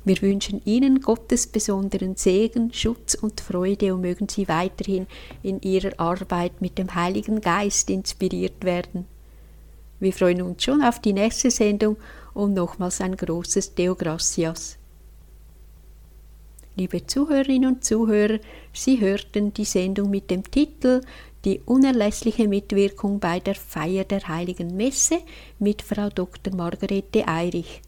Wir 0.06 0.22
wünschen 0.22 0.62
Ihnen 0.64 1.02
Gottes 1.02 1.46
besonderen 1.46 2.16
Segen, 2.16 2.72
Schutz 2.72 3.12
und 3.12 3.42
Freude 3.42 3.92
und 3.92 4.00
mögen 4.00 4.30
Sie 4.30 4.48
weiterhin 4.48 5.06
in 5.42 5.60
Ihrer 5.60 5.92
Arbeit 6.00 6.62
mit 6.62 6.78
dem 6.78 6.94
Heiligen 6.94 7.42
Geist 7.42 7.90
inspiriert 7.90 8.64
werden. 8.64 9.04
Wir 10.00 10.14
freuen 10.14 10.40
uns 10.40 10.64
schon 10.64 10.80
auf 10.80 11.00
die 11.00 11.12
nächste 11.12 11.50
Sendung 11.50 11.98
und 12.32 12.54
nochmals 12.54 13.02
ein 13.02 13.14
großes 13.14 13.74
Deo 13.74 13.94
Gracias. 13.94 14.78
Liebe 16.76 17.06
Zuhörerinnen 17.06 17.74
und 17.74 17.84
Zuhörer, 17.84 18.40
Sie 18.72 19.00
hörten 19.00 19.54
die 19.54 19.64
Sendung 19.64 20.10
mit 20.10 20.28
dem 20.28 20.42
Titel 20.50 21.02
Die 21.44 21.60
unerlässliche 21.64 22.48
Mitwirkung 22.48 23.20
bei 23.20 23.38
der 23.38 23.54
Feier 23.54 24.02
der 24.02 24.26
Heiligen 24.26 24.76
Messe 24.76 25.18
mit 25.60 25.82
Frau 25.82 26.08
Dr. 26.08 26.52
Margarete 26.52 27.28
Eirich. 27.28 27.80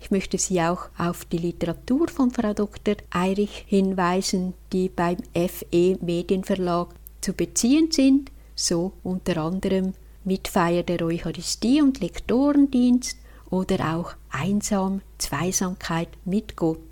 Ich 0.00 0.10
möchte 0.10 0.38
Sie 0.38 0.62
auch 0.62 0.88
auf 0.96 1.26
die 1.26 1.36
Literatur 1.36 2.08
von 2.08 2.30
Frau 2.30 2.54
Dr. 2.54 2.96
Eirich 3.10 3.66
hinweisen, 3.68 4.54
die 4.72 4.88
beim 4.88 5.18
FE 5.34 5.98
Medienverlag 6.00 6.88
zu 7.20 7.34
beziehen 7.34 7.90
sind, 7.92 8.32
so 8.54 8.92
unter 9.02 9.36
anderem 9.36 9.92
Mitfeier 10.24 10.82
der 10.82 11.02
Eucharistie 11.02 11.82
und 11.82 12.00
Lektorendienst 12.00 13.18
oder 13.50 13.96
auch 13.96 14.14
Einsam, 14.30 15.02
Zweisamkeit 15.18 16.08
mit 16.24 16.56
Gott. 16.56 16.91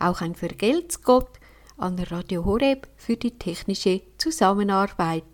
Auch 0.00 0.22
ein 0.22 0.34
Vergelt's 0.34 1.02
Gott 1.02 1.28
an 1.76 1.98
Radio 1.98 2.46
Horeb 2.46 2.88
für 2.96 3.16
die 3.16 3.38
technische 3.38 4.00
Zusammenarbeit. 4.16 5.24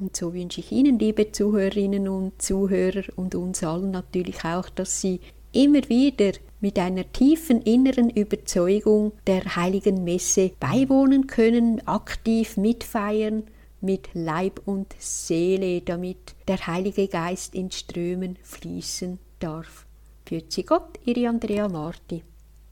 Und 0.00 0.16
so 0.16 0.34
wünsche 0.34 0.60
ich 0.60 0.72
Ihnen, 0.72 0.98
liebe 0.98 1.30
Zuhörerinnen 1.30 2.08
und 2.08 2.42
Zuhörer 2.42 3.04
und 3.14 3.36
uns 3.36 3.62
allen 3.62 3.92
natürlich 3.92 4.44
auch, 4.44 4.68
dass 4.68 5.00
Sie 5.00 5.20
immer 5.52 5.88
wieder 5.88 6.32
mit 6.60 6.80
einer 6.80 7.10
tiefen 7.12 7.62
inneren 7.62 8.10
Überzeugung 8.10 9.12
der 9.28 9.54
heiligen 9.54 10.02
Messe 10.02 10.50
beiwohnen 10.58 11.28
können, 11.28 11.86
aktiv 11.86 12.56
mitfeiern, 12.56 13.44
mit 13.80 14.08
Leib 14.14 14.62
und 14.66 14.94
Seele, 14.98 15.80
damit 15.80 16.34
der 16.48 16.66
Heilige 16.66 17.06
Geist 17.06 17.54
in 17.54 17.70
Strömen 17.70 18.36
fließen 18.42 19.20
darf. 19.38 19.86
Für 20.24 20.42
Gott, 20.64 20.98
Ihre 21.04 21.28
Andrea 21.28 21.68
Marti. 21.68 22.24